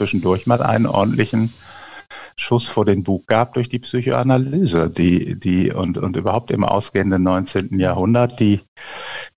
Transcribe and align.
zwischendurch 0.00 0.46
mal 0.46 0.62
einen 0.62 0.86
ordentlichen 0.86 1.52
Schuss 2.34 2.66
vor 2.66 2.86
den 2.86 3.04
Bug 3.04 3.26
gab 3.26 3.52
durch 3.52 3.68
die 3.68 3.78
Psychoanalyse, 3.78 4.88
die, 4.88 5.38
die 5.38 5.72
und, 5.72 5.98
und 5.98 6.16
überhaupt 6.16 6.50
im 6.50 6.64
ausgehenden 6.64 7.22
19. 7.22 7.78
Jahrhundert 7.78 8.40
die, 8.40 8.60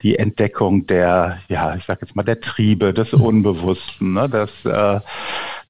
die 0.01 0.17
Entdeckung 0.17 0.87
der, 0.87 1.39
ja, 1.49 1.75
ich 1.75 1.83
sag 1.83 1.99
jetzt 2.01 2.15
mal, 2.15 2.23
der 2.23 2.39
Triebe, 2.39 2.93
des 2.93 3.13
Unbewussten, 3.13 4.13
ne, 4.13 4.29
das 4.29 4.63
äh, 4.63 5.01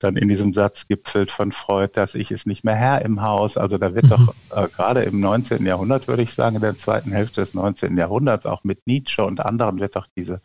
dann 0.03 0.17
in 0.17 0.27
diesem 0.27 0.53
Satz 0.53 0.87
gipfelt 0.87 1.31
von 1.31 1.51
Freud, 1.51 1.93
dass 1.93 2.13
ich 2.13 2.29
ist 2.29 2.45
nicht 2.45 2.63
mehr 2.63 2.75
Herr 2.75 3.01
im 3.03 3.21
Haus. 3.21 3.57
Also 3.57 3.77
da 3.77 3.95
wird 3.95 4.05
mhm. 4.05 4.09
doch 4.09 4.35
äh, 4.51 4.67
gerade 4.67 5.03
im 5.03 5.19
19. 5.19 5.65
Jahrhundert, 5.65 6.07
würde 6.07 6.23
ich 6.23 6.33
sagen, 6.33 6.57
in 6.57 6.61
der 6.61 6.77
zweiten 6.77 7.11
Hälfte 7.11 7.41
des 7.41 7.53
19. 7.53 7.97
Jahrhunderts, 7.97 8.45
auch 8.45 8.63
mit 8.63 8.85
Nietzsche 8.85 9.23
und 9.23 9.39
anderen, 9.39 9.79
wird 9.79 9.95
doch 9.95 10.07
diese, 10.15 10.41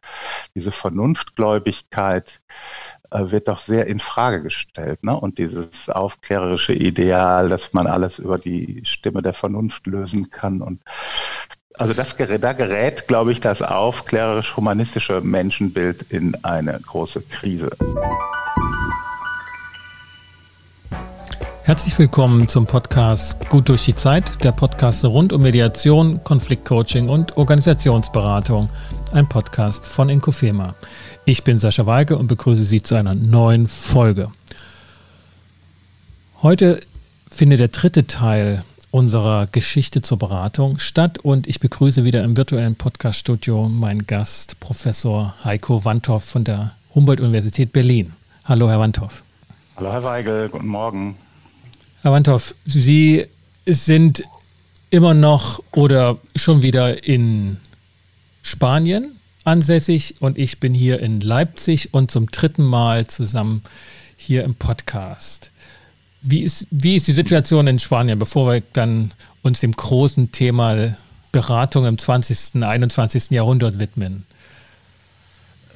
diese 0.54 0.70
Vernunftgläubigkeit 0.70 2.40
äh, 2.48 2.87
wird 3.10 3.48
doch 3.48 3.60
sehr 3.60 3.86
in 3.86 4.00
Frage 4.00 4.42
gestellt. 4.42 5.02
Ne? 5.02 5.18
Und 5.18 5.38
dieses 5.38 5.88
aufklärerische 5.88 6.74
Ideal, 6.74 7.48
dass 7.48 7.72
man 7.72 7.86
alles 7.86 8.18
über 8.18 8.38
die 8.38 8.82
Stimme 8.84 9.22
der 9.22 9.34
Vernunft 9.34 9.86
lösen 9.86 10.30
kann. 10.30 10.60
Und 10.60 10.80
also 11.74 11.94
das, 11.94 12.16
da 12.16 12.52
gerät, 12.52 13.06
glaube 13.08 13.32
ich, 13.32 13.40
das 13.40 13.62
aufklärerisch-humanistische 13.62 15.20
Menschenbild 15.20 16.10
in 16.10 16.36
eine 16.44 16.78
große 16.80 17.22
Krise. 17.22 17.70
Herzlich 21.68 21.98
willkommen 21.98 22.48
zum 22.48 22.66
Podcast 22.66 23.46
Gut 23.50 23.68
durch 23.68 23.84
die 23.84 23.94
Zeit, 23.94 24.42
der 24.42 24.52
Podcast 24.52 25.04
rund 25.04 25.34
um 25.34 25.42
Mediation, 25.42 26.24
Konfliktcoaching 26.24 27.10
und 27.10 27.36
Organisationsberatung. 27.36 28.70
Ein 29.12 29.28
Podcast 29.28 29.86
von 29.86 30.08
Inkofema. 30.08 30.74
Ich 31.28 31.44
bin 31.44 31.58
Sascha 31.58 31.84
Weige 31.84 32.16
und 32.16 32.26
begrüße 32.26 32.64
Sie 32.64 32.80
zu 32.80 32.94
einer 32.94 33.14
neuen 33.14 33.66
Folge. 33.66 34.32
Heute 36.40 36.80
findet 37.30 37.60
der 37.60 37.68
dritte 37.68 38.06
Teil 38.06 38.64
unserer 38.90 39.46
Geschichte 39.46 40.00
zur 40.00 40.18
Beratung 40.18 40.78
statt 40.78 41.18
und 41.18 41.46
ich 41.46 41.60
begrüße 41.60 42.04
wieder 42.04 42.24
im 42.24 42.38
virtuellen 42.38 42.76
Podcaststudio 42.76 43.68
meinen 43.68 44.06
Gast, 44.06 44.58
Professor 44.58 45.34
Heiko 45.44 45.84
Wandhoff 45.84 46.24
von 46.24 46.44
der 46.44 46.72
Humboldt-Universität 46.94 47.74
Berlin. 47.74 48.14
Hallo, 48.46 48.70
Herr 48.70 48.80
Wandhoff. 48.80 49.22
Hallo, 49.76 49.92
Herr 49.92 50.04
Weigel, 50.04 50.48
guten 50.48 50.68
Morgen. 50.68 51.18
Herr 52.00 52.12
Wandhoff, 52.12 52.54
Sie 52.64 53.26
sind 53.66 54.24
immer 54.88 55.12
noch 55.12 55.62
oder 55.72 56.16
schon 56.34 56.62
wieder 56.62 57.04
in 57.06 57.58
Spanien 58.40 59.17
ansässig 59.48 60.16
und 60.20 60.38
ich 60.38 60.60
bin 60.60 60.74
hier 60.74 61.00
in 61.00 61.20
Leipzig 61.20 61.92
und 61.92 62.10
zum 62.10 62.30
dritten 62.30 62.64
Mal 62.64 63.06
zusammen 63.06 63.62
hier 64.16 64.44
im 64.44 64.54
Podcast. 64.54 65.50
Wie 66.20 66.42
ist, 66.42 66.66
wie 66.70 66.96
ist 66.96 67.06
die 67.06 67.12
Situation 67.12 67.66
in 67.66 67.78
Spanien, 67.78 68.18
bevor 68.18 68.52
wir 68.52 68.62
dann 68.72 69.12
uns 69.42 69.60
dem 69.60 69.72
großen 69.72 70.32
Thema 70.32 70.96
Beratung 71.32 71.86
im 71.86 71.98
20., 71.98 72.62
21. 72.62 73.30
Jahrhundert 73.30 73.78
widmen? 73.78 74.24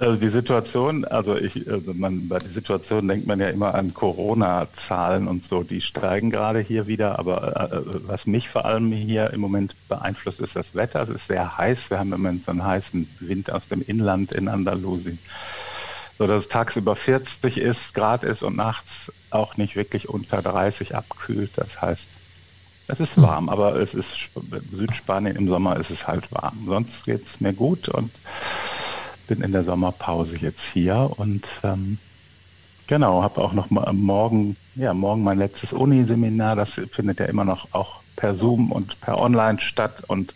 Also 0.02 0.16
die 0.16 0.30
Situation, 0.30 1.04
also 1.04 1.36
ich, 1.36 1.70
also 1.70 1.94
man, 1.94 2.26
bei 2.26 2.40
der 2.40 2.50
Situation 2.50 3.06
denkt 3.06 3.28
man 3.28 3.38
ja 3.38 3.46
immer 3.46 3.76
an 3.76 3.94
Corona-Zahlen 3.94 5.28
und 5.28 5.44
so, 5.44 5.62
die 5.62 5.80
steigen 5.80 6.28
gerade 6.30 6.58
hier 6.58 6.88
wieder, 6.88 7.20
aber 7.20 7.70
äh, 7.70 8.00
was 8.08 8.26
mich 8.26 8.48
vor 8.48 8.64
allem 8.64 8.90
hier 8.90 9.30
im 9.32 9.40
Moment 9.40 9.76
beeinflusst, 9.88 10.40
ist 10.40 10.56
das 10.56 10.74
Wetter. 10.74 11.02
Es 11.02 11.08
ist 11.08 11.28
sehr 11.28 11.56
heiß. 11.56 11.88
Wir 11.88 12.00
haben 12.00 12.12
im 12.12 12.20
Moment 12.20 12.42
so 12.42 12.50
einen 12.50 12.64
heißen 12.64 13.08
Wind 13.20 13.52
aus 13.52 13.68
dem 13.68 13.80
Inland 13.80 14.32
in 14.32 14.48
Andalusien, 14.48 15.20
so 16.18 16.26
dass 16.26 16.42
es 16.42 16.48
tagsüber 16.48 16.96
40 16.96 17.58
ist, 17.58 17.94
Grad 17.94 18.24
ist 18.24 18.42
und 18.42 18.56
nachts 18.56 19.12
auch 19.30 19.56
nicht 19.56 19.76
wirklich 19.76 20.08
unter 20.08 20.42
30 20.42 20.96
abkühlt. 20.96 21.52
Das 21.54 21.80
heißt, 21.80 22.08
es 22.88 22.98
ist 22.98 23.14
hm. 23.14 23.22
warm, 23.22 23.48
aber 23.48 23.76
es 23.76 23.94
ist 23.94 24.12
Südspanien 24.72 25.36
im 25.36 25.46
Sommer 25.46 25.78
ist 25.78 25.90
es 25.92 26.08
halt 26.08 26.32
warm. 26.32 26.64
Sonst 26.66 27.04
geht 27.04 27.24
es 27.24 27.40
mir 27.40 27.52
gut 27.52 27.88
und 27.88 28.10
bin 29.32 29.42
in 29.42 29.52
der 29.52 29.64
Sommerpause 29.64 30.36
jetzt 30.36 30.62
hier 30.62 31.10
und 31.16 31.46
ähm, 31.62 31.96
genau, 32.86 33.22
habe 33.22 33.40
auch 33.40 33.54
noch 33.54 33.70
mal 33.70 33.90
morgen, 33.94 34.56
ja, 34.74 34.92
morgen 34.92 35.22
mein 35.22 35.38
letztes 35.38 35.72
Uniseminar. 35.72 36.54
Das 36.54 36.72
findet 36.72 37.18
ja 37.18 37.24
immer 37.26 37.46
noch 37.46 37.68
auch 37.72 38.02
per 38.14 38.34
Zoom 38.34 38.70
und 38.70 39.00
per 39.00 39.16
Online 39.18 39.58
statt 39.58 40.02
und 40.06 40.34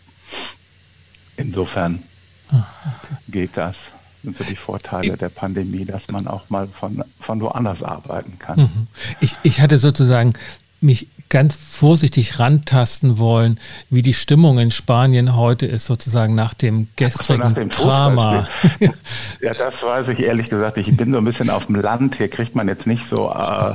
insofern 1.35 2.01
ah, 2.49 2.63
okay. 3.03 3.15
geht 3.27 3.55
das. 3.55 3.77
Sind 4.23 4.35
so 4.35 4.43
die 4.45 4.55
Vorteile 4.55 5.13
ich, 5.13 5.19
der 5.19 5.29
Pandemie, 5.29 5.85
dass 5.85 6.09
man 6.09 6.27
auch 6.27 6.49
mal 6.49 6.67
von, 6.67 7.03
von 7.19 7.39
woanders 7.39 7.83
arbeiten 7.83 8.39
kann. 8.39 8.59
Mhm. 8.59 8.87
Ich, 9.19 9.37
ich 9.43 9.61
hatte 9.61 9.77
sozusagen 9.77 10.33
mich 10.79 11.07
ganz 11.29 11.55
vorsichtig 11.55 12.39
rantasten 12.39 13.19
wollen, 13.19 13.59
wie 13.89 14.01
die 14.01 14.13
Stimmung 14.13 14.59
in 14.59 14.71
Spanien 14.71 15.35
heute 15.35 15.65
ist, 15.65 15.85
sozusagen 15.85 16.35
nach 16.35 16.53
dem 16.53 16.87
gestrigen 16.95 17.41
so, 17.41 17.47
nach 17.49 17.53
dem 17.53 17.69
Drama. 17.69 18.47
ja, 19.41 19.53
das 19.53 19.83
weiß 19.83 20.07
ich 20.09 20.19
ehrlich 20.19 20.49
gesagt. 20.49 20.77
Ich 20.77 20.95
bin 20.95 21.11
so 21.11 21.17
ein 21.17 21.25
bisschen 21.25 21.49
auf 21.49 21.65
dem 21.65 21.75
Land. 21.75 22.15
Hier 22.15 22.29
kriegt 22.29 22.55
man 22.55 22.67
jetzt 22.67 22.87
nicht 22.87 23.05
so 23.05 23.29
äh, 23.31 23.73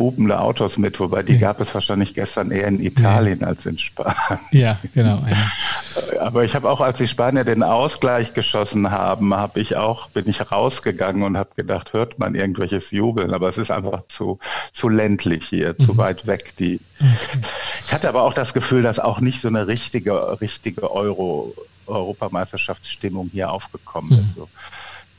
hubende 0.00 0.40
Autos 0.40 0.76
mit, 0.78 0.98
wobei 0.98 1.22
die 1.22 1.34
ja. 1.34 1.38
gab 1.38 1.60
es 1.60 1.72
wahrscheinlich 1.72 2.14
gestern 2.14 2.50
eher 2.50 2.66
in 2.66 2.82
Italien 2.82 3.40
ja. 3.40 3.46
als 3.46 3.66
in 3.66 3.78
Spanien. 3.78 4.16
Ja, 4.50 4.78
genau. 4.92 5.22
Ja. 5.28 6.20
Aber 6.20 6.44
ich 6.44 6.56
habe 6.56 6.68
auch, 6.68 6.80
als 6.80 6.98
die 6.98 7.06
Spanier 7.06 7.44
den 7.44 7.62
Ausgleich 7.62 8.34
geschossen 8.34 8.90
haben, 8.90 9.34
habe 9.34 9.60
ich 9.60 9.76
auch, 9.76 10.08
bin 10.08 10.28
ich 10.28 10.50
rausgegangen 10.50 11.22
und 11.22 11.36
habe 11.36 11.50
gedacht, 11.54 11.92
hört 11.92 12.18
man 12.18 12.34
irgendwelches 12.34 12.90
Jubeln, 12.90 13.32
aber 13.32 13.48
es 13.48 13.58
ist 13.58 13.70
einfach 13.70 14.02
zu, 14.08 14.38
zu 14.72 14.88
ländlich 14.88 15.46
hier, 15.48 15.74
mhm. 15.78 15.84
zu 15.84 15.96
weit 15.96 16.26
weg. 16.26 16.54
Die 16.58 16.80
Okay. 17.00 17.40
Ich 17.86 17.92
hatte 17.92 18.08
aber 18.08 18.22
auch 18.22 18.34
das 18.34 18.52
Gefühl, 18.52 18.82
dass 18.82 18.98
auch 18.98 19.20
nicht 19.20 19.40
so 19.40 19.48
eine 19.48 19.66
richtige, 19.66 20.40
richtige 20.40 20.90
Euro, 20.90 21.54
Europameisterschaftsstimmung 21.86 23.30
hier 23.32 23.50
aufgekommen 23.50 24.18
mhm. 24.18 24.24
ist. 24.24 24.34
So 24.34 24.48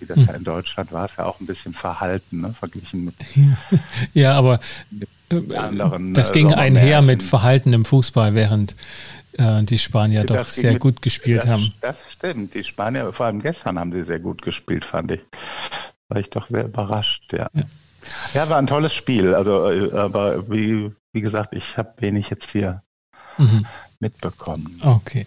wie 0.02 0.06
das 0.06 0.26
ja 0.26 0.34
in 0.34 0.44
Deutschland 0.44 0.92
war, 0.92 1.06
es 1.06 1.12
ja 1.18 1.26
auch 1.26 1.40
ein 1.40 1.46
bisschen 1.46 1.74
verhalten, 1.74 2.42
ne, 2.42 2.54
verglichen 2.54 3.06
mit, 3.06 3.16
ja, 4.14 4.34
aber 4.34 4.60
anderen. 5.56 6.14
Das 6.14 6.32
äh, 6.32 6.34
ging 6.34 6.54
einher 6.54 7.02
mit 7.02 7.24
Verhalten 7.24 7.74
im 7.74 7.86
Fußball, 7.86 8.36
während 8.36 8.76
äh, 9.38 9.64
die 9.64 9.78
Spanier 9.80 10.24
das 10.24 10.38
doch 10.38 10.54
sehr 10.54 10.74
mit, 10.74 10.82
gut 10.82 11.02
gespielt 11.02 11.44
das, 11.44 11.50
haben. 11.50 11.74
Das 11.82 11.98
stimmt. 12.12 12.54
Die 12.54 12.64
Spanier, 12.64 13.14
vor 13.14 13.28
allem 13.28 13.42
gestern, 13.42 13.80
haben 13.80 13.92
sie 13.92 14.04
sehr 14.04 14.20
gut 14.20 14.42
gespielt, 14.42 14.84
fand 14.84 15.12
ich. 15.12 15.22
War 16.10 16.20
ich 16.20 16.30
doch 16.30 16.50
sehr 16.50 16.66
überrascht, 16.66 17.32
ja. 17.32 17.48
ja. 17.54 17.64
Ja, 18.34 18.50
war 18.50 18.58
ein 18.58 18.68
tolles 18.68 18.94
Spiel. 18.94 19.36
Also, 19.36 19.70
äh, 19.70 19.92
aber 19.94 20.50
wie, 20.50 20.92
wie 21.14 21.22
gesagt, 21.22 21.54
ich 21.54 21.78
habe 21.78 21.94
wenig 21.98 22.30
jetzt 22.30 22.52
hier 22.52 22.82
mhm. 23.38 23.66
mitbekommen. 24.00 24.82
Okay. 24.84 25.26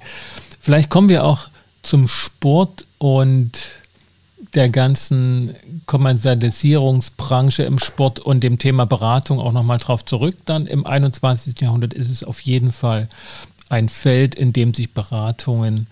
Vielleicht 0.60 0.90
kommen 0.90 1.08
wir 1.08 1.24
auch 1.24 1.48
zum 1.82 2.08
Sport 2.08 2.86
und 2.98 3.52
der 4.54 4.68
ganzen 4.68 5.54
Kommerzialisierungsbranche 5.86 7.62
im 7.62 7.78
Sport 7.78 8.20
und 8.20 8.42
dem 8.42 8.58
Thema 8.58 8.84
Beratung 8.86 9.40
auch 9.40 9.52
nochmal 9.52 9.78
drauf 9.78 10.04
zurück. 10.04 10.36
Dann 10.44 10.66
im 10.66 10.86
21. 10.86 11.60
Jahrhundert 11.60 11.94
ist 11.94 12.10
es 12.10 12.24
auf 12.24 12.40
jeden 12.40 12.72
Fall 12.72 13.08
ein 13.68 13.88
Feld, 13.88 14.34
in 14.34 14.52
dem 14.52 14.74
sich 14.74 14.92
Beratungen 14.92 15.86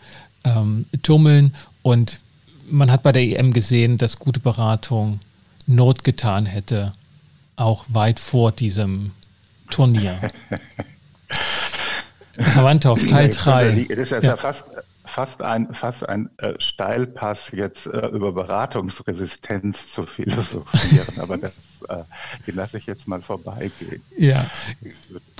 ähm, 0.44 0.86
tummeln. 1.02 1.54
Und 1.82 2.20
man 2.68 2.90
hat 2.90 3.02
bei 3.02 3.12
der 3.12 3.22
EM 3.22 3.52
gesehen, 3.52 3.98
dass 3.98 4.18
gute 4.18 4.40
Beratung 4.40 5.20
Not 5.66 6.04
getan 6.04 6.46
hätte, 6.46 6.92
auch 7.56 7.84
weit 7.88 8.18
vor 8.20 8.52
diesem 8.52 9.12
Turnier. 9.70 10.18
Herr 12.36 12.64
Wandhoff, 12.64 13.04
Teil 13.04 13.30
3. 13.30 13.86
Das 13.88 13.98
ist 13.98 14.10
ja, 14.10 14.20
ja. 14.20 14.36
fast, 14.36 14.64
fast 15.12 15.42
ein, 15.42 15.68
fast 15.74 16.08
ein 16.08 16.30
äh, 16.38 16.54
Steilpass, 16.58 17.52
jetzt 17.52 17.86
äh, 17.86 18.06
über 18.08 18.32
Beratungsresistenz 18.32 19.92
zu 19.92 20.06
philosophieren, 20.06 21.20
aber 21.20 21.36
das, 21.36 21.58
äh, 21.88 21.96
den 22.46 22.56
lasse 22.56 22.78
ich 22.78 22.86
jetzt 22.86 23.06
mal 23.06 23.20
vorbeigehen. 23.20 24.02
Ja, 24.16 24.46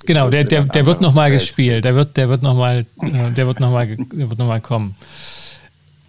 genau, 0.04 0.28
der, 0.28 0.44
der, 0.44 0.64
der 0.64 0.84
wird 0.84 1.00
nochmal 1.00 1.30
gespielt, 1.30 1.84
der 1.84 1.94
wird, 1.94 2.18
der 2.18 2.28
wird 2.28 2.42
nochmal 2.42 2.84
äh, 3.00 3.30
der 3.32 3.46
wird 3.46 3.60
noch 3.60 3.70
mal, 3.70 3.86
der 3.86 4.28
wird 4.28 4.38
noch 4.38 4.46
mal 4.46 4.60
kommen. 4.60 4.94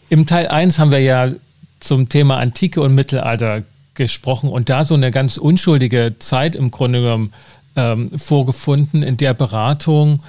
Im 0.10 0.26
Teil 0.26 0.48
1 0.48 0.78
haben 0.78 0.92
wir 0.92 1.00
ja 1.00 1.32
zum 1.80 2.10
Thema 2.10 2.38
Antike 2.40 2.82
und 2.82 2.94
Mittelalter 2.94 3.64
gesprochen 3.96 4.50
und 4.50 4.70
da 4.70 4.84
so 4.84 4.96
eine 4.96 5.12
ganz 5.12 5.38
unschuldige 5.38 6.16
Zeit 6.20 6.56
im 6.56 6.70
Grunde 6.70 7.02
genommen 7.02 7.34
ähm, 7.76 8.10
vorgefunden, 8.18 9.04
in 9.04 9.18
der 9.18 9.34
Beratung 9.34 10.22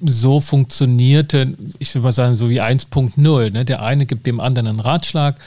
so 0.00 0.40
funktionierte, 0.40 1.56
ich 1.78 1.94
würde 1.94 2.04
mal 2.04 2.12
sagen, 2.12 2.36
so 2.36 2.48
wie 2.50 2.60
1.0. 2.60 3.50
Ne? 3.50 3.64
Der 3.64 3.82
eine 3.82 4.06
gibt 4.06 4.26
dem 4.26 4.40
anderen 4.40 4.68
einen 4.68 4.80
Ratschlag, 4.80 5.38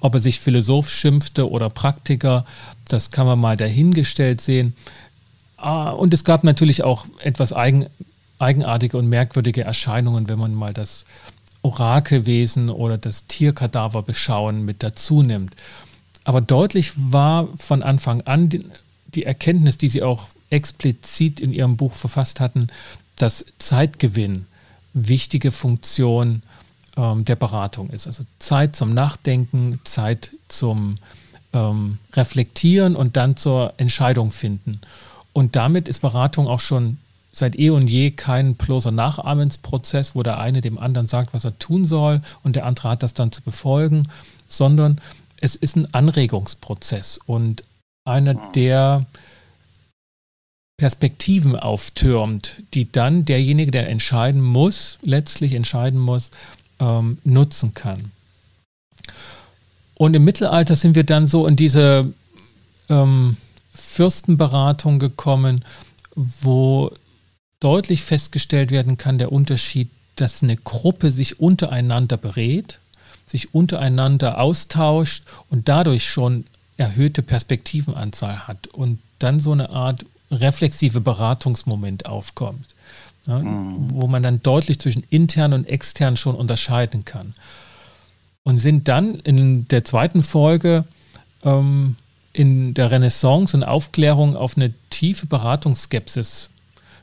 ob 0.00 0.14
er 0.14 0.20
sich 0.20 0.40
Philosoph 0.40 0.90
schimpfte 0.90 1.50
oder 1.50 1.70
Praktiker, 1.70 2.44
das 2.88 3.10
kann 3.10 3.26
man 3.26 3.38
mal 3.38 3.56
dahingestellt 3.56 4.40
sehen. 4.40 4.74
Ah, 5.56 5.90
und 5.90 6.14
es 6.14 6.24
gab 6.24 6.42
natürlich 6.42 6.82
auch 6.82 7.04
etwas 7.22 7.52
eigen, 7.52 7.86
eigenartige 8.38 8.96
und 8.96 9.08
merkwürdige 9.08 9.62
Erscheinungen, 9.62 10.28
wenn 10.28 10.38
man 10.38 10.54
mal 10.54 10.72
das 10.72 11.04
Orakelwesen 11.62 12.70
oder 12.70 12.96
das 12.96 13.26
Tierkadaver 13.26 14.02
beschauen 14.02 14.64
mit 14.64 14.82
dazu 14.82 15.22
nimmt. 15.22 15.54
Aber 16.24 16.40
deutlich 16.40 16.92
war 16.96 17.48
von 17.58 17.82
Anfang 17.82 18.22
an 18.22 18.48
die 19.14 19.24
Erkenntnis, 19.24 19.76
die 19.76 19.88
Sie 19.88 20.02
auch 20.02 20.28
explizit 20.48 21.40
in 21.40 21.52
Ihrem 21.52 21.76
Buch 21.76 21.94
verfasst 21.94 22.40
hatten, 22.40 22.68
dass 23.22 23.44
Zeitgewinn 23.58 24.46
wichtige 24.92 25.52
Funktion 25.52 26.42
ähm, 26.96 27.24
der 27.24 27.36
Beratung 27.36 27.90
ist. 27.90 28.06
Also 28.06 28.24
Zeit 28.38 28.76
zum 28.76 28.94
Nachdenken, 28.94 29.80
Zeit 29.84 30.32
zum 30.48 30.98
ähm, 31.52 31.98
Reflektieren 32.14 32.96
und 32.96 33.16
dann 33.16 33.36
zur 33.36 33.74
Entscheidung 33.76 34.30
finden. 34.30 34.80
Und 35.32 35.56
damit 35.56 35.88
ist 35.88 36.00
Beratung 36.00 36.48
auch 36.48 36.60
schon 36.60 36.98
seit 37.32 37.56
eh 37.58 37.70
und 37.70 37.88
je 37.88 38.10
kein 38.10 38.56
bloßer 38.56 38.90
Nachahmensprozess, 38.90 40.16
wo 40.16 40.22
der 40.22 40.38
eine 40.38 40.60
dem 40.60 40.78
anderen 40.78 41.06
sagt, 41.06 41.32
was 41.32 41.44
er 41.44 41.58
tun 41.58 41.86
soll 41.86 42.20
und 42.42 42.56
der 42.56 42.66
andere 42.66 42.90
hat 42.90 43.02
das 43.02 43.14
dann 43.14 43.30
zu 43.30 43.42
befolgen, 43.42 44.08
sondern 44.48 45.00
es 45.40 45.54
ist 45.54 45.76
ein 45.76 45.92
Anregungsprozess 45.94 47.18
und 47.24 47.62
einer, 48.04 48.34
mhm. 48.34 48.52
der 48.54 49.06
Perspektiven 50.80 51.56
auftürmt, 51.56 52.62
die 52.72 52.90
dann 52.90 53.26
derjenige, 53.26 53.70
der 53.70 53.90
entscheiden 53.90 54.40
muss, 54.40 54.96
letztlich 55.02 55.52
entscheiden 55.52 56.00
muss, 56.00 56.30
ähm, 56.78 57.18
nutzen 57.22 57.74
kann. 57.74 58.12
Und 59.92 60.16
im 60.16 60.24
Mittelalter 60.24 60.76
sind 60.76 60.94
wir 60.94 61.04
dann 61.04 61.26
so 61.26 61.46
in 61.46 61.54
diese 61.54 62.14
ähm, 62.88 63.36
Fürstenberatung 63.74 64.98
gekommen, 64.98 65.66
wo 66.14 66.92
deutlich 67.60 68.02
festgestellt 68.02 68.70
werden 68.70 68.96
kann, 68.96 69.18
der 69.18 69.32
Unterschied, 69.32 69.90
dass 70.16 70.42
eine 70.42 70.56
Gruppe 70.56 71.10
sich 71.10 71.40
untereinander 71.40 72.16
berät, 72.16 72.78
sich 73.26 73.54
untereinander 73.54 74.40
austauscht 74.40 75.24
und 75.50 75.68
dadurch 75.68 76.08
schon 76.08 76.46
erhöhte 76.78 77.20
Perspektivenanzahl 77.20 78.48
hat 78.48 78.68
und 78.68 78.98
dann 79.18 79.40
so 79.40 79.52
eine 79.52 79.74
Art 79.74 80.06
reflexive 80.30 81.00
Beratungsmoment 81.00 82.06
aufkommt, 82.06 82.66
ja, 83.26 83.38
mhm. 83.38 83.90
wo 83.90 84.06
man 84.06 84.22
dann 84.22 84.42
deutlich 84.42 84.78
zwischen 84.78 85.04
intern 85.10 85.52
und 85.52 85.66
extern 85.66 86.16
schon 86.16 86.34
unterscheiden 86.34 87.04
kann. 87.04 87.34
Und 88.42 88.58
sind 88.58 88.88
dann 88.88 89.16
in 89.16 89.68
der 89.68 89.84
zweiten 89.84 90.22
Folge 90.22 90.84
ähm, 91.44 91.96
in 92.32 92.74
der 92.74 92.90
Renaissance 92.90 93.56
und 93.56 93.64
Aufklärung 93.64 94.36
auf 94.36 94.56
eine 94.56 94.72
tiefe 94.88 95.26
Beratungsskepsis 95.26 96.50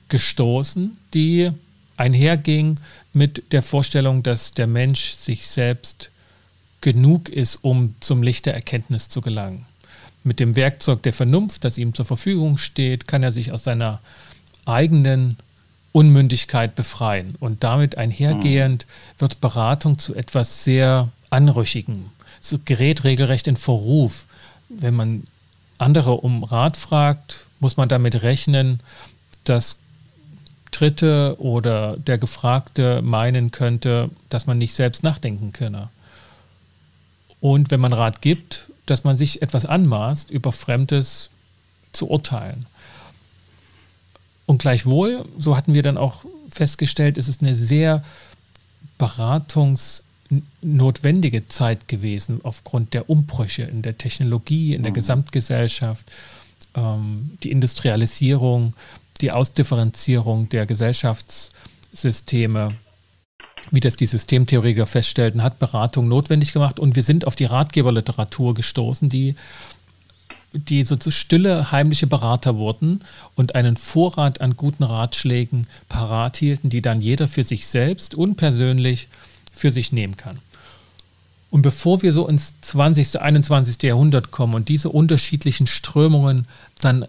gestoßen, 0.09 0.97
die 1.13 1.51
einherging 1.97 2.75
mit 3.13 3.51
der 3.51 3.61
Vorstellung, 3.61 4.23
dass 4.23 4.53
der 4.53 4.67
Mensch 4.67 5.11
sich 5.11 5.47
selbst 5.47 6.11
genug 6.81 7.29
ist, 7.29 7.57
um 7.63 7.95
zum 7.99 8.23
Licht 8.23 8.45
der 8.45 8.53
Erkenntnis 8.53 9.09
zu 9.09 9.21
gelangen. 9.21 9.65
Mit 10.27 10.41
dem 10.41 10.57
Werkzeug 10.57 11.03
der 11.03 11.13
Vernunft, 11.13 11.63
das 11.63 11.77
ihm 11.77 11.93
zur 11.93 12.03
Verfügung 12.03 12.57
steht, 12.57 13.07
kann 13.07 13.23
er 13.23 13.31
sich 13.31 13.53
aus 13.53 13.63
seiner 13.63 14.01
eigenen 14.65 15.37
Unmündigkeit 15.93 16.75
befreien. 16.75 17.35
Und 17.39 17.63
damit 17.63 17.97
einhergehend 17.97 18.85
wird 19.19 19.39
Beratung 19.39 19.99
zu 19.99 20.15
etwas 20.15 20.65
sehr 20.65 21.07
Anrüchigem. 21.29 22.07
Es 22.41 22.59
gerät 22.65 23.05
regelrecht 23.05 23.47
in 23.47 23.55
Verruf. 23.55 24.25
Wenn 24.67 24.95
man 24.95 25.23
andere 25.77 26.15
um 26.15 26.43
Rat 26.43 26.75
fragt, 26.75 27.45
muss 27.61 27.77
man 27.77 27.87
damit 27.87 28.21
rechnen, 28.21 28.81
dass 29.45 29.77
Dritte 30.71 31.37
oder 31.39 31.95
der 31.95 32.17
Gefragte 32.17 33.01
meinen 33.01 33.51
könnte, 33.51 34.09
dass 34.27 34.45
man 34.45 34.57
nicht 34.57 34.73
selbst 34.73 35.03
nachdenken 35.03 35.53
könne. 35.53 35.87
Und 37.39 37.71
wenn 37.71 37.79
man 37.79 37.93
Rat 37.93 38.21
gibt, 38.21 38.69
dass 38.89 39.03
man 39.03 39.17
sich 39.17 39.41
etwas 39.41 39.65
anmaßt, 39.65 40.31
über 40.31 40.51
Fremdes 40.51 41.29
zu 41.91 42.09
urteilen. 42.09 42.65
Und 44.45 44.59
gleichwohl, 44.59 45.25
so 45.37 45.57
hatten 45.57 45.73
wir 45.73 45.83
dann 45.83 45.97
auch 45.97 46.23
festgestellt, 46.49 47.17
ist 47.17 47.27
es 47.27 47.41
eine 47.41 47.53
sehr 47.53 48.01
beratungsnotwendige 48.97 51.47
Zeit 51.47 51.87
gewesen 51.87 52.41
aufgrund 52.43 52.93
der 52.93 53.09
Umbrüche 53.09 53.63
in 53.63 53.81
der 53.81 53.97
Technologie, 53.97 54.73
in 54.73 54.83
der 54.83 54.91
mhm. 54.91 54.95
Gesamtgesellschaft, 54.95 56.05
ähm, 56.75 57.37
die 57.43 57.51
Industrialisierung, 57.51 58.73
die 59.21 59.31
Ausdifferenzierung 59.31 60.49
der 60.49 60.65
Gesellschaftssysteme, 60.65 62.75
wie 63.71 63.79
das 63.79 63.95
die 63.95 64.05
Systemtheoretiker 64.05 64.85
feststellten, 64.85 65.43
hat 65.43 65.59
Beratung 65.59 66.07
notwendig 66.07 66.53
gemacht. 66.53 66.79
Und 66.79 66.95
wir 66.95 67.03
sind 67.03 67.25
auf 67.25 67.35
die 67.35 67.45
Ratgeberliteratur 67.45 68.53
gestoßen, 68.53 69.09
die, 69.09 69.35
die 70.53 70.83
so 70.83 70.97
stille, 71.09 71.71
heimliche 71.71 72.07
Berater 72.07 72.57
wurden 72.57 73.01
und 73.35 73.55
einen 73.55 73.77
Vorrat 73.77 74.41
an 74.41 74.55
guten 74.55 74.83
Ratschlägen 74.83 75.67
parat 75.89 76.37
hielten, 76.37 76.69
die 76.69 76.81
dann 76.81 77.01
jeder 77.01 77.27
für 77.27 77.43
sich 77.43 77.67
selbst 77.67 78.15
unpersönlich 78.15 79.09
für 79.51 79.71
sich 79.71 79.91
nehmen 79.91 80.15
kann. 80.15 80.39
Und 81.49 81.61
bevor 81.61 82.01
wir 82.01 82.13
so 82.13 82.27
ins 82.27 82.53
20., 82.61 83.21
21. 83.21 83.81
Jahrhundert 83.81 84.31
kommen 84.31 84.53
und 84.53 84.69
diese 84.69 84.89
unterschiedlichen 84.89 85.67
Strömungen 85.67 86.45
dann 86.81 87.05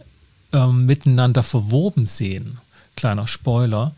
ähm, 0.53 0.87
miteinander 0.87 1.43
verwoben 1.43 2.07
sehen, 2.07 2.59
kleiner 2.97 3.27
Spoiler, 3.27 3.95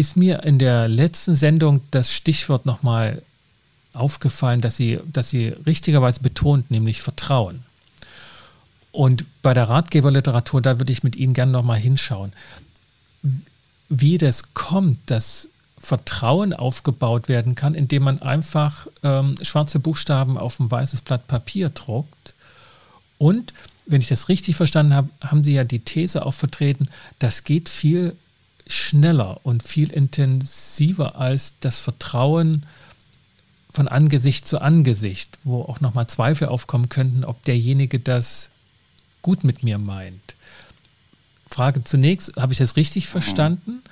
ist 0.00 0.16
mir 0.16 0.42
in 0.42 0.58
der 0.58 0.88
letzten 0.88 1.34
Sendung 1.34 1.82
das 1.90 2.12
Stichwort 2.12 2.66
nochmal 2.66 3.22
aufgefallen, 3.92 4.60
dass 4.60 4.76
sie, 4.76 4.98
dass 5.06 5.30
sie 5.30 5.48
richtigerweise 5.66 6.20
betont, 6.20 6.70
nämlich 6.70 7.02
Vertrauen. 7.02 7.62
Und 8.92 9.24
bei 9.42 9.54
der 9.54 9.68
Ratgeberliteratur, 9.68 10.62
da 10.62 10.78
würde 10.80 10.92
ich 10.92 11.02
mit 11.02 11.14
Ihnen 11.14 11.34
gerne 11.34 11.52
nochmal 11.52 11.78
hinschauen, 11.78 12.32
wie 13.88 14.18
das 14.18 14.54
kommt, 14.54 14.98
dass 15.06 15.48
Vertrauen 15.78 16.52
aufgebaut 16.52 17.28
werden 17.28 17.54
kann, 17.54 17.74
indem 17.74 18.02
man 18.02 18.20
einfach 18.20 18.86
ähm, 19.02 19.36
schwarze 19.42 19.78
Buchstaben 19.78 20.36
auf 20.36 20.58
ein 20.60 20.70
weißes 20.70 21.00
Blatt 21.02 21.26
Papier 21.26 21.70
druckt 21.70 22.34
und 23.18 23.52
wenn 23.86 24.00
ich 24.00 24.08
das 24.08 24.28
richtig 24.28 24.56
verstanden 24.56 24.94
habe, 24.94 25.10
haben 25.20 25.44
Sie 25.44 25.52
ja 25.52 25.64
die 25.64 25.80
These 25.80 26.24
auch 26.24 26.32
vertreten, 26.32 26.88
das 27.18 27.44
geht 27.44 27.68
viel 27.68 28.16
schneller 28.72 29.40
und 29.42 29.62
viel 29.62 29.92
intensiver 29.92 31.16
als 31.16 31.54
das 31.60 31.78
Vertrauen 31.78 32.66
von 33.70 33.88
Angesicht 33.88 34.46
zu 34.46 34.60
Angesicht, 34.60 35.38
wo 35.44 35.62
auch 35.62 35.80
nochmal 35.80 36.08
Zweifel 36.08 36.48
aufkommen 36.48 36.88
könnten, 36.88 37.24
ob 37.24 37.44
derjenige 37.44 38.00
das 38.00 38.50
gut 39.22 39.44
mit 39.44 39.62
mir 39.62 39.78
meint. 39.78 40.34
Frage 41.48 41.84
zunächst, 41.84 42.36
habe 42.36 42.52
ich 42.52 42.58
das 42.58 42.76
richtig 42.76 43.06
mhm. 43.06 43.10
verstanden? 43.10 43.82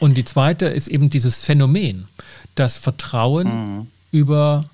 Und 0.00 0.14
die 0.14 0.24
zweite 0.24 0.66
ist 0.66 0.88
eben 0.88 1.08
dieses 1.10 1.44
Phänomen, 1.44 2.08
dass 2.54 2.76
Vertrauen 2.76 3.46
mhm. 3.46 3.86
über 4.10 4.68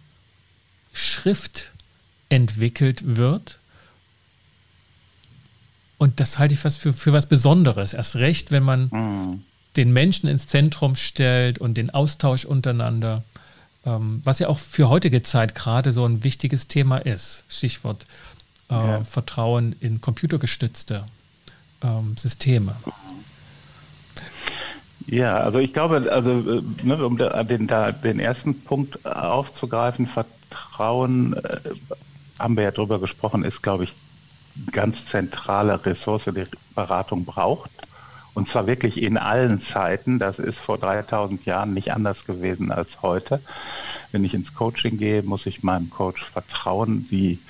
Schrift 0.93 1.71
entwickelt 2.29 3.17
wird 3.17 3.60
und 6.01 6.19
das 6.19 6.39
halte 6.39 6.55
ich 6.55 6.61
fast 6.61 6.79
für, 6.79 6.95
für 6.95 7.13
was 7.13 7.27
Besonderes. 7.27 7.93
Erst 7.93 8.17
recht, 8.17 8.53
wenn 8.53 8.63
man 8.63 8.89
mhm. 8.91 9.45
den 9.77 9.93
Menschen 9.93 10.31
ins 10.31 10.47
Zentrum 10.47 10.97
stellt 10.97 11.59
und 11.59 11.77
den 11.77 11.91
Austausch 11.91 12.47
untereinander, 12.47 13.23
ähm, 13.85 14.23
was 14.25 14.39
ja 14.39 14.49
auch 14.49 14.59
für 14.59 14.89
heutige 14.89 15.21
Zeit 15.21 15.55
gerade 15.55 15.93
so 15.93 16.07
ein 16.07 16.25
wichtiges 16.25 16.69
Thema 16.69 16.97
ist. 16.97 17.45
Stichwort 17.51 18.07
äh, 18.71 18.75
ja. 18.75 19.05
Vertrauen 19.05 19.77
in 19.81 20.01
computergestützte 20.01 21.05
ähm, 21.83 22.17
Systeme. 22.17 22.77
Ja, 25.07 25.37
also 25.37 25.59
ich 25.59 25.75
glaube, 25.75 26.11
also 26.11 26.31
äh, 26.31 26.63
ne, 26.83 27.05
um 27.05 27.19
den, 27.19 27.69
den 28.03 28.21
ersten 28.21 28.59
Punkt 28.63 29.05
aufzugreifen, 29.05 30.07
Vertrauen, 30.07 31.35
äh, 31.35 31.61
haben 32.39 32.57
wir 32.57 32.65
ja 32.65 32.71
drüber 32.71 32.99
gesprochen, 32.99 33.45
ist, 33.45 33.61
glaube 33.61 33.85
ich, 33.85 33.93
ganz 34.73 35.07
zentrale 35.07 35.85
Ressource, 35.85 36.25
die 36.27 36.45
Beratung 36.75 37.25
braucht. 37.25 37.71
Und 38.35 38.49
zwar 38.49 38.67
wirklich 38.67 39.03
in 39.03 39.19
allen 39.19 39.61
Zeiten. 39.61 40.19
Das 40.19 40.39
ist 40.39 40.59
vor 40.59 40.79
3000 40.79 41.45
Jahren 41.45 41.75
nicht 41.75 41.93
anders 41.93 42.25
gewesen 42.25 42.71
als 42.71 43.03
heute. 43.03 43.41
Wenn 44.13 44.25
ich 44.25 44.35
ins 44.35 44.55
Coaching 44.55 44.99
gehe, 44.99 45.23
muss 45.23 45.47
ich 45.47 45.63
meinem 45.63 45.91
Coach 45.91 46.25
vertrauen. 46.25 47.09
Die 47.11 47.41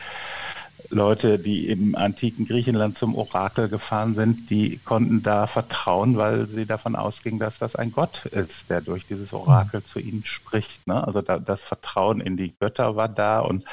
Leute, 0.93 1.39
die 1.39 1.69
im 1.69 1.95
antiken 1.95 2.47
Griechenland 2.47 2.99
zum 2.99 3.15
Orakel 3.15 3.69
gefahren 3.69 4.15
sind, 4.15 4.51
die 4.51 4.79
konnten 4.85 5.23
da 5.23 5.47
vertrauen, 5.47 6.17
weil 6.17 6.47
sie 6.49 6.67
davon 6.67 6.97
ausgingen, 6.97 7.39
dass 7.39 7.59
das 7.59 7.77
ein 7.77 7.93
Gott 7.93 8.27
ist, 8.27 8.69
der 8.69 8.81
durch 8.81 9.07
dieses 9.07 9.33
Orakel 9.33 9.85
zu 9.85 10.01
ihnen 10.01 10.25
spricht. 10.25 10.89
Ne? 10.89 11.07
Also 11.07 11.23
da, 11.23 11.39
das 11.39 11.63
Vertrauen 11.63 12.21
in 12.21 12.37
die 12.37 12.53
Götter 12.59 12.97
war 12.97 13.09
da 13.09 13.39
und 13.39 13.65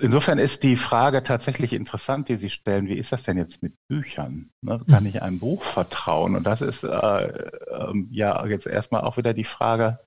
Insofern 0.00 0.38
ist 0.38 0.62
die 0.62 0.76
Frage 0.76 1.24
tatsächlich 1.24 1.72
interessant, 1.72 2.28
die 2.28 2.36
Sie 2.36 2.50
stellen. 2.50 2.86
Wie 2.86 2.98
ist 2.98 3.10
das 3.10 3.24
denn 3.24 3.36
jetzt 3.36 3.62
mit 3.64 3.74
Büchern? 3.88 4.50
Ne? 4.62 4.80
Kann 4.88 5.06
ich 5.06 5.22
einem 5.22 5.40
Buch 5.40 5.64
vertrauen? 5.64 6.36
Und 6.36 6.44
das 6.44 6.60
ist 6.60 6.84
äh, 6.84 6.88
äh, 6.88 7.92
ja 8.10 8.46
jetzt 8.46 8.66
erstmal 8.66 9.00
auch 9.00 9.16
wieder 9.16 9.34
die 9.34 9.44
Frage, 9.44 9.98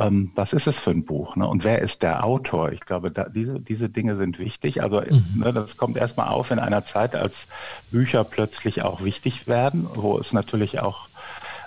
ähm, 0.00 0.32
was 0.34 0.54
ist 0.54 0.66
es 0.66 0.78
für 0.78 0.90
ein 0.90 1.04
Buch 1.04 1.36
ne? 1.36 1.46
und 1.46 1.64
wer 1.64 1.82
ist 1.82 2.02
der 2.02 2.24
Autor? 2.24 2.72
Ich 2.72 2.80
glaube, 2.80 3.10
da, 3.10 3.28
diese, 3.28 3.60
diese 3.60 3.90
Dinge 3.90 4.16
sind 4.16 4.38
wichtig. 4.38 4.82
Also 4.82 5.02
mhm. 5.02 5.42
ne, 5.42 5.52
das 5.52 5.76
kommt 5.76 5.98
erstmal 5.98 6.28
auf 6.28 6.50
in 6.50 6.58
einer 6.58 6.86
Zeit, 6.86 7.14
als 7.14 7.46
Bücher 7.90 8.24
plötzlich 8.24 8.80
auch 8.80 9.04
wichtig 9.04 9.46
werden, 9.46 9.86
wo 9.92 10.18
es 10.18 10.32
natürlich 10.32 10.80
auch, 10.80 11.08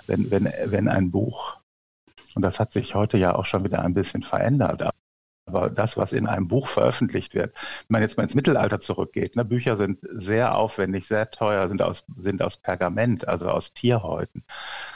wenn, 0.08 0.32
wenn, 0.32 0.52
wenn 0.64 0.88
ein 0.88 1.12
Buch, 1.12 1.56
und 2.34 2.42
das 2.42 2.58
hat 2.58 2.72
sich 2.72 2.96
heute 2.96 3.16
ja 3.16 3.36
auch 3.36 3.46
schon 3.46 3.62
wieder 3.62 3.82
ein 3.84 3.94
bisschen 3.94 4.24
verändert, 4.24 4.82
aber 5.46 5.70
das, 5.70 5.96
was 5.96 6.12
in 6.12 6.26
einem 6.26 6.48
Buch 6.48 6.66
veröffentlicht 6.66 7.34
wird, 7.34 7.54
wenn 7.54 7.94
man 7.94 8.02
jetzt 8.02 8.16
mal 8.16 8.24
ins 8.24 8.34
Mittelalter 8.34 8.80
zurückgeht, 8.80 9.36
ne, 9.36 9.44
Bücher 9.44 9.76
sind 9.76 10.00
sehr 10.12 10.56
aufwendig, 10.56 11.06
sehr 11.06 11.30
teuer, 11.30 11.68
sind 11.68 11.82
aus, 11.82 12.04
sind 12.18 12.42
aus 12.42 12.56
Pergament, 12.56 13.28
also 13.28 13.46
aus 13.46 13.72
Tierhäuten. 13.72 14.44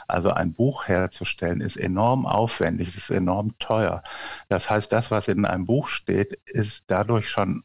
Also 0.07 0.29
ein 0.31 0.53
Buch 0.53 0.87
herzustellen 0.87 1.61
ist 1.61 1.77
enorm 1.77 2.25
aufwendig, 2.25 2.89
es 2.89 2.97
ist 2.97 3.11
enorm 3.11 3.57
teuer. 3.59 4.03
Das 4.49 4.69
heißt, 4.69 4.91
das, 4.91 5.09
was 5.09 5.29
in 5.29 5.45
einem 5.45 5.65
Buch 5.65 5.87
steht, 5.87 6.33
ist 6.45 6.83
dadurch 6.87 7.29
schon 7.29 7.63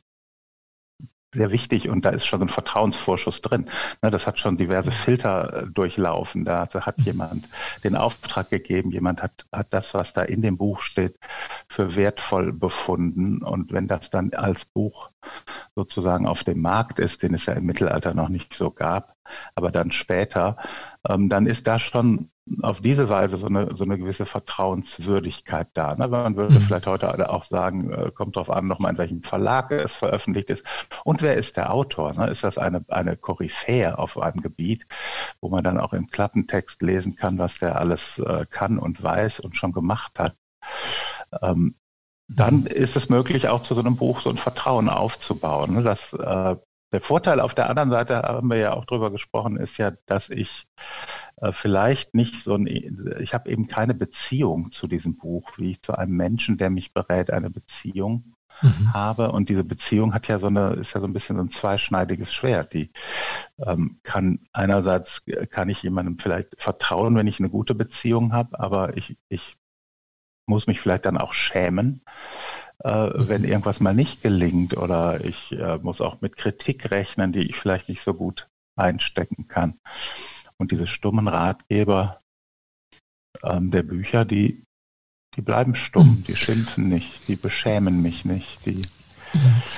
sehr 1.36 1.50
wichtig 1.50 1.88
und 1.88 2.04
da 2.04 2.10
ist 2.10 2.26
schon 2.26 2.42
ein 2.42 2.48
Vertrauensvorschuss 2.48 3.42
drin. 3.42 3.66
Ne, 4.02 4.10
das 4.10 4.26
hat 4.26 4.38
schon 4.38 4.56
diverse 4.56 4.90
Filter 4.90 5.62
äh, 5.62 5.66
durchlaufen. 5.66 6.44
Da 6.44 6.68
hat 6.72 6.98
jemand 7.02 7.48
den 7.84 7.96
Auftrag 7.96 8.50
gegeben, 8.50 8.90
jemand 8.90 9.22
hat, 9.22 9.46
hat 9.52 9.68
das, 9.70 9.94
was 9.94 10.12
da 10.12 10.22
in 10.22 10.42
dem 10.42 10.56
Buch 10.56 10.80
steht, 10.80 11.18
für 11.68 11.96
wertvoll 11.96 12.52
befunden. 12.52 13.42
Und 13.42 13.72
wenn 13.72 13.88
das 13.88 14.10
dann 14.10 14.32
als 14.34 14.64
Buch 14.64 15.10
sozusagen 15.74 16.26
auf 16.26 16.44
dem 16.44 16.60
Markt 16.60 16.98
ist, 16.98 17.22
den 17.22 17.34
es 17.34 17.46
ja 17.46 17.54
im 17.54 17.66
Mittelalter 17.66 18.14
noch 18.14 18.28
nicht 18.28 18.54
so 18.54 18.70
gab, 18.70 19.16
aber 19.54 19.70
dann 19.70 19.90
später, 19.90 20.56
ähm, 21.08 21.28
dann 21.28 21.46
ist 21.46 21.66
da 21.66 21.78
schon 21.78 22.30
auf 22.62 22.80
diese 22.80 23.08
Weise 23.08 23.36
so 23.38 23.46
eine, 23.46 23.74
so 23.74 23.84
eine 23.84 23.98
gewisse 23.98 24.24
Vertrauenswürdigkeit 24.24 25.68
da. 25.74 25.96
Ne? 25.96 26.06
Man 26.06 26.36
würde 26.36 26.54
mhm. 26.54 26.62
vielleicht 26.62 26.86
heute 26.86 27.28
auch 27.28 27.42
sagen, 27.44 27.92
äh, 27.92 28.10
kommt 28.12 28.36
darauf 28.36 28.50
an, 28.50 28.68
nochmal 28.68 28.92
in 28.92 28.98
welchem 28.98 29.22
Verlag 29.22 29.72
es 29.72 29.96
veröffentlicht 29.96 30.50
ist. 30.50 30.64
Und 31.04 31.22
wer 31.22 31.34
ist 31.34 31.56
der 31.56 31.72
Autor? 31.72 32.14
Ne? 32.14 32.30
Ist 32.30 32.44
das 32.44 32.56
eine, 32.56 32.84
eine 32.88 33.16
Koryphäe 33.16 33.98
auf 33.98 34.16
einem 34.18 34.42
Gebiet, 34.42 34.86
wo 35.40 35.48
man 35.48 35.64
dann 35.64 35.78
auch 35.78 35.92
im 35.92 36.08
Klappentext 36.08 36.82
lesen 36.82 37.16
kann, 37.16 37.38
was 37.38 37.58
der 37.58 37.80
alles 37.80 38.18
äh, 38.20 38.46
kann 38.48 38.78
und 38.78 39.02
weiß 39.02 39.40
und 39.40 39.56
schon 39.56 39.72
gemacht 39.72 40.18
hat? 40.18 40.36
Ähm, 41.42 41.74
dann 42.28 42.60
mhm. 42.60 42.66
ist 42.66 42.96
es 42.96 43.08
möglich, 43.08 43.48
auch 43.48 43.62
zu 43.62 43.74
so 43.74 43.80
einem 43.80 43.96
Buch 43.96 44.20
so 44.20 44.30
ein 44.30 44.38
Vertrauen 44.38 44.88
aufzubauen. 44.88 45.74
Ne? 45.74 45.82
Dass, 45.82 46.12
äh, 46.12 46.56
der 46.92 47.00
Vorteil 47.00 47.40
auf 47.40 47.54
der 47.54 47.68
anderen 47.68 47.90
Seite, 47.90 48.16
haben 48.22 48.48
wir 48.48 48.58
ja 48.58 48.72
auch 48.72 48.84
drüber 48.84 49.10
gesprochen, 49.10 49.56
ist 49.56 49.76
ja, 49.76 49.92
dass 50.06 50.30
ich 50.30 50.66
äh, 51.36 51.52
vielleicht 51.52 52.14
nicht 52.14 52.42
so 52.42 52.54
ein, 52.54 52.66
ich 53.20 53.34
habe 53.34 53.50
eben 53.50 53.66
keine 53.66 53.94
Beziehung 53.94 54.70
zu 54.70 54.86
diesem 54.86 55.14
Buch, 55.14 55.50
wie 55.56 55.72
ich 55.72 55.82
zu 55.82 55.96
einem 55.98 56.16
Menschen, 56.16 56.58
der 56.58 56.70
mich 56.70 56.92
berät, 56.92 57.30
eine 57.30 57.50
Beziehung 57.50 58.34
mhm. 58.62 58.92
habe. 58.92 59.32
Und 59.32 59.48
diese 59.48 59.64
Beziehung 59.64 60.14
hat 60.14 60.28
ja 60.28 60.38
so 60.38 60.46
eine, 60.46 60.74
ist 60.74 60.94
ja 60.94 61.00
so 61.00 61.06
ein 61.06 61.12
bisschen 61.12 61.36
so 61.36 61.42
ein 61.42 61.50
zweischneidiges 61.50 62.32
Schwert. 62.32 62.72
Die 62.72 62.90
ähm, 63.58 63.98
kann 64.02 64.40
einerseits 64.52 65.24
kann 65.50 65.68
ich 65.68 65.82
jemandem 65.82 66.18
vielleicht 66.18 66.54
vertrauen, 66.58 67.16
wenn 67.16 67.26
ich 67.26 67.40
eine 67.40 67.50
gute 67.50 67.74
Beziehung 67.74 68.32
habe, 68.32 68.58
aber 68.60 68.96
ich, 68.96 69.16
ich 69.28 69.56
muss 70.46 70.66
mich 70.66 70.80
vielleicht 70.80 71.06
dann 71.06 71.18
auch 71.18 71.32
schämen, 71.32 72.02
äh, 72.84 73.10
wenn 73.14 73.42
mhm. 73.42 73.48
irgendwas 73.48 73.80
mal 73.80 73.94
nicht 73.94 74.22
gelingt 74.22 74.76
oder 74.76 75.24
ich 75.24 75.52
äh, 75.52 75.78
muss 75.78 76.00
auch 76.00 76.20
mit 76.20 76.36
Kritik 76.36 76.90
rechnen, 76.90 77.32
die 77.32 77.48
ich 77.48 77.56
vielleicht 77.56 77.88
nicht 77.88 78.02
so 78.02 78.14
gut 78.14 78.48
einstecken 78.76 79.48
kann. 79.48 79.78
Und 80.58 80.72
diese 80.72 80.86
stummen 80.86 81.28
Ratgeber 81.28 82.18
ähm, 83.42 83.70
der 83.70 83.82
Bücher, 83.82 84.24
die, 84.24 84.62
die 85.36 85.42
bleiben 85.42 85.74
stumm, 85.74 86.18
mhm. 86.18 86.24
die 86.24 86.36
schimpfen 86.36 86.88
nicht, 86.88 87.10
die 87.28 87.36
beschämen 87.36 88.02
mich 88.02 88.24
nicht. 88.24 88.64
Die 88.64 88.82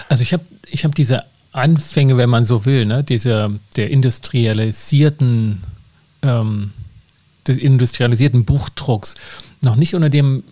also 0.09 0.23
ich 0.23 0.33
habe 0.33 0.45
ich 0.67 0.85
hab 0.85 0.95
diese 0.95 1.25
Anfänge, 1.53 2.17
wenn 2.17 2.31
man 2.31 2.45
so 2.45 2.65
will, 2.65 2.85
ne, 2.85 3.03
diese, 3.03 3.59
der 3.77 3.91
industrialisierten, 3.91 5.65
ähm, 6.23 6.73
des 7.47 7.57
industrialisierten 7.57 8.45
Buchdrucks 8.45 9.15
noch 9.63 9.77
nicht 9.77 9.95
unter 9.95 10.11
dem 10.11 10.45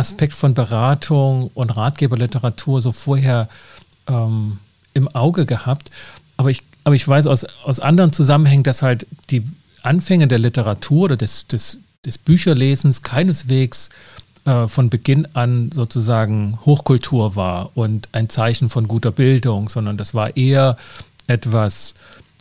Aspekt 0.00 0.32
von 0.32 0.54
Beratung 0.54 1.50
und 1.54 1.76
Ratgeberliteratur 1.76 2.80
so 2.80 2.90
vorher 2.90 3.48
ähm, 4.08 4.58
im 4.94 5.08
Auge 5.08 5.46
gehabt. 5.46 5.90
Aber 6.36 6.50
ich, 6.50 6.62
aber 6.84 6.94
ich 6.94 7.06
weiß 7.06 7.26
aus, 7.26 7.46
aus 7.64 7.80
anderen 7.80 8.12
Zusammenhängen, 8.12 8.64
dass 8.64 8.82
halt 8.82 9.06
die 9.30 9.44
Anfänge 9.82 10.26
der 10.26 10.38
Literatur 10.38 11.04
oder 11.04 11.16
des, 11.16 11.46
des, 11.46 11.78
des 12.04 12.18
Bücherlesens 12.18 13.02
keineswegs 13.02 13.90
äh, 14.44 14.68
von 14.68 14.90
Beginn 14.90 15.26
an 15.34 15.70
sozusagen 15.72 16.58
Hochkultur 16.64 17.36
war 17.36 17.76
und 17.76 18.08
ein 18.12 18.28
Zeichen 18.28 18.68
von 18.68 18.88
guter 18.88 19.12
Bildung, 19.12 19.68
sondern 19.68 19.96
das 19.96 20.14
war 20.14 20.36
eher 20.36 20.76
etwas 21.26 21.94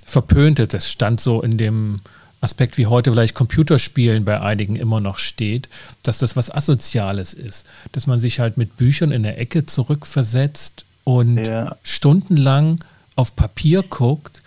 Verpöntes. 0.06 0.70
Das 0.70 0.90
stand 0.90 1.20
so 1.20 1.42
in 1.42 1.58
dem 1.58 2.02
Aspekt, 2.42 2.78
wie 2.78 2.88
heute 2.88 3.12
vielleicht 3.12 3.36
Computerspielen 3.36 4.24
bei 4.24 4.40
einigen 4.40 4.76
immer 4.76 5.02
noch 5.02 5.20
steht, 5.20 5.68
dass 6.04 6.20
das 6.20 6.36
was 6.36 6.50
Asoziales 6.50 7.34
ist. 7.34 7.66
Dass 7.92 8.08
man 8.08 8.20
sich 8.20 8.40
halt 8.40 8.58
mit 8.58 8.78
Büchern 8.78 9.12
in 9.12 9.24
der 9.24 9.38
Ecke 9.40 9.66
zurückversetzt 9.66 10.86
und 11.04 11.38
ja. 11.38 11.76
stundenlang 11.84 12.80
auf 13.16 13.36
Papier 13.36 13.84
guckt 13.84 14.42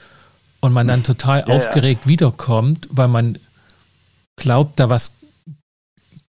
und 0.61 0.73
man 0.73 0.89
dann 0.89 1.03
total 1.05 1.41
ja, 1.41 1.47
aufgeregt 1.47 2.07
ja. 2.07 2.11
wiederkommt, 2.11 2.89
weil 2.91 3.09
man 3.09 3.39
glaubt, 4.37 4.81
da 4.81 4.89
was 4.89 5.13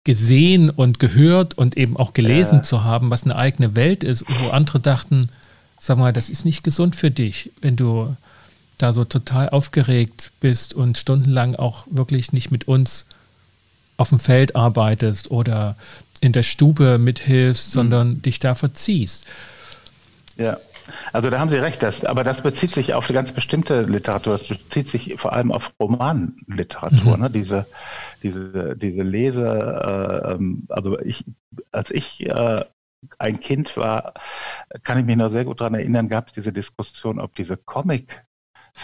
gesehen 0.03 0.69
und 0.69 0.99
gehört 0.99 1.57
und 1.57 1.77
eben 1.77 1.95
auch 1.95 2.13
gelesen 2.13 2.63
zu 2.63 2.83
haben, 2.83 3.09
was 3.09 3.23
eine 3.23 3.37
eigene 3.37 3.75
Welt 3.75 4.03
ist, 4.03 4.25
wo 4.27 4.49
andere 4.49 4.81
dachten, 4.81 5.29
sag 5.79 5.97
mal, 5.97 6.11
das 6.11 6.29
ist 6.29 6.43
nicht 6.43 6.63
gesund 6.63 6.95
für 6.95 7.09
dich, 7.09 7.51
wenn 7.61 7.77
du 7.77 8.15
da 8.83 8.91
so 8.91 9.05
total 9.05 9.49
aufgeregt 9.49 10.31
bist 10.39 10.73
und 10.73 10.97
stundenlang 10.97 11.55
auch 11.55 11.87
wirklich 11.89 12.33
nicht 12.33 12.51
mit 12.51 12.67
uns 12.67 13.05
auf 13.97 14.09
dem 14.09 14.19
Feld 14.19 14.55
arbeitest 14.55 15.31
oder 15.31 15.75
in 16.21 16.31
der 16.31 16.43
Stube 16.43 16.97
mithilfst, 16.97 17.69
mhm. 17.69 17.73
sondern 17.73 18.21
dich 18.21 18.39
da 18.39 18.55
verziehst. 18.55 19.25
Ja. 20.37 20.57
Also 21.13 21.29
da 21.29 21.39
haben 21.39 21.49
Sie 21.49 21.55
recht, 21.55 21.81
das, 21.81 22.03
aber 22.03 22.25
das 22.25 22.41
bezieht 22.41 22.73
sich 22.73 22.93
auf 22.93 23.05
eine 23.05 23.13
ganz 23.13 23.31
bestimmte 23.31 23.83
Literatur. 23.83 24.37
Das 24.37 24.45
bezieht 24.45 24.89
sich 24.89 25.15
vor 25.17 25.31
allem 25.31 25.53
auf 25.53 25.71
Romanliteratur. 25.79 27.15
Mhm. 27.15 27.23
Ne? 27.23 27.29
Diese, 27.29 27.65
diese, 28.21 28.75
diese 28.75 29.01
Lese, 29.01 29.47
äh, 29.47 30.33
ähm, 30.33 30.65
also 30.67 30.99
ich, 30.99 31.23
als 31.71 31.89
ich 31.89 32.25
äh, 32.25 32.65
ein 33.17 33.39
Kind 33.39 33.77
war, 33.77 34.13
kann 34.83 34.99
ich 34.99 35.05
mich 35.05 35.15
noch 35.15 35.29
sehr 35.29 35.45
gut 35.45 35.61
daran 35.61 35.75
erinnern, 35.75 36.09
gab 36.09 36.27
es 36.27 36.33
diese 36.33 36.51
Diskussion, 36.51 37.19
ob 37.19 37.33
diese 37.35 37.55
Comic-Filmchen, 37.57 38.32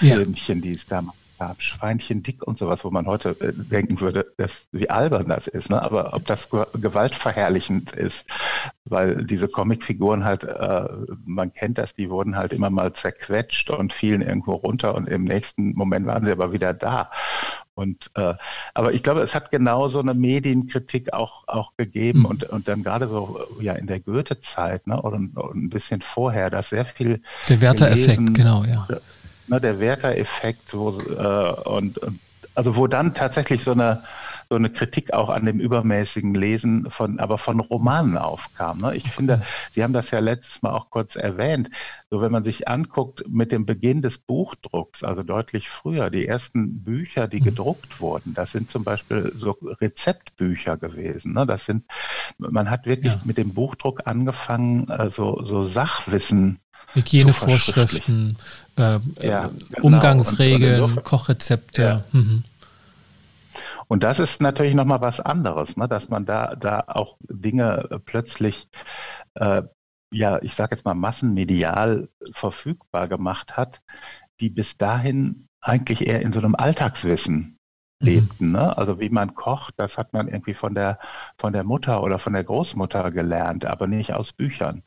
ja. 0.02 0.24
die 0.24 0.72
es 0.72 0.86
damals 0.88 1.18
gab, 1.40 1.62
Schweinchen 1.62 2.22
dick 2.22 2.46
und 2.46 2.60
sowas, 2.60 2.84
wo 2.84 2.92
man 2.92 3.08
heute 3.08 3.30
äh, 3.40 3.54
denken 3.54 4.00
würde, 4.02 4.28
dass, 4.38 4.68
wie 4.72 4.90
albern 4.90 5.28
das 5.28 5.48
ist, 5.48 5.70
ne? 5.70 5.82
aber 5.82 6.14
ob 6.14 6.26
das 6.28 6.50
gewaltverherrlichend 6.50 7.94
ist, 7.94 8.26
weil 8.86 9.24
diese 9.24 9.48
Comicfiguren 9.48 10.26
halt, 10.26 10.44
äh, 10.44 10.88
man 11.26 11.54
kennt 11.54 11.78
das, 11.78 11.96
die 11.96 12.10
wurden 12.10 12.36
halt 12.36 12.54
immer 12.54 12.70
mal 12.70 12.94
zerquetscht 12.94 13.70
und 13.70 13.94
fielen 13.94 14.22
irgendwo 14.22 14.54
runter 14.54 14.94
und 14.96 15.08
im 15.08 15.24
nächsten 15.24 15.72
Moment 15.74 16.06
waren 16.06 16.26
sie 16.26 16.32
aber 16.32 16.52
wieder 16.52 16.74
da. 16.74 17.10
Und, 17.74 18.12
äh, 18.16 18.34
aber 18.74 18.94
ich 18.94 19.04
glaube, 19.04 19.22
es 19.22 19.34
hat 19.34 19.52
genau 19.52 19.88
so 19.88 20.02
eine 20.02 20.14
Medienkritik 20.14 21.14
auch, 21.14 21.48
auch 21.48 21.72
gegeben 21.78 22.20
mhm. 22.20 22.26
und, 22.26 22.44
und 22.44 22.68
dann 22.68 22.84
gerade 22.84 23.08
so 23.08 23.40
ja 23.62 23.74
in 23.74 23.88
der 23.88 24.02
Goethe-Zeit 24.02 24.86
ne, 24.86 25.02
oder, 25.02 25.22
oder 25.36 25.56
ein 25.56 25.70
bisschen 25.70 26.02
vorher, 26.02 26.50
dass 26.50 26.70
sehr 26.70 26.84
viel. 26.84 27.22
Der 27.48 27.62
Werther-Effekt, 27.62 28.34
genau, 28.34 28.66
ja 28.66 28.86
ne, 29.50 29.60
der 29.60 29.80
Werther-Effekt, 29.80 30.74
wo, 30.74 30.98
äh, 31.00 31.70
und, 31.70 31.98
und, 31.98 32.20
also 32.56 32.76
wo 32.76 32.88
dann 32.88 33.14
tatsächlich 33.14 33.64
so 33.64 33.72
eine, 33.72 34.04
so 34.50 34.56
eine 34.56 34.72
Kritik 34.72 35.14
auch 35.14 35.30
an 35.30 35.46
dem 35.46 35.60
übermäßigen 35.60 36.34
Lesen 36.34 36.90
von, 36.90 37.20
aber 37.20 37.38
von 37.38 37.60
Romanen 37.60 38.18
aufkam. 38.18 38.80
Ne? 38.80 38.96
Ich 38.96 39.10
finde, 39.12 39.44
Sie 39.74 39.84
haben 39.84 39.94
das 39.94 40.10
ja 40.10 40.20
letztes 40.20 40.62
Mal 40.64 40.72
auch 40.72 40.90
kurz 40.90 41.16
erwähnt. 41.16 41.70
So, 42.10 42.20
wenn 42.20 42.32
man 42.32 42.44
sich 42.44 42.68
anguckt 42.68 43.24
mit 43.30 43.52
dem 43.52 43.68
Beginn 43.68 44.02
des 44.02 44.18
Buchdrucks, 44.18 45.04
also 45.04 45.22
deutlich 45.22 45.70
früher, 45.70 46.10
die 46.10 46.28
ersten 46.28 46.84
Bücher, 46.84 47.28
die 47.28 47.40
mhm. 47.40 47.46
gedruckt 47.46 48.02
wurden, 48.02 48.34
das 48.34 48.52
sind 48.52 48.72
zum 48.72 48.84
Beispiel 48.84 49.32
so 49.36 49.52
Rezeptbücher 49.62 50.78
gewesen. 50.78 51.34
Ne? 51.34 51.46
Das 51.46 51.66
sind, 51.66 51.86
man 52.40 52.72
hat 52.72 52.88
wirklich 52.88 53.14
ja. 53.14 53.22
mit 53.24 53.38
dem 53.38 53.54
Buchdruck 53.54 54.02
angefangen, 54.06 54.90
äh, 54.90 55.12
so, 55.12 55.44
so 55.44 55.62
Sachwissen 55.62 56.60
Hygienevorschriften, 56.94 58.38
äh, 58.78 58.82
ja, 58.82 58.98
äh, 58.98 59.50
genau. 59.50 59.50
Umgangsregeln, 59.82 60.82
und, 60.82 60.98
und 60.98 61.04
Kochrezepte. 61.04 61.82
Ja. 61.82 62.04
Mhm. 62.12 62.44
Und 63.88 64.04
das 64.04 64.20
ist 64.20 64.40
natürlich 64.40 64.76
nochmal 64.76 65.02
was 65.02 65.20
anderes, 65.20 65.76
ne? 65.76 65.88
dass 65.88 66.10
man 66.10 66.26
da, 66.26 66.56
da 66.56 66.84
auch 66.88 67.18
Dinge 67.28 68.02
plötzlich, 68.06 68.68
äh, 69.34 69.64
ja, 70.12 70.42
ich 70.42 70.56
sage 70.56 70.76
jetzt 70.76 70.86
mal 70.86 70.94
massenmedial 70.94 72.08
verfügbar 72.32 73.08
gemacht 73.08 73.58
hat, 73.58 73.82
die 74.40 74.50
bis 74.50 74.78
dahin 74.78 75.48
eigentlich 75.62 76.06
eher 76.06 76.22
in 76.22 76.34
so 76.34 76.40
einem 76.40 76.56
Alltagswissen 76.56 77.59
lebten. 78.00 78.54
Ne? 78.54 78.78
Also 78.78 79.00
wie 79.00 79.10
man 79.10 79.36
kocht, 79.36 79.74
das 79.78 79.98
hat 79.98 80.14
man 80.14 80.28
irgendwie 80.28 80.54
von 80.54 80.74
der, 80.74 81.00
von 81.38 81.52
der 81.52 81.64
Mutter 81.64 82.02
oder 82.02 82.18
von 82.18 82.34
der 82.34 82.44
Großmutter 82.44 83.12
gelernt, 83.12 83.66
aber 83.66 83.88
nicht 83.88 84.14
aus 84.14 84.32
Büchern. 84.32 84.84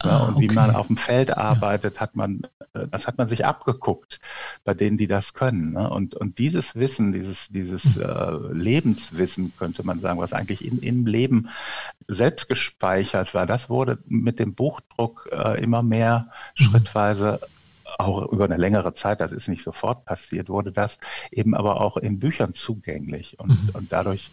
Ah, 0.00 0.18
und 0.18 0.36
okay. 0.36 0.50
wie 0.50 0.54
man 0.54 0.74
auf 0.74 0.86
dem 0.86 0.98
Feld 0.98 1.36
arbeitet, 1.36 2.00
hat 2.00 2.16
man, 2.16 2.42
äh, 2.74 2.86
das 2.90 3.06
hat 3.06 3.16
man 3.16 3.28
sich 3.28 3.46
abgeguckt 3.46 4.20
bei 4.64 4.74
denen, 4.74 4.98
die 4.98 5.06
das 5.06 5.32
können. 5.32 5.72
Ne? 5.72 5.88
Und, 5.88 6.14
und 6.14 6.38
dieses 6.38 6.76
Wissen, 6.76 7.12
dieses, 7.12 7.48
dieses 7.48 7.96
mhm. 7.96 8.02
äh, 8.02 8.52
Lebenswissen, 8.52 9.54
könnte 9.58 9.82
man 9.82 10.00
sagen, 10.00 10.20
was 10.20 10.34
eigentlich 10.34 10.64
in, 10.64 10.80
im 10.80 11.06
Leben 11.06 11.48
selbst 12.08 12.48
gespeichert 12.48 13.32
war, 13.32 13.46
das 13.46 13.70
wurde 13.70 13.98
mit 14.06 14.38
dem 14.38 14.54
Buchdruck 14.54 15.30
äh, 15.32 15.62
immer 15.62 15.82
mehr 15.82 16.28
mhm. 16.58 16.64
schrittweise 16.64 17.40
auch 18.00 18.30
über 18.32 18.44
eine 18.44 18.56
längere 18.56 18.94
Zeit, 18.94 19.20
das 19.20 19.32
ist 19.32 19.48
nicht 19.48 19.62
sofort 19.62 20.04
passiert, 20.04 20.48
wurde 20.48 20.72
das 20.72 20.98
eben 21.30 21.54
aber 21.54 21.80
auch 21.80 21.96
in 21.96 22.18
Büchern 22.18 22.54
zugänglich. 22.54 23.38
Und, 23.38 23.50
mhm. 23.50 23.70
und 23.74 23.92
dadurch 23.92 24.30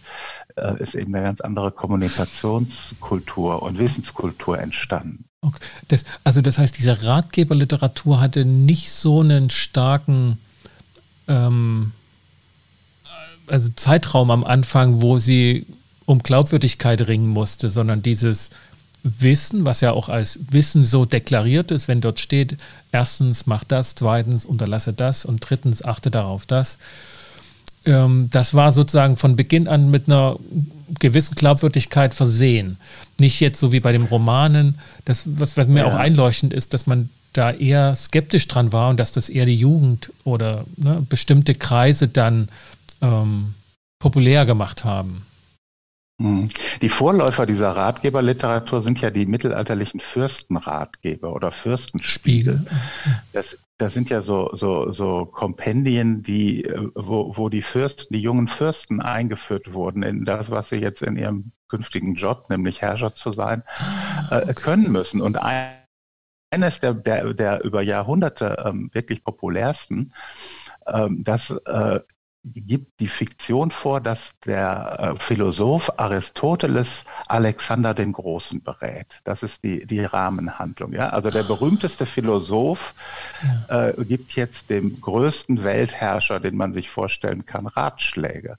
äh, 0.55 0.81
ist 0.81 0.95
eben 0.95 1.13
eine 1.15 1.25
ganz 1.25 1.41
andere 1.41 1.71
Kommunikationskultur 1.71 3.61
und 3.61 3.77
Wissenskultur 3.77 4.59
entstanden. 4.59 5.25
Okay. 5.41 5.59
Das, 5.87 6.03
also 6.23 6.41
das 6.41 6.57
heißt, 6.57 6.77
diese 6.77 7.03
Ratgeberliteratur 7.03 8.19
hatte 8.19 8.45
nicht 8.45 8.91
so 8.91 9.21
einen 9.21 9.49
starken 9.49 10.39
ähm, 11.27 11.93
also 13.47 13.69
Zeitraum 13.75 14.31
am 14.31 14.43
Anfang, 14.43 15.01
wo 15.01 15.17
sie 15.17 15.65
um 16.05 16.19
Glaubwürdigkeit 16.19 17.07
ringen 17.07 17.27
musste, 17.27 17.69
sondern 17.69 18.01
dieses 18.01 18.49
Wissen, 19.03 19.65
was 19.65 19.81
ja 19.81 19.91
auch 19.91 20.09
als 20.09 20.39
Wissen 20.49 20.83
so 20.83 21.05
deklariert 21.05 21.71
ist, 21.71 21.87
wenn 21.87 22.01
dort 22.01 22.19
steht, 22.19 22.57
erstens 22.91 23.45
mach 23.45 23.63
das, 23.63 23.95
zweitens 23.95 24.45
unterlasse 24.45 24.93
das 24.93 25.25
und 25.25 25.39
drittens 25.47 25.83
achte 25.83 26.11
darauf 26.11 26.45
das. 26.45 26.77
Ähm, 27.85 28.29
das 28.31 28.53
war 28.53 28.71
sozusagen 28.71 29.15
von 29.15 29.35
Beginn 29.35 29.67
an 29.67 29.89
mit 29.89 30.07
einer 30.07 30.37
gewissen 30.99 31.35
Glaubwürdigkeit 31.35 32.13
versehen. 32.13 32.77
Nicht 33.19 33.39
jetzt 33.39 33.59
so 33.59 33.71
wie 33.71 33.79
bei 33.79 33.91
den 33.91 34.03
Romanen, 34.03 34.77
das, 35.05 35.23
was, 35.39 35.57
was 35.57 35.67
mir 35.67 35.79
ja. 35.79 35.87
auch 35.87 35.95
einleuchtend 35.95 36.53
ist, 36.53 36.73
dass 36.73 36.87
man 36.87 37.09
da 37.33 37.51
eher 37.51 37.95
skeptisch 37.95 38.47
dran 38.47 38.73
war 38.73 38.89
und 38.89 38.99
dass 38.99 39.11
das 39.11 39.29
eher 39.29 39.45
die 39.45 39.55
Jugend 39.55 40.11
oder 40.23 40.65
ne, 40.75 41.05
bestimmte 41.07 41.53
Kreise 41.53 42.07
dann 42.07 42.49
ähm, 43.01 43.53
populär 43.99 44.45
gemacht 44.45 44.83
haben. 44.83 45.26
Mhm. 46.19 46.49
Die 46.81 46.89
Vorläufer 46.89 47.45
dieser 47.45 47.71
Ratgeberliteratur 47.71 48.81
sind 48.81 48.99
ja 49.01 49.11
die 49.11 49.27
mittelalterlichen 49.27 49.99
Fürstenratgeber 49.99 51.31
oder 51.33 51.51
Fürstenspiegel. 51.51 52.65
Das, 53.33 53.55
das 53.77 53.93
sind 53.93 54.09
ja 54.09 54.23
so, 54.23 54.49
so, 54.53 54.91
so 54.91 55.25
Kompendien, 55.25 56.23
die, 56.23 56.67
wo, 56.95 57.37
wo 57.37 57.49
die 57.49 57.61
Fürsten, 57.61 58.13
die 58.13 58.21
jungen 58.21 58.47
Fürsten 58.47 58.99
eingeführt 58.99 59.73
wurden 59.73 60.01
in 60.01 60.25
das, 60.25 60.49
was 60.49 60.69
sie 60.69 60.77
jetzt 60.77 61.03
in 61.03 61.17
ihrem 61.17 61.51
künftigen 61.67 62.15
Job, 62.15 62.49
nämlich 62.49 62.81
Herrscher 62.81 63.13
zu 63.13 63.31
sein, 63.31 63.61
äh, 64.31 64.37
okay. 64.37 64.53
können 64.55 64.91
müssen. 64.91 65.21
Und 65.21 65.37
eines 65.37 66.79
der, 66.79 66.95
der, 66.95 67.33
der 67.35 67.63
über 67.63 67.83
Jahrhunderte 67.83 68.63
ähm, 68.65 68.89
wirklich 68.93 69.23
populärsten, 69.23 70.13
ähm, 70.87 71.23
das 71.23 71.51
äh, 71.65 71.99
gibt 72.53 72.99
die 72.99 73.07
Fiktion 73.07 73.71
vor, 73.71 74.01
dass 74.01 74.33
der 74.45 75.15
äh, 75.15 75.19
Philosoph 75.19 75.91
Aristoteles 75.97 77.05
Alexander 77.27 77.93
den 77.93 78.13
Großen 78.13 78.61
berät. 78.61 79.19
Das 79.23 79.43
ist 79.43 79.63
die, 79.63 79.85
die 79.85 80.03
Rahmenhandlung. 80.03 80.93
Ja? 80.93 81.09
Also 81.09 81.29
der 81.29 81.43
berühmteste 81.43 82.05
Philosoph 82.05 82.93
ja. 83.69 83.87
äh, 83.87 84.05
gibt 84.05 84.33
jetzt 84.33 84.69
dem 84.69 85.01
größten 85.01 85.63
Weltherrscher, 85.63 86.39
den 86.39 86.55
man 86.55 86.73
sich 86.73 86.89
vorstellen 86.89 87.45
kann, 87.45 87.67
Ratschläge. 87.67 88.57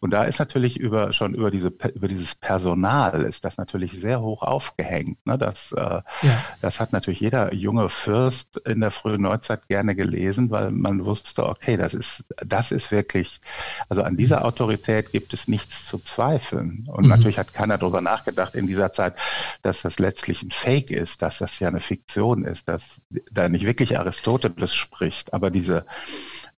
Und 0.00 0.12
da 0.12 0.24
ist 0.24 0.38
natürlich 0.38 0.78
über, 0.78 1.12
schon 1.12 1.34
über, 1.34 1.50
diese, 1.50 1.72
über 1.94 2.08
dieses 2.08 2.34
Personal 2.34 3.22
ist 3.22 3.44
das 3.44 3.56
natürlich 3.56 3.92
sehr 4.00 4.20
hoch 4.20 4.42
aufgehängt. 4.42 5.24
Ne? 5.26 5.38
Das, 5.38 5.72
äh, 5.72 6.00
ja. 6.22 6.44
das 6.60 6.80
hat 6.80 6.92
natürlich 6.92 7.20
jeder 7.20 7.54
junge 7.54 7.88
Fürst 7.88 8.56
in 8.58 8.80
der 8.80 8.90
frühen 8.90 9.22
Neuzeit 9.22 9.68
gerne 9.68 9.94
gelesen, 9.94 10.50
weil 10.50 10.70
man 10.70 11.04
wusste, 11.04 11.46
okay, 11.46 11.76
das 11.76 11.94
ist, 11.94 12.24
das 12.44 12.72
ist 12.72 12.90
wirklich 12.90 13.19
wirklich, 13.20 13.40
also 13.88 14.02
an 14.02 14.16
dieser 14.16 14.44
Autorität 14.44 15.12
gibt 15.12 15.34
es 15.34 15.48
nichts 15.48 15.86
zu 15.86 15.98
zweifeln. 15.98 16.86
Und 16.88 17.04
mhm. 17.04 17.10
natürlich 17.10 17.38
hat 17.38 17.52
keiner 17.54 17.78
darüber 17.78 18.00
nachgedacht 18.00 18.54
in 18.54 18.66
dieser 18.66 18.92
Zeit, 18.92 19.14
dass 19.62 19.82
das 19.82 19.98
letztlich 19.98 20.42
ein 20.42 20.50
Fake 20.50 20.90
ist, 20.90 21.22
dass 21.22 21.38
das 21.38 21.58
ja 21.58 21.68
eine 21.68 21.80
Fiktion 21.80 22.44
ist, 22.44 22.68
dass 22.68 23.00
da 23.30 23.48
nicht 23.48 23.64
wirklich 23.64 23.98
Aristoteles 23.98 24.74
spricht. 24.74 25.32
Aber 25.32 25.50
diese, 25.50 25.84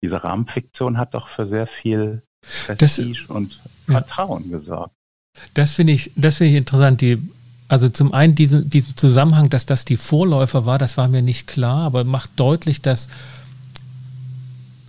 diese 0.01 0.23
Rahmenfiktion 0.23 0.99
hat 0.99 1.15
doch 1.15 1.29
für 1.29 1.47
sehr 1.47 1.67
viel 1.67 2.23
Prestige 2.67 3.21
das, 3.21 3.31
und 3.31 3.61
Vertrauen 3.87 4.51
ja. 4.51 4.59
gesorgt. 4.59 4.95
Das 5.55 5.73
finde 5.73 5.95
ich, 5.95 6.13
das 6.17 6.37
finde 6.37 6.53
ich 6.53 6.59
interessant. 6.59 7.01
Die, 7.01 7.19
also 7.69 7.89
zum 7.89 8.13
einen 8.13 8.35
diesen, 8.35 8.69
diesen 8.69 8.97
Zusammenhang, 8.97 9.49
dass 9.49 9.65
das 9.65 9.85
die 9.85 9.97
Vorläufer 9.97 10.67
war, 10.67 10.79
das 10.79 10.97
war 10.97 11.09
mir 11.09 11.23
nicht 11.23 11.47
klar, 11.47 11.87
aber 11.87 12.05
macht 12.05 12.33
deutlich, 12.37 12.83
dass 12.83 13.09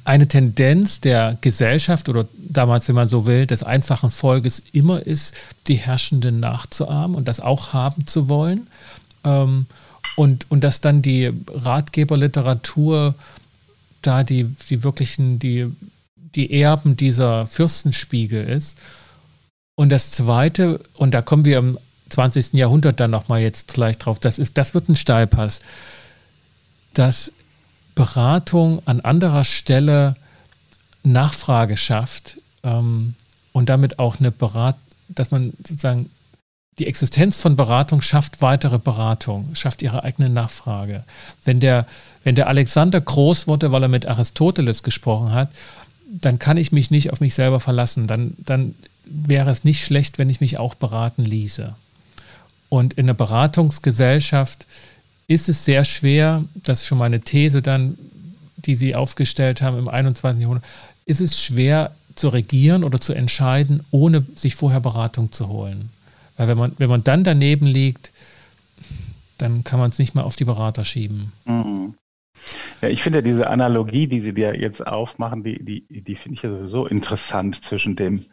eine 0.06 0.28
Tendenz 0.28 1.02
der 1.02 1.38
Gesellschaft 1.42 2.10
oder 2.10 2.28
damals, 2.38 2.88
wenn 2.88 2.96
man 2.96 3.08
so 3.08 3.26
will, 3.26 3.46
des 3.46 3.63
einfachen 3.63 4.12
Volkes 4.12 4.63
immer 4.72 5.06
ist, 5.06 5.34
die 5.68 5.76
Herrschenden 5.76 6.39
nachzuahmen 6.39 7.16
und 7.16 7.28
das 7.28 7.39
auch 7.39 7.74
haben 7.74 8.06
zu 8.08 8.30
wollen. 8.30 8.68
Ähm, 9.24 9.66
und, 10.16 10.46
und 10.50 10.63
dass 10.63 10.82
dann 10.82 11.02
die 11.02 11.32
Ratgeberliteratur 11.48 13.16
da 14.02 14.24
die, 14.24 14.44
die 14.70 14.84
wirklichen, 14.84 15.39
die, 15.39 15.72
die 16.16 16.62
Erben 16.62 16.98
dieser 16.98 17.48
Fürstenspiegel 17.48 18.44
ist. 18.44 18.78
Und 19.76 19.89
das 19.89 20.12
Zweite, 20.12 20.82
und 20.94 21.13
da 21.13 21.22
kommen 21.22 21.46
wir 21.46 21.58
im 21.58 21.80
20. 22.10 22.54
Jahrhundert 22.54 23.00
dann 23.00 23.12
nochmal 23.12 23.42
jetzt 23.42 23.74
gleich 23.74 23.98
drauf, 23.98 24.20
das, 24.20 24.38
ist, 24.38 24.58
das 24.58 24.74
wird 24.74 24.89
ein 24.89 24.96
Steilpass, 24.96 25.62
dass 26.94 27.32
Beratung 27.95 28.82
an 28.86 28.99
anderer 29.01 29.43
Stelle 29.43 30.15
Nachfrage 31.03 31.77
schafft 31.77 32.38
ähm, 32.63 33.15
und 33.51 33.69
damit 33.69 33.99
auch 33.99 34.19
eine 34.19 34.32
Beratung, 34.32 34.82
dass 35.10 35.32
man 35.32 35.53
sozusagen 35.58 36.10
die 36.79 36.88
Existenz 36.88 37.39
von 37.39 37.56
Beratung 37.56 38.01
schafft 38.01 38.41
weitere 38.41 38.79
Beratung, 38.79 39.53
schafft 39.53 39.82
ihre 39.84 40.03
eigene 40.03 40.29
Nachfrage. 40.29 41.03
Wenn 41.43 41.60
der, 41.60 41.86
wenn 42.23 42.36
der 42.36 42.47
Alexander 42.47 42.99
groß 42.99 43.47
wurde, 43.47 43.71
weil 43.71 43.84
er 43.84 43.89
mit 43.89 44.08
Aristoteles 44.08 44.82
gesprochen 44.82 45.34
hat, 45.34 45.49
dann 46.08 46.39
kann 46.39 46.58
ich 46.58 46.71
mich 46.71 46.89
nicht 46.89 47.12
auf 47.12 47.21
mich 47.21 47.36
selber 47.36 47.60
verlassen. 47.60 48.08
Dann, 48.08 48.36
dann 48.38 48.75
wäre 49.06 49.51
es 49.51 49.63
nicht 49.63 49.86
schlecht, 49.86 50.17
wenn 50.17 50.29
ich 50.29 50.41
mich 50.41 50.58
auch 50.58 50.75
beraten 50.75 51.23
ließe. 51.23 51.75
Und 52.69 52.93
in 52.93 53.06
einer 53.06 53.13
Beratungsgesellschaft 53.13 54.65
ist 55.34 55.50
es 55.50 55.65
sehr 55.65 55.84
schwer, 55.84 56.43
das 56.56 56.82
ist 56.82 56.88
schon 56.88 56.98
mal 56.98 57.06
eine 57.06 57.22
These 57.22 57.62
dann, 57.62 57.98
die 58.58 58.76
Sie 58.76 58.96
aufgestellt 58.96 59.62
haben 59.62 59.78
im 59.78 59.88
21. 59.88 60.41
Jahrhundert, 60.41 60.65
ist 61.06 61.22
es 61.22 61.41
schwer 61.41 61.96
zu 62.15 62.30
regieren 62.30 62.84
oder 62.84 63.02
zu 63.02 63.13
entscheiden, 63.13 63.84
ohne 63.91 64.26
sich 64.36 64.56
vorher 64.56 64.80
Beratung 64.80 65.32
zu 65.32 65.48
holen. 65.48 65.89
Weil 66.38 66.48
wenn 66.48 66.58
man, 66.58 66.74
wenn 66.78 66.89
man 66.89 67.04
dann 67.04 67.24
daneben 67.24 67.65
liegt, 67.65 68.12
dann 69.38 69.63
kann 69.63 69.80
man 69.80 69.89
es 69.89 70.00
nicht 70.00 70.15
mehr 70.15 70.26
auf 70.26 70.36
die 70.36 70.46
Berater 70.46 70.86
schieben. 70.86 71.34
Mhm. 71.46 71.96
Ja, 72.82 72.89
ich 72.89 73.02
finde 73.02 73.24
diese 73.24 73.50
Analogie, 73.50 74.08
die 74.08 74.22
Sie 74.22 74.34
dir 74.34 74.60
jetzt 74.60 74.86
aufmachen, 74.86 75.43
die, 75.43 75.63
die, 75.63 76.04
die 76.04 76.15
finde 76.15 76.36
ich 76.36 76.43
ja 76.43 76.50
sowieso 76.50 76.86
interessant 76.86 77.63
zwischen 77.63 77.96
dem, 77.96 78.26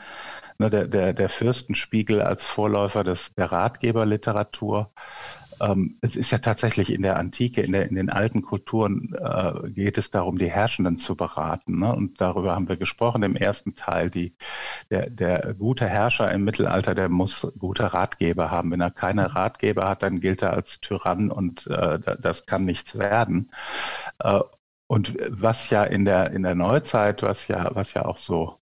ne, 0.58 0.68
der, 0.68 0.86
der, 0.88 1.12
der 1.12 1.28
Fürstenspiegel 1.28 2.20
als 2.20 2.44
Vorläufer 2.44 3.04
des, 3.04 3.32
der 3.36 3.52
Ratgeberliteratur 3.52 4.90
ähm, 5.60 5.98
es 6.00 6.16
ist 6.16 6.30
ja 6.30 6.38
tatsächlich 6.38 6.90
in 6.90 7.02
der 7.02 7.18
Antike, 7.18 7.60
in, 7.62 7.72
der, 7.72 7.88
in 7.88 7.94
den 7.94 8.10
alten 8.10 8.42
Kulturen 8.42 9.14
äh, 9.14 9.70
geht 9.70 9.98
es 9.98 10.10
darum, 10.10 10.38
die 10.38 10.50
Herrschenden 10.50 10.98
zu 10.98 11.14
beraten. 11.16 11.80
Ne? 11.80 11.94
Und 11.94 12.20
darüber 12.20 12.54
haben 12.54 12.68
wir 12.68 12.76
gesprochen 12.76 13.22
im 13.22 13.36
ersten 13.36 13.74
Teil. 13.74 14.10
Die, 14.10 14.34
der, 14.90 15.10
der 15.10 15.54
gute 15.54 15.86
Herrscher 15.86 16.30
im 16.32 16.44
Mittelalter, 16.44 16.94
der 16.94 17.08
muss 17.08 17.46
gute 17.58 17.92
Ratgeber 17.92 18.50
haben. 18.50 18.70
Wenn 18.72 18.80
er 18.80 18.90
keine 18.90 19.34
Ratgeber 19.34 19.88
hat, 19.88 20.02
dann 20.02 20.20
gilt 20.20 20.42
er 20.42 20.52
als 20.54 20.80
Tyrann 20.80 21.30
und 21.30 21.66
äh, 21.66 21.98
das 22.20 22.46
kann 22.46 22.64
nichts 22.64 22.98
werden. 22.98 23.50
Äh, 24.18 24.40
und 24.86 25.16
was 25.28 25.70
ja 25.70 25.84
in 25.84 26.04
der, 26.04 26.32
in 26.32 26.42
der 26.42 26.56
Neuzeit, 26.56 27.22
was 27.22 27.46
ja, 27.48 27.70
was 27.74 27.94
ja 27.94 28.06
auch 28.06 28.16
so 28.16 28.59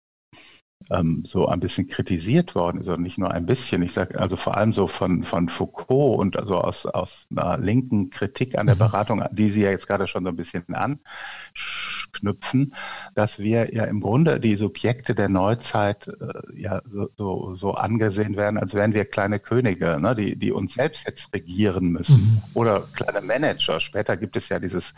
ähm, 0.90 1.24
so 1.27 1.46
ein 1.46 1.61
bisschen 1.61 1.88
kritisiert 1.88 2.55
worden 2.55 2.81
ist, 2.81 2.88
und 2.88 3.03
nicht 3.03 3.18
nur 3.18 3.33
ein 3.33 3.46
bisschen. 3.46 3.83
Ich 3.83 3.92
sage 3.92 4.18
also 4.18 4.37
vor 4.37 4.57
allem 4.57 4.72
so 4.72 4.87
von, 4.87 5.24
von 5.24 5.48
Foucault 5.48 6.18
und 6.18 6.37
also 6.37 6.57
aus, 6.57 6.87
aus 6.87 7.27
einer 7.35 7.59
linken 7.59 8.11
Kritik 8.11 8.59
an 8.59 8.66
der 8.66 8.77
mhm. 8.77 8.81
Beratung, 8.81 9.24
die 9.33 9.51
Sie 9.51 9.62
ja 9.62 9.70
jetzt 9.70 9.87
gerade 9.87 10.07
schon 10.07 10.24
so 10.24 10.31
ein 10.31 10.37
bisschen 10.37 10.64
anknüpfen, 10.74 12.74
dass 13.14 13.38
wir 13.38 13.74
ja 13.74 13.85
im 13.85 14.01
Grunde 14.01 14.40
die 14.40 14.57
Subjekte 14.57 15.14
der 15.14 15.29
Neuzeit 15.29 16.09
äh, 16.09 16.61
ja 16.61 16.83
so, 16.90 17.11
so, 17.16 17.55
so, 17.55 17.74
angesehen 17.74 18.37
werden, 18.37 18.59
als 18.59 18.74
wären 18.74 18.94
wir 18.94 19.05
kleine 19.05 19.38
Könige, 19.38 19.98
ne, 20.01 20.14
die, 20.14 20.37
die 20.37 20.53
uns 20.53 20.74
selbst 20.74 21.07
jetzt 21.07 21.33
regieren 21.35 21.90
müssen. 21.90 22.16
Mhm. 22.16 22.42
Oder 22.55 22.85
kleine 22.94 23.20
Manager. 23.20 23.81
Später 23.81 24.16
gibt 24.16 24.37
es 24.37 24.48
ja 24.48 24.59
dieses 24.59 24.94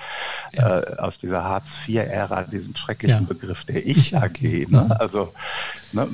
ja. 0.53 0.81
Äh, 0.81 0.97
aus 0.97 1.19
dieser 1.19 1.45
Hartz-IV-Ära 1.45 2.45
diesen 2.45 2.77
schrecklichen 2.77 3.23
ja. 3.23 3.27
Begriff 3.27 3.65
der 3.65 3.87
Ich-AG. 3.87 4.43
Ich 4.43 4.69
ne? 4.69 4.85
Mhm. 4.85 4.93
Also 4.93 5.33
ne, 5.93 6.09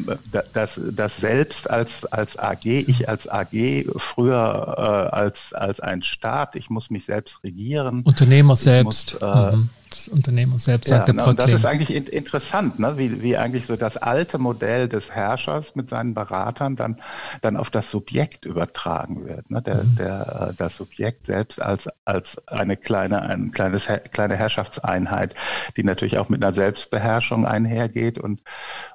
das, 0.52 0.80
das 0.92 1.16
Selbst 1.16 1.68
als, 1.68 2.04
als 2.06 2.38
AG, 2.38 2.64
ich 2.64 3.08
als 3.08 3.28
AG, 3.28 3.86
früher 3.96 4.74
äh, 5.12 5.14
als, 5.14 5.52
als 5.52 5.80
ein 5.80 6.02
Staat, 6.02 6.56
ich 6.56 6.70
muss 6.70 6.90
mich 6.90 7.04
selbst 7.04 7.42
regieren. 7.44 8.02
Unternehmer 8.02 8.56
selbst. 8.56 9.14
Muss, 9.14 9.22
äh, 9.22 9.56
mhm 9.56 9.70
des 10.06 10.12
Unternehmers 10.12 10.64
selbst, 10.64 10.88
sagt 10.88 11.08
ja, 11.08 11.14
der 11.14 11.26
Und 11.26 11.40
das 11.40 11.50
ist 11.50 11.66
eigentlich 11.66 11.90
in, 11.90 12.06
interessant, 12.06 12.78
ne? 12.78 12.96
wie, 12.98 13.22
wie 13.22 13.36
eigentlich 13.36 13.66
so 13.66 13.76
das 13.76 13.96
alte 13.96 14.38
Modell 14.38 14.88
des 14.88 15.10
Herrschers 15.10 15.74
mit 15.74 15.88
seinen 15.88 16.14
Beratern 16.14 16.76
dann, 16.76 17.00
dann 17.42 17.56
auf 17.56 17.70
das 17.70 17.90
Subjekt 17.90 18.44
übertragen 18.44 19.26
wird. 19.26 19.50
Ne? 19.50 19.62
Der, 19.62 19.84
mhm. 19.84 19.96
der, 19.96 20.54
das 20.56 20.76
Subjekt 20.76 21.26
selbst 21.26 21.60
als, 21.60 21.88
als 22.04 22.38
eine 22.46 22.76
kleine, 22.76 23.22
ein 23.22 23.50
kleines, 23.52 23.86
kleine 24.12 24.36
Herrschaftseinheit, 24.36 25.34
die 25.76 25.84
natürlich 25.84 26.18
auch 26.18 26.28
mit 26.28 26.44
einer 26.44 26.54
Selbstbeherrschung 26.54 27.46
einhergeht 27.46 28.18
und, 28.18 28.42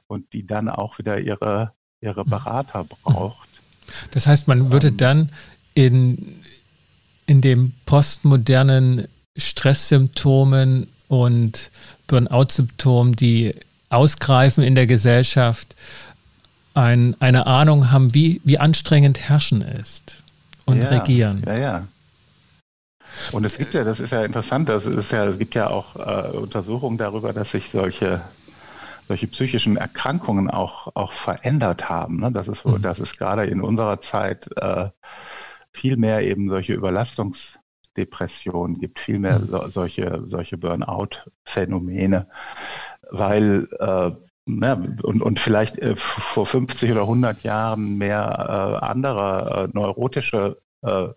und 0.07 0.31
die 0.33 0.45
dann 0.45 0.69
auch 0.69 0.97
wieder 0.97 1.19
ihre, 1.19 1.73
ihre 1.99 2.25
mhm. 2.25 2.29
Berater 2.29 2.85
braucht. 2.85 3.49
Das 4.11 4.27
heißt, 4.27 4.47
man 4.47 4.71
würde 4.71 4.89
ähm, 4.89 4.97
dann 4.97 5.31
in, 5.73 6.41
in 7.25 7.41
dem 7.41 7.73
postmodernen 7.85 9.07
Stresssymptomen 9.37 10.87
und 11.11 11.71
Burnout-Symptomen, 12.07 13.17
die 13.17 13.53
ausgreifen 13.89 14.63
in 14.63 14.75
der 14.75 14.87
Gesellschaft, 14.87 15.75
ein, 16.73 17.17
eine 17.19 17.47
Ahnung 17.47 17.91
haben, 17.91 18.13
wie, 18.13 18.39
wie 18.45 18.57
anstrengend 18.57 19.19
Herrschen 19.19 19.61
ist 19.61 20.23
und 20.65 20.81
ja, 20.81 20.87
regieren. 20.87 21.43
Ja, 21.45 21.57
ja. 21.57 21.87
Und 23.33 23.43
es 23.43 23.57
gibt 23.57 23.73
ja, 23.73 23.83
das 23.83 23.99
ist 23.99 24.11
ja 24.11 24.23
interessant, 24.23 24.69
das 24.69 24.85
ist 24.85 25.11
ja, 25.11 25.25
es 25.25 25.37
gibt 25.37 25.53
ja 25.53 25.69
auch 25.69 25.97
äh, 25.97 26.29
Untersuchungen 26.37 26.97
darüber, 26.97 27.33
dass 27.33 27.51
sich 27.51 27.69
solche, 27.69 28.21
solche 29.09 29.27
psychischen 29.27 29.75
Erkrankungen 29.75 30.49
auch, 30.49 30.95
auch 30.95 31.11
verändert 31.11 31.89
haben. 31.89 32.21
Ne? 32.21 32.31
Das 32.31 32.47
ist, 32.47 32.63
mhm. 32.63 32.81
es 32.85 33.17
gerade 33.17 33.47
in 33.47 33.59
unserer 33.59 33.99
Zeit 33.99 34.49
äh, 34.55 34.87
viel 35.73 35.97
mehr 35.97 36.21
eben 36.21 36.47
solche 36.47 36.73
Überlastungs- 36.73 37.57
Depressionen 37.97 38.79
gibt, 38.79 38.99
viel 38.99 39.19
mehr 39.19 39.39
mhm. 39.39 39.49
so, 39.49 39.67
solche, 39.69 40.23
solche 40.25 40.57
Burnout-Phänomene, 40.57 42.27
weil 43.11 43.67
äh, 43.79 44.11
ja, 44.47 44.73
und, 45.03 45.21
und 45.21 45.39
vielleicht 45.39 45.77
äh, 45.79 45.95
vor 45.95 46.45
50 46.45 46.91
oder 46.91 47.01
100 47.01 47.43
Jahren 47.43 47.97
mehr 47.97 48.79
äh, 48.81 48.85
andere 48.85 49.69
äh, 49.69 49.77
neurotische 49.77 50.57
äh, 50.81 51.07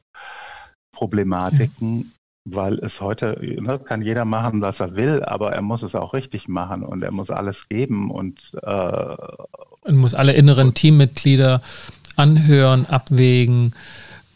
Problematiken, 0.92 2.12
weil 2.44 2.78
es 2.80 3.00
heute 3.00 3.38
ne, 3.40 3.78
kann 3.78 4.02
jeder 4.02 4.24
machen, 4.24 4.60
was 4.60 4.80
er 4.80 4.94
will, 4.94 5.22
aber 5.24 5.52
er 5.52 5.62
muss 5.62 5.82
es 5.82 5.94
auch 5.94 6.12
richtig 6.14 6.48
machen 6.48 6.82
und 6.82 7.02
er 7.02 7.10
muss 7.10 7.30
alles 7.30 7.68
geben 7.68 8.10
und, 8.10 8.52
äh, 8.62 9.16
und 9.82 9.96
muss 9.96 10.14
alle 10.14 10.32
inneren 10.32 10.74
Teammitglieder 10.74 11.62
anhören, 12.16 12.86
abwägen. 12.86 13.74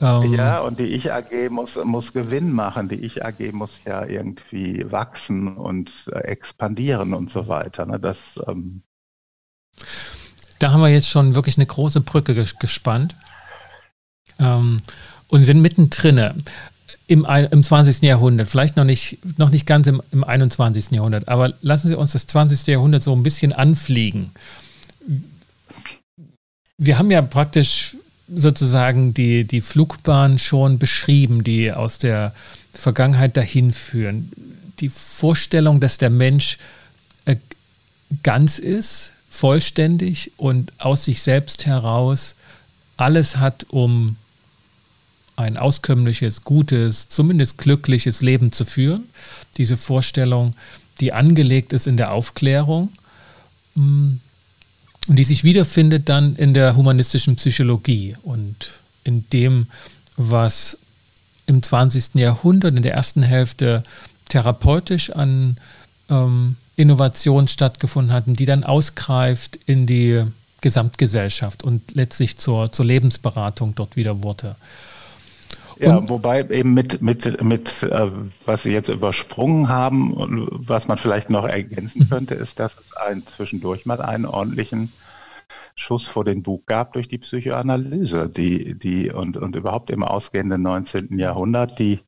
Ähm, 0.00 0.34
ja, 0.34 0.60
und 0.60 0.78
die 0.78 0.84
Ich-AG 0.84 1.50
muss, 1.50 1.78
muss 1.84 2.12
Gewinn 2.12 2.52
machen. 2.52 2.88
Die 2.88 3.04
Ich-AG 3.04 3.52
muss 3.52 3.80
ja 3.84 4.04
irgendwie 4.04 4.90
wachsen 4.90 5.56
und 5.56 5.90
äh, 6.12 6.18
expandieren 6.20 7.14
und 7.14 7.30
so 7.30 7.48
weiter. 7.48 7.84
Ne? 7.86 7.98
Das, 7.98 8.38
ähm 8.46 8.82
da 10.58 10.72
haben 10.72 10.80
wir 10.80 10.88
jetzt 10.88 11.08
schon 11.08 11.34
wirklich 11.34 11.56
eine 11.56 11.66
große 11.66 12.00
Brücke 12.00 12.34
gespannt 12.58 13.16
ähm, 14.38 14.78
und 15.28 15.44
sind 15.44 15.60
mittendrin 15.60 16.42
im, 17.06 17.24
im 17.24 17.62
20. 17.62 18.02
Jahrhundert. 18.02 18.48
Vielleicht 18.48 18.76
noch 18.76 18.84
nicht, 18.84 19.18
noch 19.38 19.50
nicht 19.50 19.66
ganz 19.66 19.86
im, 19.86 20.02
im 20.12 20.24
21. 20.24 20.90
Jahrhundert, 20.90 21.28
aber 21.28 21.54
lassen 21.60 21.88
Sie 21.88 21.96
uns 21.96 22.12
das 22.12 22.26
20. 22.26 22.66
Jahrhundert 22.66 23.02
so 23.02 23.14
ein 23.14 23.22
bisschen 23.22 23.52
anfliegen. 23.52 24.32
Wir 26.76 26.98
haben 26.98 27.10
ja 27.10 27.22
praktisch 27.22 27.96
sozusagen 28.32 29.14
die, 29.14 29.44
die 29.44 29.60
Flugbahn 29.60 30.38
schon 30.38 30.78
beschrieben, 30.78 31.44
die 31.44 31.72
aus 31.72 31.98
der 31.98 32.34
Vergangenheit 32.72 33.36
dahin 33.36 33.72
führen. 33.72 34.30
Die 34.80 34.88
Vorstellung, 34.88 35.80
dass 35.80 35.98
der 35.98 36.10
Mensch 36.10 36.58
äh, 37.24 37.36
ganz 38.22 38.58
ist, 38.58 39.12
vollständig 39.28 40.32
und 40.36 40.72
aus 40.78 41.04
sich 41.04 41.22
selbst 41.22 41.66
heraus 41.66 42.34
alles 42.96 43.36
hat, 43.36 43.66
um 43.68 44.16
ein 45.36 45.56
auskömmliches, 45.56 46.42
gutes, 46.42 47.08
zumindest 47.08 47.58
glückliches 47.58 48.22
Leben 48.22 48.50
zu 48.50 48.64
führen. 48.64 49.04
Diese 49.56 49.76
Vorstellung, 49.76 50.54
die 51.00 51.12
angelegt 51.12 51.72
ist 51.72 51.86
in 51.86 51.96
der 51.96 52.12
Aufklärung, 52.12 52.90
hm, 53.76 54.20
und 55.08 55.16
die 55.16 55.24
sich 55.24 55.42
wiederfindet 55.42 56.08
dann 56.08 56.36
in 56.36 56.54
der 56.54 56.76
humanistischen 56.76 57.36
Psychologie 57.36 58.14
und 58.22 58.70
in 59.04 59.28
dem, 59.30 59.66
was 60.16 60.78
im 61.46 61.62
20. 61.62 62.14
Jahrhundert, 62.14 62.76
in 62.76 62.82
der 62.82 62.92
ersten 62.92 63.22
Hälfte 63.22 63.82
therapeutisch 64.28 65.10
an 65.10 65.56
ähm, 66.10 66.56
Innovation 66.76 67.48
stattgefunden 67.48 68.12
hatten, 68.12 68.36
die 68.36 68.44
dann 68.44 68.64
ausgreift 68.64 69.58
in 69.66 69.86
die 69.86 70.24
Gesamtgesellschaft 70.60 71.62
und 71.64 71.94
letztlich 71.94 72.36
zur, 72.36 72.70
zur 72.70 72.84
Lebensberatung 72.84 73.74
dort 73.74 73.96
wieder 73.96 74.22
wurde. 74.22 74.56
Ja, 75.78 76.08
wobei 76.08 76.42
eben 76.42 76.74
mit, 76.74 77.02
mit, 77.02 77.42
mit 77.42 77.82
äh, 77.84 78.10
was 78.44 78.64
Sie 78.64 78.72
jetzt 78.72 78.88
übersprungen 78.88 79.68
haben 79.68 80.12
und 80.12 80.48
was 80.68 80.88
man 80.88 80.98
vielleicht 80.98 81.30
noch 81.30 81.46
ergänzen 81.46 82.04
mhm. 82.04 82.08
könnte, 82.08 82.34
ist, 82.34 82.58
dass 82.58 82.74
es 82.74 82.96
ein, 82.96 83.26
zwischendurch 83.26 83.86
mal 83.86 84.00
einen 84.00 84.26
ordentlichen 84.26 84.92
Schuss 85.74 86.06
vor 86.06 86.24
den 86.24 86.42
Bug 86.42 86.66
gab 86.66 86.92
durch 86.94 87.06
die 87.06 87.18
Psychoanalyse, 87.18 88.28
die, 88.28 88.76
die 88.76 89.10
und, 89.10 89.36
und 89.36 89.54
überhaupt 89.54 89.90
im 89.90 90.02
ausgehenden 90.02 90.62
19. 90.62 91.18
Jahrhundert 91.18 91.78
die, 91.78 92.00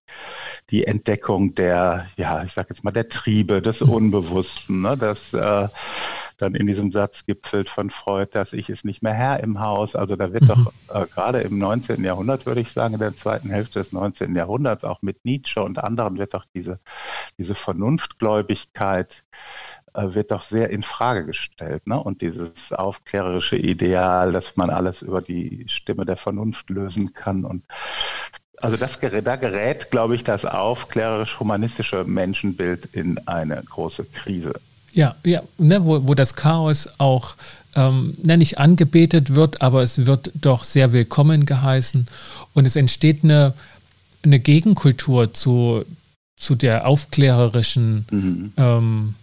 die 0.71 0.85
Entdeckung 0.87 1.55
der, 1.55 2.07
ja, 2.17 2.43
ich 2.43 2.53
sag 2.53 2.69
jetzt 2.69 2.83
mal, 2.83 2.91
der 2.91 3.09
Triebe, 3.09 3.63
des 3.63 3.81
mhm. 3.81 3.91
Unbewussten, 3.91 4.83
ne, 4.83 4.97
das 4.97 5.33
äh, 5.33 5.69
dann 6.41 6.55
in 6.55 6.67
diesem 6.67 6.93
Satz 6.93 7.25
gipfelt 7.27 7.69
von 7.69 7.91
Freud, 7.91 8.31
dass 8.33 8.53
ich 8.53 8.71
ist 8.71 8.85
nicht 8.85 9.03
mehr 9.03 9.15
Herr 9.15 9.41
im 9.41 9.61
Haus. 9.61 9.97
Also 9.97 10.17
da 10.17 10.33
wird 10.33 10.45
mhm. 10.45 10.49
doch 10.49 10.73
äh, 10.95 11.07
gerade 11.07 11.41
im 11.41 11.59
19. 11.59 12.03
Jahrhundert, 12.05 12.47
würde 12.47 12.61
ich 12.61 12.73
sagen, 12.73 12.95
in 12.95 13.01
der 13.01 13.17
zweiten 13.17 13.51
Hälfte 13.51 13.79
des 13.79 13.93
19. 13.93 14.35
Jahrhunderts, 14.35 14.85
auch 14.85 15.03
mit 15.03 15.25
Nietzsche 15.25 15.63
und 15.63 15.79
anderen, 15.79 16.19
wird 16.19 16.35
doch 16.35 16.45
diese, 16.55 16.81
diese 17.39 17.55
Vernunftgläubigkeit 17.55 19.25
äh, 19.95 20.15
wird 20.15 20.31
doch 20.31 20.43
sehr 20.43 20.71
in 20.71 20.83
Frage 20.83 21.27
gestellt. 21.27 21.87
Ne? 21.87 22.01
Und 22.01 22.23
dieses 22.23 22.73
aufklärerische 22.73 23.57
Ideal, 23.57 24.33
dass 24.33 24.57
man 24.57 24.71
alles 24.71 25.03
über 25.03 25.21
die 25.21 25.65
Stimme 25.69 26.05
der 26.05 26.17
Vernunft 26.17 26.71
lösen 26.71 27.13
kann 27.13 27.45
und 27.45 27.65
also 28.63 28.77
das, 28.77 28.99
da 29.01 29.37
gerät, 29.37 29.91
glaube 29.91 30.15
ich, 30.15 30.23
das 30.23 30.45
aufklärerisch-humanistische 30.45 32.05
Menschenbild 32.05 32.91
in 32.93 33.19
eine 33.27 33.63
große 33.63 34.05
Krise. 34.05 34.53
Ja, 34.93 35.17
ja 35.25 35.43
ne, 35.59 35.85
wo, 35.85 36.07
wo 36.07 36.15
das 36.15 36.35
Chaos 36.35 36.89
auch 36.99 37.37
ähm, 37.75 38.15
ne, 38.23 38.37
nicht 38.37 38.59
angebetet 38.59 39.35
wird, 39.35 39.63
aber 39.63 39.83
es 39.83 40.07
wird 40.07 40.33
doch 40.35 40.65
sehr 40.65 40.93
willkommen 40.93 41.47
geheißen 41.47 42.07
und 42.55 42.67
es 42.67 42.77
entsteht 42.77 43.23
eine, 43.23 43.55
eine 44.23 44.41
Gegenkultur 44.41 45.33
zu, 45.33 45.85
zu 46.37 46.55
der 46.55 46.87
aufklärerischen 46.87 48.07
mhm. 48.11 48.53
ähm, 48.57 49.15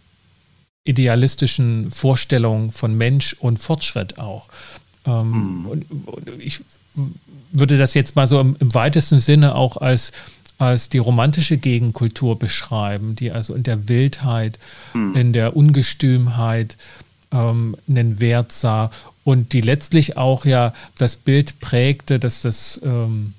idealistischen 0.85 1.91
Vorstellung 1.91 2.71
von 2.71 2.95
Mensch 2.97 3.35
und 3.39 3.57
Fortschritt 3.57 4.17
auch. 4.17 4.47
Ähm, 5.05 5.59
mhm. 5.59 5.65
und, 5.65 5.85
ich 6.39 6.61
würde 7.51 7.77
das 7.77 7.93
jetzt 7.93 8.15
mal 8.15 8.27
so 8.27 8.39
im, 8.39 8.55
im, 8.59 8.73
weitesten 8.73 9.19
Sinne 9.19 9.55
auch 9.55 9.77
als, 9.77 10.11
als 10.57 10.89
die 10.89 10.97
romantische 10.97 11.57
Gegenkultur 11.57 12.37
beschreiben, 12.39 13.15
die 13.15 13.31
also 13.31 13.53
in 13.53 13.63
der 13.63 13.87
Wildheit, 13.87 14.57
mhm. 14.93 15.15
in 15.15 15.33
der 15.33 15.55
Ungestümheit 15.55 16.77
ähm, 17.31 17.75
einen 17.87 18.19
Wert 18.19 18.51
sah 18.51 18.89
und 19.23 19.53
die 19.53 19.61
letztlich 19.61 20.17
auch 20.17 20.45
ja 20.45 20.73
das 20.97 21.15
Bild 21.15 21.59
prägte, 21.59 22.19
dass 22.19 22.41
das 22.41 22.79
ähm, 22.83 23.33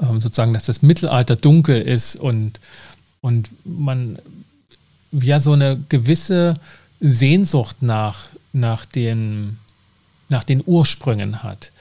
ähm 0.00 0.20
sozusagen, 0.20 0.52
dass 0.52 0.66
das 0.66 0.82
Mittelalter 0.82 1.36
dunkel 1.36 1.80
ist 1.80 2.16
und, 2.16 2.60
und 3.20 3.50
man 3.64 4.18
ja 5.12 5.38
so 5.38 5.52
eine 5.52 5.80
gewisse 5.88 6.54
Sehnsucht 7.00 7.82
nach, 7.82 8.28
nach, 8.52 8.84
den, 8.84 9.58
nach 10.28 10.44
den 10.44 10.62
Ursprüngen 10.64 11.42
hat 11.42 11.72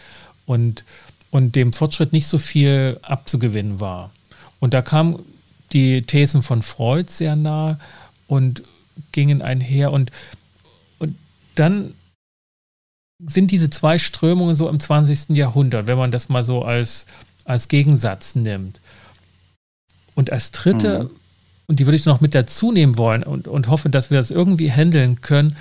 und, 0.45 0.83
und 1.31 1.55
dem 1.55 1.73
Fortschritt 1.73 2.13
nicht 2.13 2.27
so 2.27 2.37
viel 2.37 2.99
abzugewinnen 3.01 3.79
war. 3.79 4.11
Und 4.59 4.73
da 4.73 4.81
kamen 4.81 5.23
die 5.73 6.01
Thesen 6.01 6.41
von 6.41 6.61
Freud 6.61 7.11
sehr 7.11 7.35
nah 7.35 7.79
und 8.27 8.63
gingen 9.11 9.41
einher 9.41 9.91
und, 9.91 10.11
und 10.99 11.15
dann 11.55 11.93
sind 13.25 13.51
diese 13.51 13.69
zwei 13.69 13.97
Strömungen 13.97 14.55
so 14.55 14.69
im 14.69 14.79
20. 14.79 15.35
Jahrhundert, 15.35 15.87
wenn 15.87 15.97
man 15.97 16.11
das 16.11 16.29
mal 16.29 16.43
so 16.43 16.63
als, 16.63 17.05
als 17.43 17.67
Gegensatz 17.67 18.35
nimmt. 18.35 18.81
Und 20.15 20.31
als 20.31 20.51
dritte, 20.51 21.03
mhm. 21.03 21.09
und 21.67 21.79
die 21.79 21.85
würde 21.85 21.95
ich 21.95 22.05
noch 22.05 22.21
mit 22.21 22.35
dazu 22.35 22.71
nehmen 22.71 22.97
wollen 22.97 23.23
und, 23.23 23.47
und 23.47 23.67
hoffe, 23.67 23.89
dass 23.89 24.09
wir 24.09 24.17
das 24.17 24.31
irgendwie 24.31 24.71
handeln 24.71 25.21
können, 25.21 25.57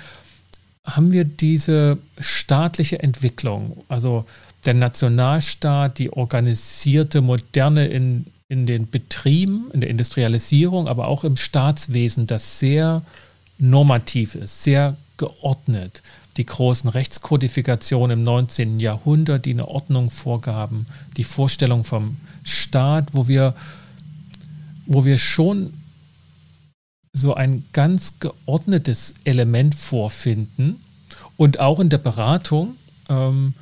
haben 0.85 1.11
wir 1.11 1.25
diese 1.25 1.97
staatliche 2.19 3.01
Entwicklung, 3.01 3.83
also 3.87 4.25
der 4.65 4.75
Nationalstaat, 4.75 5.97
die 5.97 6.11
organisierte 6.11 7.21
Moderne 7.21 7.87
in, 7.87 8.27
in 8.47 8.65
den 8.65 8.89
Betrieben, 8.89 9.71
in 9.73 9.81
der 9.81 9.89
Industrialisierung, 9.89 10.87
aber 10.87 11.07
auch 11.07 11.23
im 11.23 11.37
Staatswesen, 11.37 12.27
das 12.27 12.59
sehr 12.59 13.01
normativ 13.57 14.35
ist, 14.35 14.63
sehr 14.63 14.97
geordnet. 15.17 16.03
Die 16.37 16.45
großen 16.45 16.89
Rechtskodifikationen 16.89 18.19
im 18.19 18.23
19. 18.23 18.79
Jahrhundert, 18.79 19.45
die 19.45 19.51
eine 19.51 19.67
Ordnung 19.67 20.11
vorgaben, 20.11 20.85
die 21.17 21.23
Vorstellung 21.23 21.83
vom 21.83 22.17
Staat, 22.43 23.13
wo 23.13 23.27
wir, 23.27 23.55
wo 24.85 25.05
wir 25.05 25.17
schon 25.17 25.73
so 27.13 27.33
ein 27.33 27.63
ganz 27.71 28.19
geordnetes 28.19 29.15
Element 29.23 29.73
vorfinden 29.73 30.81
und 31.37 31.59
auch 31.61 31.79
in 31.79 31.89
der 31.89 31.97
Beratung 31.97 32.75
ähm, 33.07 33.53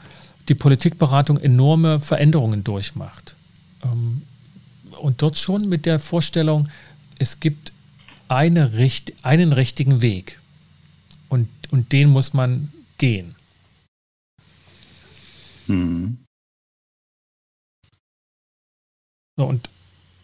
die 0.50 0.56
Politikberatung 0.56 1.38
enorme 1.38 2.00
Veränderungen 2.00 2.64
durchmacht. 2.64 3.36
Ähm, 3.84 4.24
und 5.04 5.22
dort 5.22 5.38
schon 5.38 5.68
mit 5.68 5.86
der 5.86 6.00
Vorstellung, 6.00 6.70
es 7.20 7.42
gibt 7.42 7.74
eine, 8.30 8.72
einen 9.22 9.52
richtigen 9.52 10.02
Weg 10.02 10.40
und, 11.28 11.50
und 11.72 11.92
den 11.92 12.10
muss 12.10 12.34
man 12.34 12.72
gehen. 12.98 13.36
Mhm. 15.68 16.20
So, 19.38 19.46
und 19.46 19.70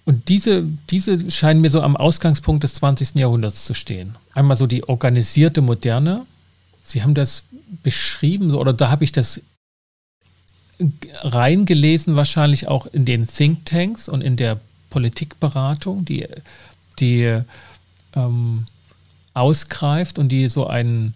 und 0.05 0.27
diese, 0.27 0.63
diese 0.89 1.29
scheinen 1.29 1.61
mir 1.61 1.69
so 1.69 1.83
am 1.83 1.95
Ausgangspunkt 1.95 2.63
des 2.63 2.73
20. 2.75 3.15
Jahrhunderts 3.15 3.65
zu 3.65 3.75
stehen. 3.75 4.15
Einmal 4.33 4.57
so 4.57 4.65
die 4.65 4.83
organisierte 4.89 5.61
Moderne. 5.61 6.25
Sie 6.81 7.03
haben 7.03 7.13
das 7.13 7.43
beschrieben, 7.83 8.51
oder 8.55 8.73
da 8.73 8.89
habe 8.89 9.03
ich 9.03 9.11
das 9.11 9.41
reingelesen, 11.21 12.15
wahrscheinlich 12.15 12.67
auch 12.67 12.87
in 12.87 13.05
den 13.05 13.27
Thinktanks 13.27 14.09
und 14.09 14.21
in 14.21 14.35
der 14.35 14.59
Politikberatung, 14.89 16.05
die, 16.05 16.27
die 16.99 17.41
ähm, 18.15 18.65
ausgreift 19.33 20.19
und 20.19 20.29
die 20.29 20.47
so, 20.47 20.67
ein, 20.67 21.13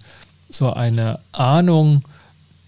so 0.49 0.71
eine 0.73 1.19
Ahnung 1.31 2.03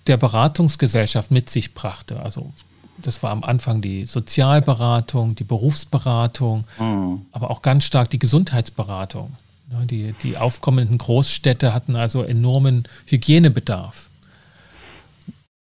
der 0.08 0.18
Beratungsgesellschaft 0.18 1.32
mit 1.32 1.50
sich 1.50 1.74
brachte. 1.74 2.22
Also 2.22 2.52
das 2.98 3.24
war 3.24 3.32
am 3.32 3.44
Anfang 3.44 3.82
die 3.82 4.06
Sozialberatung, 4.06 5.36
die 5.36 5.44
Berufsberatung, 5.44 6.65
mhm. 6.80 7.26
aber 7.32 7.52
auch 7.52 7.62
ganz 7.62 7.84
stark 7.84 8.10
die 8.10 8.20
Gesundheitsberatung. 8.20 9.34
Die, 9.89 10.13
die 10.22 10.38
aufkommenden 10.38 11.00
Großstädte 11.00 11.74
hatten 11.74 11.96
also 11.96 12.22
enormen 12.22 12.88
Hygienebedarf. 13.08 14.10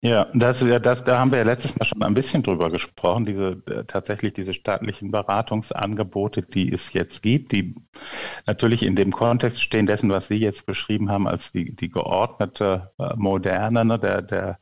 Ja, 0.02 0.28
das, 0.34 0.60
das, 0.82 1.04
da 1.04 1.20
haben 1.20 1.32
wir 1.32 1.40
ja 1.40 1.44
letztes 1.44 1.78
Mal 1.78 1.84
schon 1.86 2.02
ein 2.04 2.14
bisschen 2.14 2.42
drüber 2.42 2.70
gesprochen, 2.70 3.26
diese 3.26 3.62
äh, 3.68 3.84
tatsächlich 3.84 4.32
diese 4.34 4.54
staatlichen 4.54 5.12
Beratungsangebote, 5.12 6.42
die 6.42 6.72
es 6.72 6.94
jetzt 6.94 7.22
gibt, 7.22 7.52
die 7.52 7.76
natürlich 8.48 8.84
in 8.84 8.96
dem 8.96 9.12
Kontext 9.12 9.62
stehen 9.62 9.88
dessen, 9.88 10.10
was 10.10 10.28
Sie 10.30 10.38
jetzt 10.38 10.66
beschrieben 10.66 11.12
haben, 11.12 11.28
als 11.28 11.52
die, 11.52 11.76
die 11.76 11.90
geordnete 11.90 12.92
äh, 12.98 13.14
Moderne, 13.18 13.84
ne, 13.84 14.00
der, 14.00 14.22
der 14.22 14.60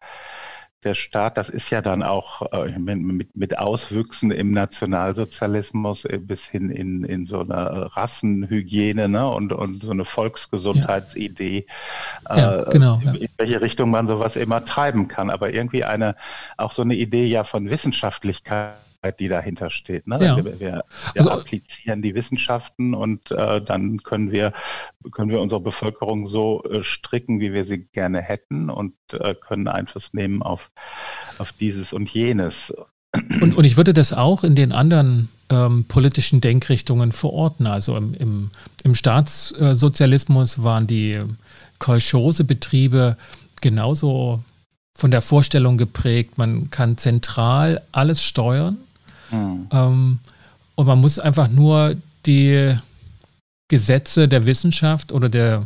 der 0.84 0.94
Staat, 0.94 1.38
das 1.38 1.50
ist 1.50 1.70
ja 1.72 1.82
dann 1.82 2.04
auch 2.04 2.52
äh, 2.52 2.78
mit, 2.78 3.36
mit, 3.36 3.58
Auswüchsen 3.58 4.32
im 4.32 4.52
Nationalsozialismus 4.52 6.06
äh, 6.06 6.20
bis 6.20 6.46
hin 6.46 6.70
in, 6.70 7.04
in 7.04 7.26
so 7.26 7.40
eine 7.40 7.96
Rassenhygiene 7.96 9.10
ne? 9.10 9.28
und, 9.28 9.54
und 9.54 9.84
so 9.84 9.92
eine 9.92 10.06
Volksgesundheitsidee, 10.06 11.66
ja. 12.30 12.38
Ja, 12.38 12.62
äh, 12.62 12.70
genau, 12.70 13.02
ja. 13.04 13.13
in 13.13 13.28
welche 13.38 13.62
Richtung 13.62 13.90
man 13.90 14.08
sowas 14.08 14.36
immer 14.36 14.63
treiben 14.66 15.08
kann. 15.08 15.30
Aber 15.30 15.52
irgendwie 15.52 15.84
eine, 15.84 16.16
auch 16.58 16.72
so 16.72 16.84
eine 16.84 16.96
Idee 16.96 17.26
ja 17.26 17.44
von 17.44 17.70
Wissenschaftlichkeit 17.70 18.76
die 19.20 19.28
dahinter 19.28 19.70
steht. 19.70 20.08
Ne? 20.08 20.24
Ja. 20.24 20.38
Wir, 20.38 20.46
wir, 20.46 20.60
wir 20.60 20.84
also, 21.16 21.32
applizieren 21.32 22.02
die 22.02 22.16
Wissenschaften 22.16 22.94
und 22.94 23.32
äh, 23.32 23.62
dann 23.62 24.04
können 24.04 24.32
wir, 24.32 24.54
können 25.12 25.30
wir 25.30 25.42
unsere 25.42 25.62
Bevölkerung 25.62 26.28
so 26.28 26.64
äh, 26.64 26.84
stricken, 26.84 27.40
wie 27.40 27.54
wir 27.54 27.66
sie 27.66 27.86
gerne 27.86 28.22
hätten 28.22 28.70
und 28.70 28.94
äh, 29.14 29.36
können 29.36 29.68
Einfluss 29.68 30.14
nehmen 30.14 30.42
auf, 30.42 30.72
auf 31.38 31.52
dieses 31.54 31.94
und 31.94 32.10
jenes. 32.10 32.74
Und, 33.42 33.56
und 33.56 33.64
ich 33.64 33.78
würde 33.78 33.94
das 33.94 34.14
auch 34.14 34.44
in 34.44 34.56
den 34.56 34.72
anderen 34.72 35.30
ähm, 35.50 35.86
politischen 35.88 36.42
Denkrichtungen 36.42 37.12
verorten. 37.12 37.68
Also 37.68 37.96
im, 37.96 38.14
im, 38.16 38.52
im 38.84 38.96
Staatssozialismus 38.96 40.62
waren 40.62 40.88
die 40.88 41.22
Kolchosebetriebe 41.80 43.18
genauso 43.62 44.44
von 44.98 45.12
der 45.12 45.22
Vorstellung 45.22 45.78
geprägt, 45.78 46.40
man 46.40 46.72
kann 46.72 46.98
zentral 46.98 47.84
alles 47.92 48.24
steuern 48.24 48.78
Mhm. 49.32 49.68
Ähm, 49.72 50.20
und 50.76 50.86
man 50.86 51.00
muss 51.00 51.20
einfach 51.20 51.50
nur 51.50 51.96
die 52.26 52.76
Gesetze 53.68 54.28
der 54.28 54.46
Wissenschaft 54.46 55.12
oder 55.12 55.30
der, 55.30 55.66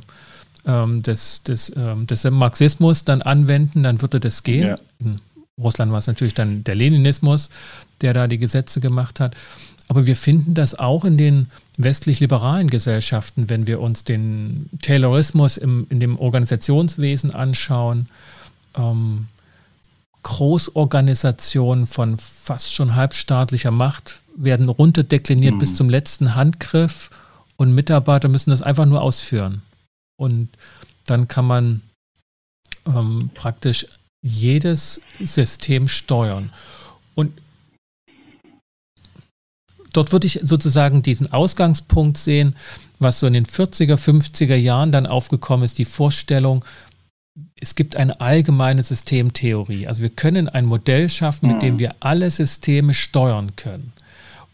ähm, 0.65 1.03
des, 1.03 1.43
des, 1.43 1.71
ähm, 1.75 2.07
des 2.07 2.23
Marxismus 2.23 3.03
dann 3.03 3.21
anwenden, 3.21 3.83
dann 3.83 4.01
würde 4.01 4.19
das 4.19 4.43
gehen. 4.43 4.69
Ja. 4.69 4.75
In 4.99 5.19
Russland 5.59 5.91
war 5.91 5.99
es 5.99 6.07
natürlich 6.07 6.33
dann 6.33 6.63
der 6.63 6.75
Leninismus, 6.75 7.49
der 8.01 8.13
da 8.13 8.27
die 8.27 8.39
Gesetze 8.39 8.79
gemacht 8.79 9.19
hat. 9.19 9.35
Aber 9.87 10.05
wir 10.05 10.15
finden 10.15 10.53
das 10.53 10.79
auch 10.79 11.03
in 11.03 11.17
den 11.17 11.47
westlich-liberalen 11.77 12.69
Gesellschaften, 12.69 13.49
wenn 13.49 13.67
wir 13.67 13.81
uns 13.81 14.03
den 14.03 14.69
Taylorismus 14.81 15.57
im, 15.57 15.85
in 15.89 15.99
dem 15.99 16.17
Organisationswesen 16.17 17.31
anschauen. 17.31 18.07
Ähm, 18.75 19.27
Großorganisationen 20.23 21.87
von 21.87 22.17
fast 22.17 22.73
schon 22.73 22.95
halbstaatlicher 22.95 23.71
Macht 23.71 24.21
werden 24.35 24.69
runterdekliniert 24.69 25.55
mhm. 25.55 25.59
bis 25.59 25.75
zum 25.75 25.89
letzten 25.89 26.35
Handgriff 26.35 27.09
und 27.57 27.73
Mitarbeiter 27.73 28.27
müssen 28.27 28.49
das 28.49 28.61
einfach 28.61 28.85
nur 28.85 29.01
ausführen. 29.01 29.61
Und 30.17 30.49
dann 31.05 31.27
kann 31.27 31.45
man 31.45 31.81
ähm, 32.85 33.29
praktisch 33.33 33.87
jedes 34.23 35.01
System 35.19 35.87
steuern. 35.87 36.51
Und 37.15 37.39
dort 39.93 40.11
würde 40.11 40.27
ich 40.27 40.39
sozusagen 40.43 41.01
diesen 41.01 41.31
Ausgangspunkt 41.31 42.17
sehen, 42.17 42.55
was 42.99 43.19
so 43.19 43.27
in 43.27 43.33
den 43.33 43.45
40er, 43.45 43.95
50er 43.95 44.55
Jahren 44.55 44.91
dann 44.91 45.07
aufgekommen 45.07 45.65
ist, 45.65 45.79
die 45.79 45.85
Vorstellung, 45.85 46.63
es 47.59 47.75
gibt 47.75 47.95
eine 47.95 48.19
allgemeine 48.19 48.83
Systemtheorie. 48.83 49.87
Also 49.87 50.01
wir 50.01 50.09
können 50.09 50.49
ein 50.49 50.65
Modell 50.65 51.09
schaffen, 51.09 51.47
mit 51.47 51.61
dem 51.61 51.75
mhm. 51.75 51.79
wir 51.79 51.95
alle 51.99 52.29
Systeme 52.29 52.93
steuern 52.93 53.55
können. 53.55 53.93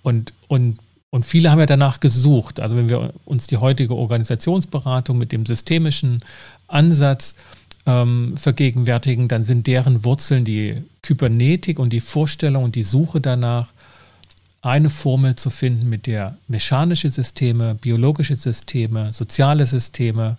Und, 0.04 0.34
und, 0.48 0.78
und 1.10 1.26
viele 1.26 1.52
haben 1.52 1.60
ja 1.60 1.66
danach 1.66 2.00
gesucht. 2.00 2.60
Also 2.60 2.76
wenn 2.76 2.90
wir 2.90 3.14
uns 3.26 3.48
die 3.48 3.58
heutige 3.58 3.96
Organisationsberatung 3.96 5.18
mit 5.18 5.32
dem 5.32 5.46
systemischen 5.46 6.24
Ansatz 6.68 7.36
ähm, 7.86 8.36
vergegenwärtigen, 8.38 9.28
dann 9.28 9.44
sind 9.44 9.66
deren 9.66 10.04
Wurzeln 10.04 10.46
die 10.46 10.84
Kybernetik 11.02 11.80
und 11.80 11.92
die 11.94 12.02
Vorstellung 12.02 12.64
und 12.64 12.76
die 12.76 12.84
Suche 12.84 13.22
danach, 13.22 13.72
eine 14.62 14.90
Formel 14.90 15.36
zu 15.36 15.50
finden, 15.50 15.88
mit 15.88 16.08
der 16.08 16.38
mechanische 16.48 17.10
Systeme, 17.10 17.76
biologische 17.76 18.36
Systeme, 18.36 19.14
soziale 19.14 19.66
Systeme, 19.66 20.36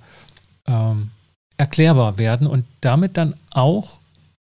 ähm, 0.66 1.12
erklärbar 1.59 2.18
werden 2.18 2.47
und 2.47 2.64
damit 2.81 3.16
dann 3.16 3.35
auch 3.53 4.01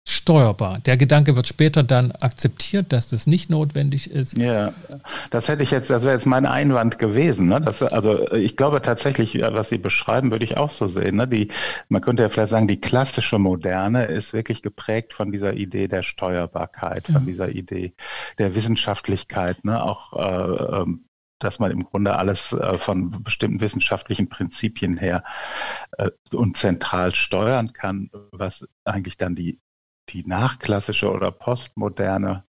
steuerbar. 0.05 0.81
Der 0.81 0.97
Gedanke 0.97 1.37
wird 1.37 1.47
später 1.47 1.85
dann 1.85 2.11
akzeptiert, 2.11 2.93
dass 2.93 3.07
das 3.07 3.29
nicht 3.29 3.51
notwendig 3.51 4.11
ist. 4.11 4.37
Ja, 4.37 4.73
das 5.31 5.47
hätte 5.47 5.63
ich 5.63 5.71
jetzt, 5.71 5.91
das 5.91 6.03
wäre 6.03 6.15
jetzt 6.15 6.27
mein 6.27 6.45
Einwand 6.45 6.99
gewesen. 6.99 7.47
Ne? 7.47 7.61
Das, 7.61 7.83
also 7.83 8.33
ich 8.33 8.57
glaube 8.57 8.83
tatsächlich, 8.83 9.41
was 9.41 9.69
Sie 9.69 9.79
beschreiben, 9.79 10.33
würde 10.33 10.45
ich 10.45 10.57
auch 10.57 10.71
so 10.71 10.89
sehen. 10.89 11.17
Ne? 11.17 11.29
Die, 11.29 11.49
man 11.89 12.03
könnte 12.03 12.25
ja 12.25 12.29
vielleicht 12.29 12.51
sagen, 12.51 12.67
die 12.67 12.81
klassische 12.81 13.39
Moderne 13.39 14.07
ist 14.07 14.33
wirklich 14.33 14.63
geprägt 14.63 15.13
von 15.13 15.31
dieser 15.31 15.55
Idee 15.55 15.87
der 15.87 16.03
Steuerbarkeit, 16.03 17.07
ja. 17.07 17.15
von 17.15 17.27
dieser 17.27 17.51
Idee 17.51 17.95
der 18.39 18.57
Wissenschaftlichkeit, 18.57 19.65
ne? 19.65 19.85
auch 19.85 20.15
äh, 20.15 20.81
ähm, 20.81 21.05
dass 21.45 21.59
man 21.59 21.71
im 21.71 21.85
Grunde 21.85 22.17
alles 22.17 22.53
äh, 22.53 22.79
von 22.79 23.23
bestimmten 23.23 23.61
wissenschaftlichen 23.61 24.29
Prinzipien 24.29 24.97
her 24.97 25.25
äh, 25.99 26.11
und 26.33 26.57
zentral 26.57 27.15
steuern 27.15 27.73
kann, 27.73 28.11
was 28.31 28.67
eigentlich 28.85 29.17
dann 29.17 29.35
die, 29.35 29.61
die 30.09 30.27
nachklassische 30.27 31.11
oder 31.11 31.31
postmoderne 31.31 32.45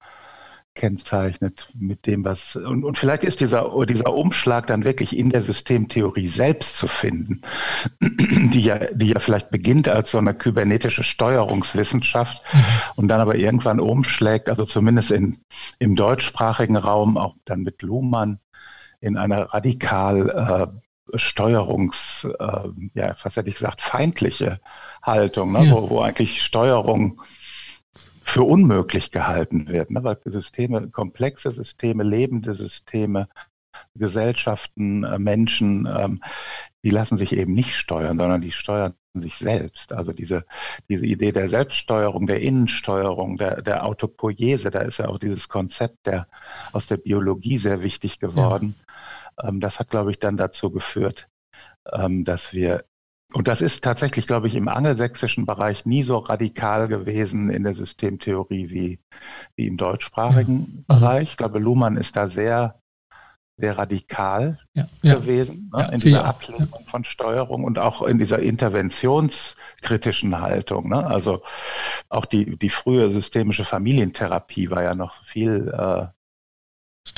kennzeichnet 0.74 1.68
mit 1.74 2.06
dem, 2.06 2.24
was, 2.24 2.56
und, 2.56 2.84
und 2.84 2.96
vielleicht 2.96 3.24
ist 3.24 3.40
dieser, 3.40 3.70
dieser 3.86 4.14
Umschlag 4.14 4.66
dann 4.68 4.84
wirklich 4.84 5.16
in 5.16 5.30
der 5.30 5.42
Systemtheorie 5.42 6.28
selbst 6.28 6.76
zu 6.76 6.86
finden, 6.86 7.42
die 8.00 8.62
ja, 8.62 8.78
die 8.92 9.08
ja 9.08 9.18
vielleicht 9.18 9.50
beginnt 9.50 9.88
als 9.88 10.12
so 10.12 10.18
eine 10.18 10.32
kybernetische 10.32 11.02
Steuerungswissenschaft 11.02 12.42
mhm. 12.52 12.64
und 12.96 13.08
dann 13.08 13.20
aber 13.20 13.34
irgendwann 13.34 13.80
umschlägt, 13.80 14.48
also 14.48 14.64
zumindest 14.64 15.10
in, 15.10 15.38
im 15.80 15.96
deutschsprachigen 15.96 16.76
Raum, 16.76 17.18
auch 17.18 17.34
dann 17.44 17.60
mit 17.60 17.82
Luhmann, 17.82 18.38
in 19.00 19.16
eine 19.16 19.52
radikal 19.52 20.70
äh, 20.72 21.18
Steuerungs, 21.18 22.26
äh, 22.38 22.68
ja, 22.94 23.16
was 23.22 23.36
hätte 23.36 23.48
ich 23.48 23.56
gesagt, 23.56 23.80
feindliche 23.80 24.60
Haltung, 25.02 25.52
ne? 25.52 25.64
ja. 25.64 25.72
wo, 25.72 25.90
wo 25.90 26.00
eigentlich 26.00 26.42
Steuerung 26.42 27.20
für 28.22 28.44
unmöglich 28.44 29.10
gehalten 29.10 29.68
wird, 29.68 29.90
ne? 29.90 30.04
weil 30.04 30.18
Systeme, 30.24 30.88
komplexe 30.90 31.50
Systeme, 31.50 32.04
lebende 32.04 32.54
Systeme, 32.54 33.28
Gesellschaften, 33.94 35.04
äh, 35.04 35.18
Menschen, 35.18 35.86
ähm, 35.86 36.22
die 36.82 36.90
lassen 36.90 37.18
sich 37.18 37.32
eben 37.32 37.54
nicht 37.54 37.74
steuern, 37.74 38.18
sondern 38.18 38.40
die 38.40 38.52
steuern 38.52 38.94
sich 39.14 39.36
selbst. 39.36 39.92
Also 39.92 40.12
diese, 40.12 40.44
diese 40.88 41.04
Idee 41.04 41.32
der 41.32 41.48
Selbststeuerung, 41.48 42.26
der 42.26 42.40
Innensteuerung, 42.40 43.36
der, 43.36 43.62
der 43.62 43.84
Autopoiese, 43.84 44.70
da 44.70 44.80
ist 44.80 44.98
ja 44.98 45.08
auch 45.08 45.18
dieses 45.18 45.48
Konzept 45.48 46.06
der, 46.06 46.26
aus 46.72 46.86
der 46.86 46.96
Biologie 46.96 47.58
sehr 47.58 47.82
wichtig 47.82 48.18
geworden. 48.20 48.76
Ja. 48.78 48.89
Ähm, 49.42 49.60
das 49.60 49.78
hat, 49.78 49.90
glaube 49.90 50.10
ich, 50.10 50.18
dann 50.18 50.36
dazu 50.36 50.70
geführt, 50.70 51.28
ähm, 51.92 52.24
dass 52.24 52.52
wir 52.52 52.84
und 53.32 53.46
das 53.46 53.60
ist 53.60 53.84
tatsächlich, 53.84 54.26
glaube 54.26 54.48
ich, 54.48 54.56
im 54.56 54.66
angelsächsischen 54.66 55.46
Bereich 55.46 55.86
nie 55.86 56.02
so 56.02 56.18
radikal 56.18 56.88
gewesen 56.88 57.48
in 57.50 57.62
der 57.62 57.74
Systemtheorie 57.74 58.70
wie, 58.70 58.98
wie 59.54 59.68
im 59.68 59.76
deutschsprachigen 59.76 60.54
mhm. 60.54 60.84
Bereich. 60.88 61.30
Ich 61.30 61.36
glaube, 61.36 61.60
Luhmann 61.60 61.96
ist 61.96 62.16
da 62.16 62.26
sehr, 62.26 62.80
sehr 63.56 63.78
radikal 63.78 64.58
ja, 64.74 64.88
ja. 65.02 65.14
gewesen 65.14 65.70
ne, 65.72 65.90
in 65.92 66.00
dieser 66.00 66.24
Ablehnung 66.24 66.74
von 66.86 67.04
Steuerung 67.04 67.62
und 67.62 67.78
auch 67.78 68.02
in 68.02 68.18
dieser 68.18 68.40
interventionskritischen 68.40 70.40
Haltung. 70.40 70.88
Ne? 70.88 71.06
Also 71.06 71.44
auch 72.08 72.24
die, 72.24 72.58
die 72.58 72.70
frühe 72.70 73.10
systemische 73.10 73.64
Familientherapie 73.64 74.70
war 74.70 74.82
ja 74.82 74.96
noch 74.96 75.24
viel 75.26 75.72
äh, 75.72 76.06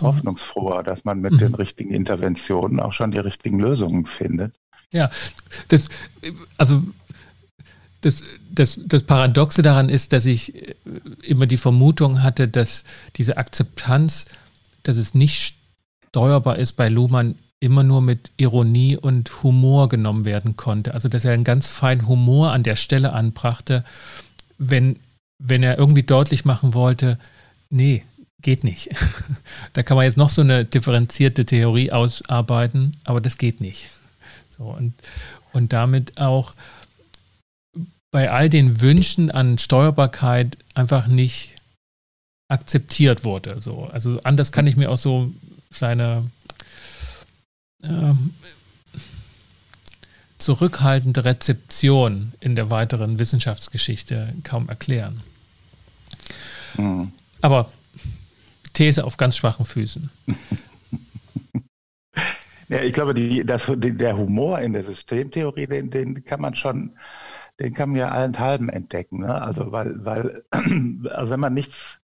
hoffnungsfroher, 0.00 0.82
dass 0.82 1.04
man 1.04 1.20
mit 1.20 1.32
mhm. 1.32 1.38
den 1.38 1.54
richtigen 1.54 1.92
Interventionen 1.94 2.80
auch 2.80 2.92
schon 2.92 3.10
die 3.10 3.18
richtigen 3.18 3.58
Lösungen 3.58 4.06
findet. 4.06 4.54
Ja, 4.92 5.10
das, 5.68 5.88
also 6.58 6.82
das, 8.02 8.22
das, 8.50 8.78
das 8.84 9.02
Paradoxe 9.04 9.62
daran 9.62 9.88
ist, 9.88 10.12
dass 10.12 10.26
ich 10.26 10.54
äh, 10.54 10.74
immer 11.22 11.46
die 11.46 11.56
Vermutung 11.56 12.22
hatte, 12.22 12.48
dass 12.48 12.84
diese 13.16 13.38
Akzeptanz, 13.38 14.26
dass 14.82 14.96
es 14.96 15.14
nicht 15.14 15.56
steuerbar 16.08 16.58
ist 16.58 16.72
bei 16.72 16.88
Luhmann, 16.88 17.36
immer 17.60 17.84
nur 17.84 18.02
mit 18.02 18.32
Ironie 18.36 18.96
und 18.96 19.42
Humor 19.44 19.88
genommen 19.88 20.24
werden 20.24 20.56
konnte. 20.56 20.94
Also 20.94 21.08
dass 21.08 21.24
er 21.24 21.32
einen 21.32 21.44
ganz 21.44 21.68
feinen 21.68 22.08
Humor 22.08 22.50
an 22.50 22.64
der 22.64 22.74
Stelle 22.74 23.12
anbrachte, 23.12 23.84
wenn, 24.58 24.98
wenn 25.38 25.62
er 25.62 25.78
irgendwie 25.78 26.02
deutlich 26.02 26.44
machen 26.44 26.74
wollte, 26.74 27.18
nee, 27.70 28.02
geht 28.42 28.64
nicht. 28.64 28.90
da 29.72 29.82
kann 29.82 29.96
man 29.96 30.04
jetzt 30.04 30.16
noch 30.16 30.28
so 30.28 30.42
eine 30.42 30.64
differenzierte 30.64 31.46
Theorie 31.46 31.92
ausarbeiten, 31.92 32.96
aber 33.04 33.20
das 33.20 33.38
geht 33.38 33.60
nicht. 33.60 33.88
So, 34.50 34.64
und, 34.64 34.94
und 35.52 35.72
damit 35.72 36.18
auch 36.18 36.54
bei 38.10 38.30
all 38.30 38.48
den 38.48 38.80
Wünschen 38.80 39.30
an 39.30 39.58
Steuerbarkeit 39.58 40.58
einfach 40.74 41.06
nicht 41.06 41.56
akzeptiert 42.48 43.24
wurde. 43.24 43.60
So. 43.60 43.84
Also 43.86 44.20
anders 44.24 44.52
kann 44.52 44.66
ich 44.66 44.76
mir 44.76 44.90
auch 44.90 44.98
so 44.98 45.32
seine 45.70 46.30
ähm, 47.82 48.34
zurückhaltende 50.38 51.24
Rezeption 51.24 52.32
in 52.40 52.54
der 52.54 52.68
weiteren 52.68 53.18
Wissenschaftsgeschichte 53.18 54.34
kaum 54.42 54.68
erklären. 54.68 55.22
Mhm. 56.76 57.12
Aber 57.40 57.72
These 58.72 59.04
auf 59.04 59.16
ganz 59.16 59.36
schwachen 59.36 59.64
Füßen. 59.66 60.10
Ja, 62.72 62.80
ich 62.80 62.94
glaube, 62.94 63.12
die, 63.12 63.44
das, 63.44 63.70
der 63.76 64.16
Humor 64.16 64.60
in 64.60 64.72
der 64.72 64.82
Systemtheorie, 64.82 65.66
den, 65.66 65.90
den 65.90 66.24
kann 66.24 66.40
man 66.40 66.54
schon, 66.54 66.96
den 67.60 67.74
kann 67.74 67.90
man 67.90 67.98
ja 67.98 68.08
allenthalben 68.08 68.70
entdecken. 68.70 69.18
Ne? 69.20 69.42
Also 69.42 69.72
weil, 69.72 70.02
weil 70.06 70.44
also 71.10 71.32
wenn 71.32 71.40
man 71.40 71.52
nichts, 71.52 72.00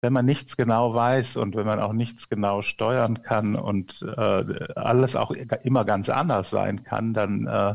wenn 0.00 0.12
man 0.12 0.26
nichts 0.26 0.56
genau 0.56 0.94
weiß 0.94 1.36
und 1.38 1.56
wenn 1.56 1.66
man 1.66 1.80
auch 1.80 1.92
nichts 1.92 2.28
genau 2.28 2.62
steuern 2.62 3.22
kann 3.22 3.56
und 3.56 4.00
äh, 4.02 4.44
alles 4.76 5.16
auch 5.16 5.32
immer 5.32 5.84
ganz 5.84 6.08
anders 6.08 6.50
sein 6.50 6.84
kann, 6.84 7.12
dann 7.12 7.48
äh, 7.48 7.74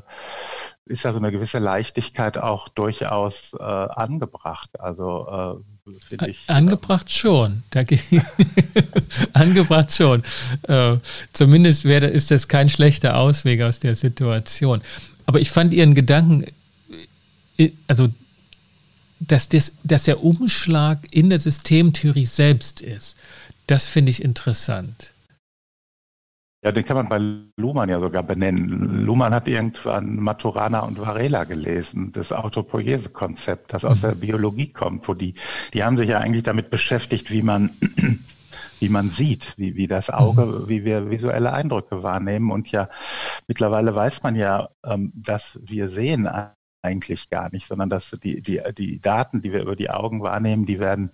ist 0.85 1.03
ja 1.03 1.11
so 1.11 1.19
eine 1.19 1.33
gewisse 1.33 1.59
Leichtigkeit 1.59 2.37
auch 2.37 2.69
durchaus 2.69 3.53
äh, 3.59 3.61
angebracht. 3.61 4.79
Also 4.79 5.65
äh, 6.11 6.29
ich, 6.29 6.37
Angebracht 6.47 7.11
schon. 7.11 7.63
Angebracht 9.33 9.91
schon. 9.91 10.23
Äh, 10.63 10.97
zumindest 11.33 11.85
wäre, 11.85 12.07
ist 12.07 12.31
das 12.31 12.47
kein 12.47 12.69
schlechter 12.69 13.17
Ausweg 13.17 13.61
aus 13.61 13.79
der 13.79 13.95
Situation. 13.95 14.81
Aber 15.25 15.39
ich 15.39 15.51
fand 15.51 15.73
Ihren 15.73 15.93
Gedanken, 15.93 16.45
äh, 17.57 17.71
also 17.87 18.09
dass, 19.19 19.49
das, 19.49 19.73
dass 19.83 20.03
der 20.03 20.23
Umschlag 20.23 21.07
in 21.11 21.29
der 21.29 21.39
Systemtheorie 21.39 22.25
selbst 22.25 22.81
ist, 22.81 23.17
das 23.67 23.87
finde 23.87 24.11
ich 24.11 24.23
interessant. 24.23 25.13
Ja, 26.61 26.73
den 26.73 26.83
kann 26.83 26.97
man 26.97 27.07
bei 27.07 27.19
Luhmann 27.55 27.87
ja 27.87 28.01
sogar 28.01 28.21
benennen. 28.21 29.05
Luhmann 29.05 29.33
hat 29.33 29.47
irgendwann 29.47 30.17
Maturana 30.17 30.81
und 30.81 30.99
Varela 30.99 31.45
gelesen, 31.45 32.11
das 32.11 32.33
Autopoiese-Konzept, 32.33 33.73
das 33.73 33.85
aus 33.85 33.99
mhm. 33.99 34.07
der 34.07 34.15
Biologie 34.15 34.73
kommt, 34.73 35.07
wo 35.07 35.13
die, 35.13 35.35
die 35.73 35.83
haben 35.85 35.97
sich 35.97 36.09
ja 36.09 36.19
eigentlich 36.19 36.43
damit 36.43 36.69
beschäftigt, 36.69 37.31
wie 37.31 37.43
man, 37.43 37.69
wie 38.79 38.89
man 38.89 39.09
sieht, 39.09 39.53
wie, 39.55 39.75
wie 39.75 39.87
das 39.87 40.09
Auge, 40.09 40.45
mhm. 40.45 40.67
wie 40.67 40.83
wir 40.83 41.09
visuelle 41.09 41.53
Eindrücke 41.53 42.03
wahrnehmen. 42.03 42.51
Und 42.51 42.69
ja, 42.71 42.89
mittlerweile 43.47 43.95
weiß 43.95 44.23
man 44.23 44.35
ja, 44.35 44.67
ähm, 44.85 45.13
dass 45.15 45.57
wir 45.63 45.87
sehen 45.87 46.29
eigentlich 46.81 47.29
gar 47.29 47.49
nicht, 47.53 47.67
sondern 47.67 47.89
dass 47.89 48.11
die, 48.11 48.41
die, 48.41 48.61
die 48.77 48.99
Daten, 48.99 49.41
die 49.41 49.53
wir 49.53 49.61
über 49.61 49.77
die 49.77 49.89
Augen 49.89 50.21
wahrnehmen, 50.21 50.65
die 50.65 50.79
werden 50.79 51.11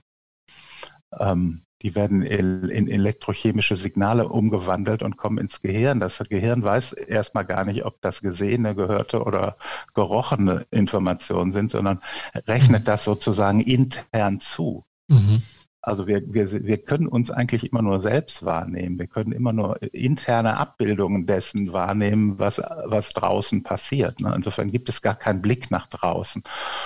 ähm, 1.20 1.65
die 1.82 1.94
werden 1.94 2.22
in 2.24 2.88
elektrochemische 2.88 3.76
Signale 3.76 4.28
umgewandelt 4.30 5.04
und 5.04 5.18
kommen 5.18 5.38
ins 5.38 5.62
Gehirn. 5.62 6.00
Das 6.00 6.18
Gehirn 6.30 6.64
weiß 6.64 6.94
erstmal 6.94 7.46
gar 7.46 7.66
nicht, 7.66 7.86
ob 7.86 8.02
das 8.02 8.22
gesehene, 8.22 8.76
gehörte 8.76 9.22
oder 9.22 9.58
gerochene 9.94 10.66
Informationen 10.72 11.54
sind, 11.54 11.72
sondern 11.72 12.02
rechnet 12.48 12.88
das 12.88 13.04
sozusagen 13.04 13.62
intern 13.62 14.40
zu. 14.40 14.86
Mhm. 15.10 15.44
Also 15.86 16.08
wir, 16.08 16.22
wir, 16.34 16.52
wir 16.52 16.78
können 16.80 17.08
uns 17.08 17.30
eigentlich 17.30 17.72
immer 17.72 17.84
nur 17.84 18.00
selbst 18.00 18.44
wahrnehmen. 18.44 18.98
Wir 18.98 19.06
können 19.06 19.32
immer 19.32 19.54
nur 19.54 19.82
interne 19.94 20.58
Abbildungen 20.58 21.28
dessen 21.28 21.74
wahrnehmen, 21.74 22.40
was, 22.40 22.58
was 22.58 23.14
draußen 23.14 23.62
passiert. 23.62 24.20
Ne? 24.20 24.34
Insofern 24.36 24.72
gibt 24.72 24.90
es 24.90 25.04
gar 25.04 25.14
keinen 25.14 25.44
Blick 25.44 25.70
nach 25.70 25.86
draußen. 25.86 26.42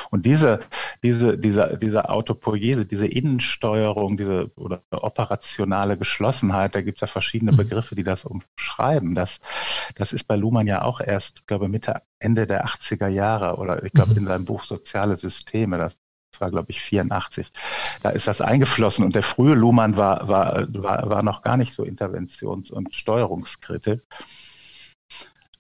Und 0.10 0.26
diese, 0.26 0.60
diese, 1.02 1.38
diese, 1.38 1.78
diese 1.82 2.10
Autopoiese, 2.10 2.86
diese 2.86 3.08
Innensteuerung, 3.08 4.18
diese 4.18 4.52
oder 4.58 4.82
operationale 4.92 5.98
Geschlossenheit, 5.98 6.76
da 6.76 6.82
gibt 6.82 6.98
es 6.98 7.02
ja 7.02 7.08
verschiedene 7.08 7.54
mhm. 7.54 7.58
Begriffe, 7.58 7.96
die 7.96 8.04
das 8.04 8.26
umschreiben. 8.26 9.16
Das, 9.16 9.40
das 9.96 10.12
ist 10.12 10.26
bei 10.26 10.36
Luhmann 10.36 10.68
ja 10.68 10.82
auch 10.82 11.00
erst, 11.00 11.48
glaube 11.48 11.70
Mitte, 11.70 12.02
Ende 12.20 12.46
der 12.46 12.66
80er 12.66 13.08
Jahre 13.08 13.56
oder 13.56 13.82
ich 13.86 13.94
glaube 13.94 14.12
mhm. 14.12 14.18
in 14.18 14.26
seinem 14.26 14.44
Buch 14.44 14.64
Soziale 14.64 15.16
Systeme, 15.16 15.78
das 15.78 15.96
das 16.32 16.42
war, 16.42 16.52
glaube 16.52 16.72
ich, 16.72 16.82
84. 16.82 17.50
Da 18.04 18.10
ist 18.10 18.28
das 18.28 18.42
eingeflossen 18.42 19.06
und 19.06 19.16
der 19.16 19.24
frühe 19.24 19.56
Luhmann 19.56 19.96
war, 19.98 20.28
war, 20.28 20.68
war, 20.74 21.10
war 21.10 21.24
noch 21.24 21.42
gar 21.42 21.58
nicht 21.58 21.74
so 21.74 21.84
interventions- 21.84 22.72
und 22.72 22.94
steuerungskritisch. 22.94 24.02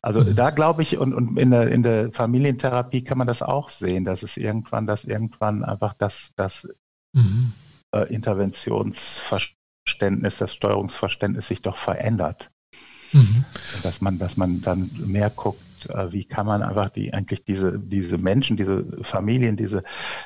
Also 0.02 0.24
da 0.24 0.52
glaube 0.52 0.82
ich, 0.82 0.98
und, 0.98 1.14
und 1.14 1.38
in, 1.38 1.52
der, 1.52 1.70
in 1.70 1.84
der 1.84 2.14
Familientherapie 2.14 3.04
kann 3.04 3.18
man 3.18 3.28
das 3.28 3.42
auch 3.42 3.70
sehen, 3.70 4.06
dass 4.06 4.24
es 4.24 4.38
irgendwann, 4.38 4.88
dass 4.88 5.04
irgendwann 5.04 5.66
einfach 5.66 5.94
das, 5.94 6.30
das 6.38 6.66
mhm. 7.12 7.52
äh, 7.94 8.08
Interventionsverständnis, 8.14 10.38
das 10.38 10.54
Steuerungsverständnis 10.54 11.50
sich 11.50 11.62
doch 11.62 11.76
verändert. 11.76 12.50
Mhm. 13.12 13.44
Dass 13.84 14.00
man, 14.00 14.20
dass 14.20 14.38
man 14.38 14.62
dann 14.62 14.90
mehr 15.06 15.30
guckt, 15.32 15.60
äh, 15.88 16.12
wie 16.12 16.26
kann 16.26 16.46
man 16.46 16.62
einfach 16.62 16.90
die 16.90 17.14
eigentlich 17.14 17.44
diese, 17.44 17.80
diese 17.80 18.18
Menschen, 18.18 18.58
diese 18.58 18.86
Familien, 19.04 19.56
diese 19.56 19.82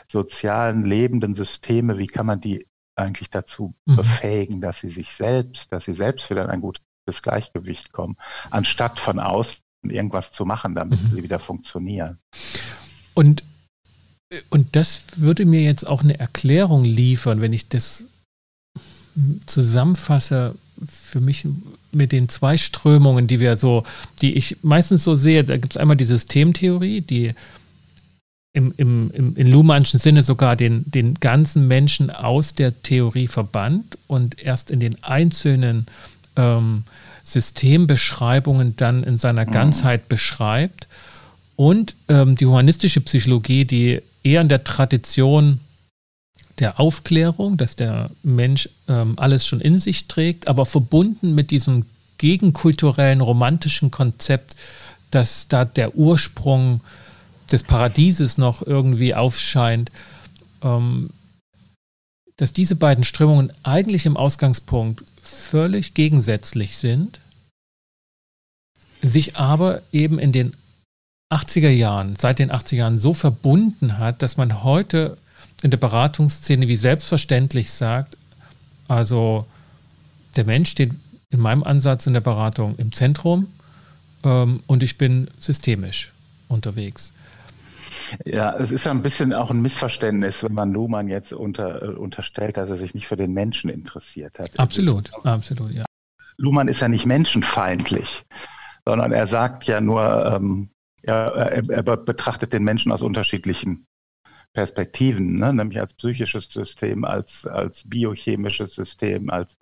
sozialen 0.08 0.86
lebenden 0.86 1.36
Systeme, 1.36 1.98
wie 1.98 2.08
kann 2.08 2.26
man 2.26 2.42
die 2.42 2.68
eigentlich 2.96 3.30
dazu 3.30 3.74
mhm. 3.86 3.96
befähigen, 3.96 4.62
dass 4.62 4.80
sie 4.80 4.90
sich 4.90 5.14
selbst, 5.14 5.72
dass 5.72 5.86
sie 5.86 5.94
selbst 5.94 6.30
wieder 6.30 6.44
in 6.44 6.50
ein 6.50 6.62
gutes 6.62 7.22
Gleichgewicht 7.22 7.92
kommen, 7.92 8.18
anstatt 8.52 9.00
von 9.00 9.20
außen 9.20 9.60
irgendwas 9.84 10.32
zu 10.32 10.46
machen, 10.46 10.76
damit 10.76 11.02
mhm. 11.02 11.16
sie 11.16 11.24
wieder 11.24 11.40
funktionieren. 11.40 12.20
Und, 13.14 13.44
und 14.50 14.76
das 14.76 15.06
würde 15.16 15.46
mir 15.46 15.62
jetzt 15.62 15.86
auch 15.86 16.04
eine 16.04 16.20
Erklärung 16.20 16.84
liefern, 16.84 17.42
wenn 17.42 17.54
ich 17.54 17.68
das 17.70 18.06
zusammenfasse, 19.46 20.56
für 20.88 21.22
mich 21.22 21.48
mit 21.92 22.12
den 22.12 22.30
zwei 22.30 22.58
Strömungen, 22.58 23.28
die 23.28 23.40
wir 23.40 23.58
so, 23.58 23.84
die 24.22 24.34
ich 24.34 24.58
meistens 24.62 25.04
so 25.04 25.16
sehe, 25.16 25.44
da 25.44 25.58
gibt 25.58 25.74
es 25.74 25.78
einmal 25.78 25.98
die 25.98 26.06
Systemtheorie, 26.06 27.02
die 27.02 27.34
im, 28.54 28.74
im, 28.78 29.12
im, 29.12 29.36
in 29.36 29.48
Luhmannschen 29.48 30.00
Sinne 30.00 30.22
sogar 30.24 30.56
den, 30.56 30.84
den 30.86 31.16
ganzen 31.16 31.68
Menschen 31.68 32.12
aus 32.12 32.54
der 32.54 32.82
Theorie 32.84 33.28
verbannt 33.28 33.98
und 34.08 34.40
erst 34.40 34.70
in 34.70 34.80
den 34.80 35.04
einzelnen 35.04 35.86
ähm, 36.36 36.84
Systembeschreibungen 37.24 38.76
dann 38.76 39.04
in 39.04 39.18
seiner 39.18 39.46
mhm. 39.46 39.52
Ganzheit 39.52 40.08
beschreibt. 40.08 40.88
Und 41.56 41.96
ähm, 42.10 42.36
die 42.36 42.46
humanistische 42.46 43.02
Psychologie, 43.02 43.66
die 43.66 44.02
eher 44.24 44.42
in 44.42 44.50
der 44.50 44.64
Tradition 44.64 45.60
der 46.60 46.80
Aufklärung, 46.80 47.58
dass 47.58 47.76
der 47.76 48.12
Mensch 48.22 48.70
ähm, 48.88 49.14
alles 49.18 49.46
schon 49.46 49.62
in 49.62 49.80
sich 49.80 50.08
trägt, 50.08 50.48
aber 50.48 50.66
verbunden 50.66 51.34
mit 51.34 51.52
diesem 51.52 51.86
gegenkulturellen, 52.18 53.22
romantischen 53.22 53.92
Konzept, 53.92 54.56
dass 55.12 55.48
da 55.48 55.66
der 55.66 55.96
Ursprung 55.96 56.82
des 57.52 57.64
Paradieses 57.64 58.38
noch 58.38 58.66
irgendwie 58.66 59.16
aufscheint, 59.16 59.92
ähm, 60.62 61.10
dass 62.38 62.54
diese 62.54 62.76
beiden 62.76 63.04
Strömungen 63.04 63.52
eigentlich 63.64 64.06
im 64.06 64.18
Ausgangspunkt 64.18 65.04
völlig 65.22 65.94
gegensätzlich 65.94 66.78
sind, 66.78 67.20
sich 69.02 69.36
aber 69.36 69.82
eben 69.92 70.20
in 70.20 70.32
den 70.32 70.56
80er 71.32 71.70
Jahren, 71.70 72.16
seit 72.16 72.40
den 72.40 72.52
80er 72.52 72.76
Jahren 72.76 73.00
so 73.00 73.14
verbunden 73.14 73.98
hat, 73.98 74.22
dass 74.22 74.38
man 74.38 74.64
heute 74.64 75.18
in 75.64 75.72
der 75.72 75.78
Beratungsszene 75.78 76.68
wie 76.68 76.76
selbstverständlich 76.76 77.72
sagt, 77.72 78.18
also 78.88 79.48
der 80.36 80.46
Mensch 80.46 80.70
steht 80.70 80.92
in 81.30 81.40
meinem 81.40 81.64
Ansatz 81.64 82.06
in 82.06 82.14
der 82.14 82.22
Beratung 82.22 82.76
im 82.78 82.92
Zentrum 82.92 83.48
ähm, 84.24 84.62
und 84.68 84.84
ich 84.84 84.98
bin 84.98 85.30
systemisch 85.40 86.12
unterwegs. 86.50 87.14
Ja, 88.26 88.56
es 88.58 88.72
ist 88.72 88.86
ja 88.86 88.92
ein 88.92 89.02
bisschen 89.02 89.34
auch 89.34 89.50
ein 89.50 89.62
Missverständnis, 89.62 90.44
wenn 90.44 90.54
man 90.54 90.74
Luhmann 90.74 91.08
jetzt 91.08 91.32
unter, 91.32 91.82
äh, 91.82 91.88
unterstellt, 91.88 92.58
dass 92.58 92.70
er 92.70 92.78
sich 92.78 92.94
nicht 92.94 93.08
für 93.08 93.16
den 93.16 93.34
Menschen 93.34 93.70
interessiert 93.70 94.38
hat. 94.40 94.60
Absolut, 94.60 95.08
ist, 95.08 95.26
absolut, 95.26 95.72
ja. 95.72 95.86
Luhmann 96.38 96.68
ist 96.68 96.82
ja 96.82 96.90
nicht 96.90 97.06
menschenfeindlich, 97.06 98.26
sondern 98.86 99.14
er 99.14 99.28
sagt 99.28 99.64
ja 99.66 99.80
nur, 99.80 100.26
ähm, 100.26 100.70
er, 101.04 101.16
er, 101.16 101.70
er 101.70 101.84
betrachtet 101.98 102.52
den 102.52 102.64
Menschen 102.64 102.92
aus 102.92 103.02
unterschiedlichen 103.02 103.86
Perspektiven, 104.54 105.36
ne? 105.36 105.54
nämlich 105.54 105.80
als 105.80 105.94
psychisches 105.96 106.46
System, 106.46 107.06
als, 107.06 107.46
als 107.48 107.84
biochemisches 107.88 108.76
System, 108.76 109.30
als 109.30 109.58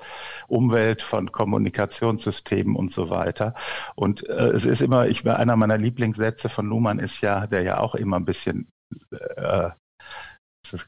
Umwelt 0.47 1.01
von 1.01 1.31
Kommunikationssystemen 1.31 2.75
und 2.75 2.91
so 2.91 3.09
weiter. 3.09 3.53
Und 3.95 4.27
äh, 4.27 4.49
es 4.49 4.65
ist 4.65 4.81
immer, 4.81 5.07
ich 5.07 5.25
einer 5.25 5.55
meiner 5.55 5.77
Lieblingssätze 5.77 6.49
von 6.49 6.67
Luhmann 6.67 6.99
ist 6.99 7.21
ja, 7.21 7.47
der 7.47 7.61
ja 7.63 7.79
auch 7.79 7.95
immer 7.95 8.17
ein 8.17 8.25
bisschen 8.25 8.67
äh, 9.11 9.69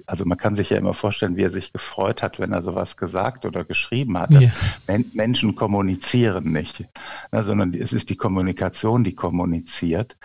also 0.05 0.25
man 0.25 0.37
kann 0.37 0.55
sich 0.55 0.69
ja 0.69 0.77
immer 0.77 0.93
vorstellen, 0.93 1.35
wie 1.35 1.43
er 1.43 1.51
sich 1.51 1.73
gefreut 1.73 2.21
hat, 2.21 2.39
wenn 2.39 2.51
er 2.51 2.63
sowas 2.63 2.97
gesagt 2.97 3.45
oder 3.45 3.63
geschrieben 3.63 4.17
hat. 4.17 4.31
Ja. 4.31 4.49
Menschen 5.13 5.55
kommunizieren 5.55 6.51
nicht, 6.51 6.83
ne, 7.31 7.43
sondern 7.43 7.73
es 7.73 7.93
ist 7.93 8.09
die 8.09 8.15
Kommunikation, 8.15 9.03
die 9.03 9.15
kommuniziert. 9.15 10.17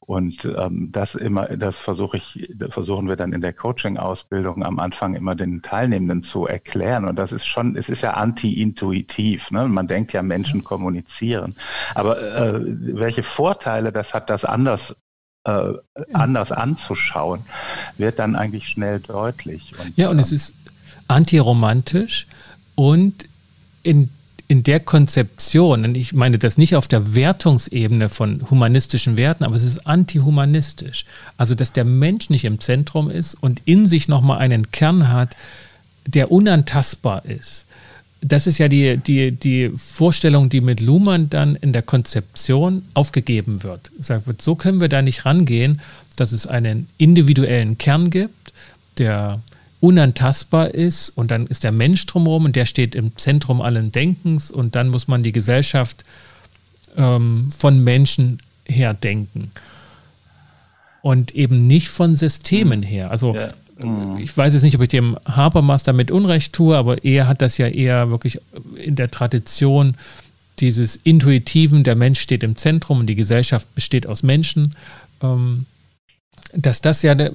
Und 0.00 0.44
ähm, 0.44 0.90
das 0.90 1.14
immer, 1.14 1.46
das 1.46 1.78
versuche 1.78 2.16
ich, 2.16 2.48
das 2.54 2.74
versuchen 2.74 3.08
wir 3.08 3.16
dann 3.16 3.32
in 3.32 3.40
der 3.40 3.52
Coaching-Ausbildung 3.52 4.64
am 4.64 4.80
Anfang 4.80 5.14
immer 5.14 5.36
den 5.36 5.62
Teilnehmenden 5.62 6.22
zu 6.22 6.46
erklären. 6.46 7.04
Und 7.04 7.16
das 7.16 7.30
ist 7.30 7.46
schon, 7.46 7.76
es 7.76 7.88
ist 7.88 8.02
ja 8.02 8.14
anti-intuitiv. 8.14 9.50
Ne? 9.52 9.68
Man 9.68 9.86
denkt 9.86 10.12
ja, 10.12 10.22
Menschen 10.22 10.64
kommunizieren. 10.64 11.54
Aber 11.94 12.20
äh, 12.20 12.60
welche 12.62 13.22
Vorteile 13.22 13.92
das 13.92 14.12
hat, 14.12 14.28
das 14.28 14.44
anders 14.44 14.96
äh, 15.44 15.72
anders 16.12 16.52
anzuschauen, 16.52 17.44
wird 17.98 18.18
dann 18.18 18.36
eigentlich 18.36 18.68
schnell 18.68 19.00
deutlich. 19.00 19.72
Und, 19.78 19.96
ja, 19.96 20.08
und 20.10 20.18
es 20.18 20.30
ähm, 20.30 20.36
ist 20.36 20.54
antiromantisch 21.08 22.26
und 22.74 23.26
in, 23.82 24.08
in 24.48 24.62
der 24.62 24.80
Konzeption, 24.80 25.84
und 25.84 25.96
ich 25.96 26.12
meine 26.12 26.38
das 26.38 26.58
nicht 26.58 26.76
auf 26.76 26.86
der 26.86 27.14
Wertungsebene 27.14 28.08
von 28.08 28.50
humanistischen 28.50 29.16
Werten, 29.16 29.44
aber 29.44 29.56
es 29.56 29.64
ist 29.64 29.86
antihumanistisch. 29.86 31.04
Also, 31.36 31.54
dass 31.54 31.72
der 31.72 31.84
Mensch 31.84 32.30
nicht 32.30 32.44
im 32.44 32.60
Zentrum 32.60 33.10
ist 33.10 33.34
und 33.34 33.60
in 33.64 33.86
sich 33.86 34.08
nochmal 34.08 34.38
einen 34.38 34.70
Kern 34.70 35.08
hat, 35.08 35.36
der 36.06 36.30
unantastbar 36.30 37.24
ist 37.24 37.66
das 38.22 38.46
ist 38.46 38.58
ja 38.58 38.68
die, 38.68 38.96
die, 38.96 39.32
die 39.32 39.72
Vorstellung, 39.74 40.48
die 40.48 40.60
mit 40.60 40.80
Luhmann 40.80 41.28
dann 41.28 41.56
in 41.56 41.72
der 41.72 41.82
Konzeption 41.82 42.84
aufgegeben 42.94 43.64
wird. 43.64 43.90
Gesagt 43.96 44.28
wird, 44.28 44.42
so 44.42 44.54
können 44.54 44.80
wir 44.80 44.88
da 44.88 45.02
nicht 45.02 45.26
rangehen, 45.26 45.80
dass 46.16 46.30
es 46.30 46.46
einen 46.46 46.88
individuellen 46.98 47.78
Kern 47.78 48.10
gibt, 48.10 48.52
der 48.98 49.42
unantastbar 49.80 50.72
ist 50.72 51.10
und 51.10 51.32
dann 51.32 51.48
ist 51.48 51.64
der 51.64 51.72
Mensch 51.72 52.06
drumherum 52.06 52.44
und 52.44 52.54
der 52.54 52.66
steht 52.66 52.94
im 52.94 53.16
Zentrum 53.16 53.60
allen 53.60 53.90
Denkens 53.90 54.52
und 54.52 54.76
dann 54.76 54.88
muss 54.88 55.08
man 55.08 55.24
die 55.24 55.32
Gesellschaft 55.32 56.04
ähm, 56.96 57.50
von 57.50 57.82
Menschen 57.82 58.38
her 58.64 58.94
denken 58.94 59.50
und 61.00 61.34
eben 61.34 61.66
nicht 61.66 61.88
von 61.88 62.14
Systemen 62.14 62.84
her. 62.84 63.10
Also 63.10 63.34
ja. 63.34 63.48
Mhm. 63.82 64.18
Ich 64.18 64.36
weiß 64.36 64.52
jetzt 64.52 64.62
nicht, 64.62 64.76
ob 64.76 64.82
ich 64.82 64.88
dem 64.88 65.16
Habermas 65.24 65.82
damit 65.82 66.10
Unrecht 66.10 66.52
tue, 66.52 66.76
aber 66.76 67.04
er 67.04 67.28
hat 67.28 67.42
das 67.42 67.58
ja 67.58 67.68
eher 67.68 68.10
wirklich 68.10 68.40
in 68.76 68.96
der 68.96 69.10
Tradition 69.10 69.96
dieses 70.58 70.96
Intuitiven, 70.96 71.82
der 71.82 71.96
Mensch 71.96 72.20
steht 72.20 72.42
im 72.42 72.56
Zentrum 72.56 73.00
und 73.00 73.06
die 73.06 73.16
Gesellschaft 73.16 73.74
besteht 73.74 74.06
aus 74.06 74.22
Menschen, 74.22 74.76
ähm, 75.22 75.66
dass 76.54 76.80
das 76.80 77.02
ja 77.02 77.12
ein 77.12 77.30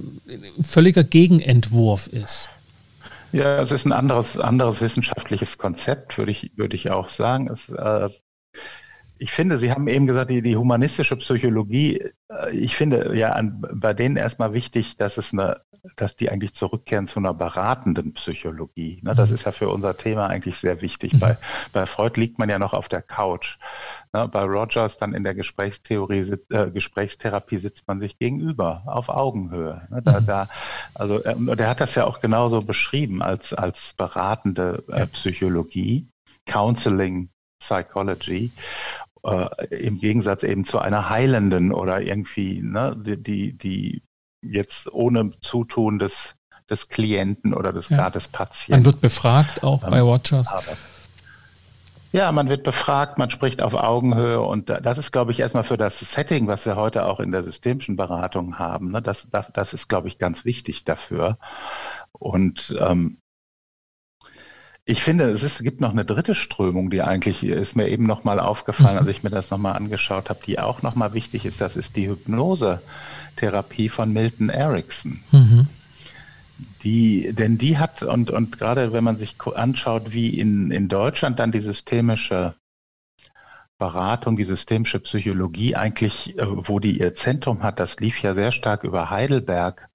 völliger 0.62 1.04
Gegenentwurf 1.04 2.08
ist. 2.08 2.50
Ja, 3.32 3.62
es 3.62 3.72
ist 3.72 3.86
ein 3.86 3.92
anderes, 3.92 4.40
anderes 4.40 4.82
wissenschaftliches 4.82 5.58
Konzept, 5.58 6.18
würde 6.18 6.32
ich, 6.32 6.52
würde 6.56 6.76
ich 6.76 6.92
auch 6.92 7.10
sagen. 7.10 7.50
Es, 7.52 7.68
äh, 7.70 8.10
ich 9.20 9.32
finde, 9.32 9.58
Sie 9.58 9.72
haben 9.72 9.88
eben 9.88 10.08
gesagt, 10.08 10.30
die, 10.30 10.42
die 10.42 10.58
humanistische 10.58 11.16
Psychologie, 11.18 12.12
äh, 12.30 12.52
ich 12.52 12.76
finde 12.76 13.16
ja 13.16 13.32
an, 13.32 13.64
bei 13.74 13.94
denen 13.94 14.16
erstmal 14.16 14.54
wichtig, 14.54 14.98
dass 14.98 15.18
es 15.18 15.34
eine, 15.34 15.62
dass 15.96 16.16
die 16.16 16.30
eigentlich 16.30 16.54
zurückkehren 16.54 17.08
zu 17.08 17.20
einer 17.20 17.34
beratenden 17.34 18.14
Psychologie. 18.14 19.00
Ne, 19.04 19.16
das 19.16 19.30
mhm. 19.30 19.36
ist 19.36 19.46
ja 19.46 19.52
für 19.52 19.70
unser 19.70 19.98
Thema 19.98 20.28
eigentlich 20.28 20.58
sehr 20.58 20.82
wichtig. 20.82 21.14
Mhm. 21.14 21.20
Bei, 21.20 21.38
bei 21.74 21.86
Freud 21.86 22.20
liegt 22.20 22.40
man 22.40 22.50
ja 22.50 22.60
noch 22.60 22.74
auf 22.74 22.90
der 22.90 23.02
Couch. 23.02 23.58
Ne, 24.14 24.28
bei 24.28 24.44
Rogers 24.44 24.98
dann 24.98 25.14
in 25.14 25.24
der 25.24 25.36
Gesprächstheorie, 25.36 26.38
äh, 26.50 26.72
Gesprächstherapie 26.72 27.58
sitzt 27.58 27.88
man 27.88 28.00
sich 28.00 28.18
gegenüber, 28.18 28.84
auf 28.86 29.10
Augenhöhe. 29.10 29.88
Ne, 29.90 30.02
da, 30.04 30.20
mhm. 30.20 30.26
da, 30.26 30.50
also 30.94 31.24
äh, 31.24 31.56
der 31.56 31.70
hat 31.70 31.82
das 31.82 31.96
ja 31.96 32.06
auch 32.06 32.20
genauso 32.20 32.62
beschrieben 32.62 33.22
als, 33.22 33.54
als 33.54 33.94
beratende 33.98 34.84
äh, 34.90 35.08
Psychologie. 35.08 36.08
Counseling 36.46 37.30
Psychology 37.60 38.52
äh, 39.28 39.76
im 39.76 40.00
Gegensatz 40.00 40.44
eben 40.44 40.66
zu 40.66 40.80
einer 40.80 41.10
heilenden 41.10 41.74
oder 41.74 42.02
irgendwie, 42.02 42.62
ne, 42.62 42.96
die, 42.98 43.58
die 43.58 44.04
jetzt 44.42 44.92
ohne 44.92 45.32
Zutun 45.42 46.00
des, 46.00 46.36
des 46.70 46.88
Klienten 46.90 47.54
oder 47.54 47.74
des, 47.74 47.90
ja. 47.90 47.98
gar 47.98 48.12
des 48.12 48.28
Patienten. 48.28 48.80
Man 48.80 48.86
wird 48.86 49.02
befragt 49.02 49.64
auch 49.64 49.84
ähm, 49.84 49.90
bei 49.90 50.06
Watchers. 50.06 50.56
Ja, 52.14 52.32
man 52.32 52.48
wird 52.48 52.64
befragt, 52.64 53.18
man 53.18 53.30
spricht 53.30 53.62
auf 53.62 53.74
Augenhöhe 53.74 54.42
und 54.42 54.70
das 54.70 54.98
ist, 54.98 55.12
glaube 55.12 55.34
ich, 55.34 55.42
erstmal 55.42 55.66
für 55.66 55.76
das 55.76 56.00
Setting, 56.00 56.48
was 56.48 56.66
wir 56.66 56.78
heute 56.78 57.06
auch 57.06 57.20
in 57.20 57.32
der 57.32 57.44
systemischen 57.44 57.98
Beratung 57.98 58.58
haben. 58.58 58.92
Ne, 58.92 59.02
das, 59.02 59.28
das, 59.30 59.48
das 59.54 59.74
ist, 59.74 59.90
glaube 59.90 60.08
ich, 60.08 60.18
ganz 60.18 60.46
wichtig 60.46 60.86
dafür. 60.86 61.38
Und 62.14 62.76
ähm, 62.80 63.18
ich 64.90 65.04
finde, 65.04 65.30
es 65.32 65.44
ist, 65.44 65.62
gibt 65.62 65.82
noch 65.82 65.92
eine 65.92 66.06
dritte 66.06 66.34
Strömung, 66.34 66.90
die 66.90 67.02
eigentlich 67.02 67.44
ist 67.44 67.76
mir 67.76 67.90
eben 67.90 68.06
noch 68.06 68.24
mal 68.24 68.40
aufgefallen, 68.40 68.94
mhm. 68.94 69.00
als 69.00 69.10
ich 69.10 69.22
mir 69.22 69.30
das 69.30 69.52
noch 69.52 69.58
mal 69.58 69.74
angeschaut 69.74 70.30
habe, 70.30 70.40
die 70.48 70.60
auch 70.60 70.82
noch 70.82 70.96
mal 70.96 71.14
wichtig 71.14 71.46
ist. 71.46 71.60
Das 71.60 71.76
ist 71.76 71.98
die 71.98 72.08
Hypnose-Therapie 72.08 73.90
von 73.90 74.14
Milton 74.14 74.48
Erickson. 74.48 75.20
Mhm. 75.34 75.68
Die, 76.84 77.34
denn 77.34 77.58
die 77.58 77.78
hat, 77.78 78.02
und, 78.02 78.32
und 78.32 78.58
gerade 78.58 78.94
wenn 78.94 79.04
man 79.04 79.18
sich 79.18 79.36
anschaut, 79.56 80.14
wie 80.14 80.40
in, 80.40 80.72
in 80.72 80.88
Deutschland 80.88 81.38
dann 81.40 81.52
die 81.52 81.60
systemische 81.60 82.56
Beratung, 83.78 84.38
die 84.38 84.46
systemische 84.46 85.00
Psychologie 85.00 85.76
eigentlich, 85.76 86.38
äh, 86.40 86.46
wo 86.48 86.80
die 86.80 86.98
ihr 86.98 87.14
Zentrum 87.14 87.62
hat, 87.62 87.82
das 87.82 88.00
lief 88.00 88.22
ja 88.22 88.34
sehr 88.34 88.54
stark 88.54 88.86
über 88.86 89.10
Heidelberg 89.10 89.90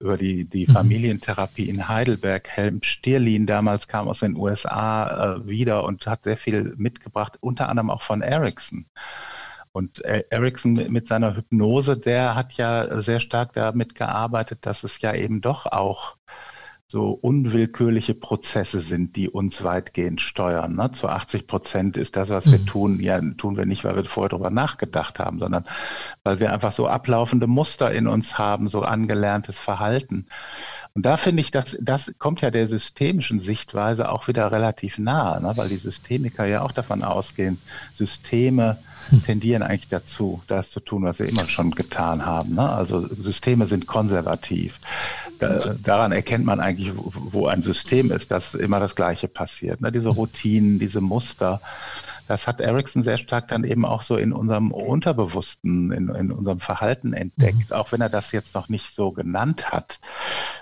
über 0.00 0.16
die, 0.16 0.44
die 0.46 0.66
mhm. 0.66 0.72
Familientherapie 0.72 1.68
in 1.68 1.88
Heidelberg. 1.88 2.48
Helm 2.48 2.82
Stierlin 2.82 3.46
damals 3.46 3.86
kam 3.86 4.08
aus 4.08 4.20
den 4.20 4.36
USA 4.36 5.36
äh, 5.36 5.46
wieder 5.46 5.84
und 5.84 6.06
hat 6.06 6.24
sehr 6.24 6.36
viel 6.36 6.74
mitgebracht, 6.76 7.36
unter 7.40 7.68
anderem 7.68 7.90
auch 7.90 8.02
von 8.02 8.22
Ericsson. 8.22 8.86
Und 9.72 10.04
äh, 10.04 10.24
Ericsson 10.30 10.72
mit 10.72 11.06
seiner 11.06 11.36
Hypnose, 11.36 11.96
der 11.96 12.34
hat 12.34 12.52
ja 12.54 13.00
sehr 13.00 13.20
stark 13.20 13.52
damit 13.52 13.94
gearbeitet, 13.94 14.60
dass 14.62 14.82
es 14.82 15.00
ja 15.00 15.14
eben 15.14 15.42
doch 15.42 15.66
auch 15.66 16.16
so 16.90 17.10
unwillkürliche 17.10 18.14
Prozesse 18.14 18.80
sind, 18.80 19.14
die 19.14 19.30
uns 19.30 19.62
weitgehend 19.62 20.20
steuern. 20.20 20.74
Ne? 20.74 20.90
Zu 20.90 21.06
80 21.06 21.46
Prozent 21.46 21.96
ist 21.96 22.16
das, 22.16 22.30
was 22.30 22.46
mhm. 22.46 22.50
wir 22.50 22.66
tun, 22.66 23.00
ja, 23.00 23.20
tun 23.20 23.56
wir 23.56 23.64
nicht, 23.64 23.84
weil 23.84 23.94
wir 23.94 24.04
vorher 24.06 24.30
darüber 24.30 24.50
nachgedacht 24.50 25.20
haben, 25.20 25.38
sondern 25.38 25.66
weil 26.24 26.40
wir 26.40 26.52
einfach 26.52 26.72
so 26.72 26.88
ablaufende 26.88 27.46
Muster 27.46 27.92
in 27.92 28.08
uns 28.08 28.38
haben, 28.38 28.66
so 28.66 28.82
angelerntes 28.82 29.56
Verhalten. 29.56 30.26
Und 30.92 31.06
da 31.06 31.16
finde 31.16 31.42
ich, 31.42 31.52
dass 31.52 31.76
das 31.80 32.12
kommt 32.18 32.40
ja 32.40 32.50
der 32.50 32.66
systemischen 32.66 33.38
Sichtweise 33.38 34.10
auch 34.10 34.26
wieder 34.26 34.50
relativ 34.50 34.98
nahe, 34.98 35.40
ne? 35.40 35.52
weil 35.54 35.68
die 35.68 35.76
Systemiker 35.76 36.44
ja 36.46 36.62
auch 36.62 36.72
davon 36.72 37.04
ausgehen, 37.04 37.60
Systeme. 37.92 38.78
tendieren 39.26 39.62
eigentlich 39.62 39.88
dazu, 39.88 40.42
das 40.46 40.70
zu 40.70 40.80
tun, 40.80 41.04
was 41.04 41.18
sie 41.18 41.24
immer 41.24 41.46
schon 41.46 41.72
getan 41.72 42.24
haben. 42.26 42.54
Ne? 42.54 42.68
Also 42.68 43.06
Systeme 43.08 43.66
sind 43.66 43.86
konservativ. 43.86 44.78
Da, 45.38 45.74
daran 45.82 46.12
erkennt 46.12 46.44
man 46.44 46.60
eigentlich, 46.60 46.92
wo 46.94 47.46
ein 47.46 47.62
System 47.62 48.12
ist, 48.12 48.30
dass 48.30 48.54
immer 48.54 48.78
das 48.78 48.94
Gleiche 48.94 49.28
passiert. 49.28 49.80
Ne? 49.80 49.90
Diese 49.90 50.10
Routinen, 50.10 50.78
diese 50.78 51.00
Muster 51.00 51.60
das 52.30 52.46
hat 52.46 52.60
Ericsson 52.60 53.02
sehr 53.02 53.18
stark 53.18 53.48
dann 53.48 53.64
eben 53.64 53.84
auch 53.84 54.02
so 54.02 54.16
in 54.16 54.32
unserem 54.32 54.70
Unterbewussten, 54.70 55.90
in, 55.90 56.08
in 56.10 56.30
unserem 56.30 56.60
Verhalten 56.60 57.12
entdeckt, 57.12 57.70
mhm. 57.70 57.76
auch 57.76 57.90
wenn 57.90 58.00
er 58.00 58.08
das 58.08 58.30
jetzt 58.30 58.54
noch 58.54 58.68
nicht 58.68 58.94
so 58.94 59.10
genannt 59.10 59.72
hat, 59.72 59.98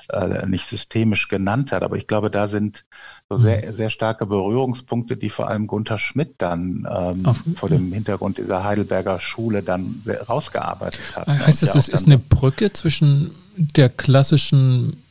äh, 0.08 0.46
nicht 0.46 0.64
systemisch 0.64 1.28
genannt 1.28 1.70
hat. 1.70 1.82
Aber 1.82 1.96
ich 1.96 2.06
glaube, 2.06 2.30
da 2.30 2.48
sind 2.48 2.86
so 3.28 3.36
mhm. 3.36 3.42
sehr, 3.42 3.72
sehr 3.74 3.90
starke 3.90 4.24
Berührungspunkte, 4.24 5.18
die 5.18 5.28
vor 5.28 5.50
allem 5.50 5.66
Gunther 5.66 5.98
Schmidt 5.98 6.36
dann 6.38 6.88
ähm, 6.90 7.26
Auf, 7.26 7.44
vor 7.56 7.68
dem 7.68 7.92
Hintergrund 7.92 8.38
dieser 8.38 8.64
Heidelberger 8.64 9.20
Schule 9.20 9.62
dann 9.62 10.02
rausgearbeitet 10.26 11.16
hat. 11.16 11.28
Heißt 11.28 11.62
das, 11.62 11.74
das 11.74 11.90
ist 11.90 12.06
eine 12.06 12.16
Brücke 12.16 12.72
zwischen 12.72 13.32
der 13.56 13.90
klassischen, 13.90 15.02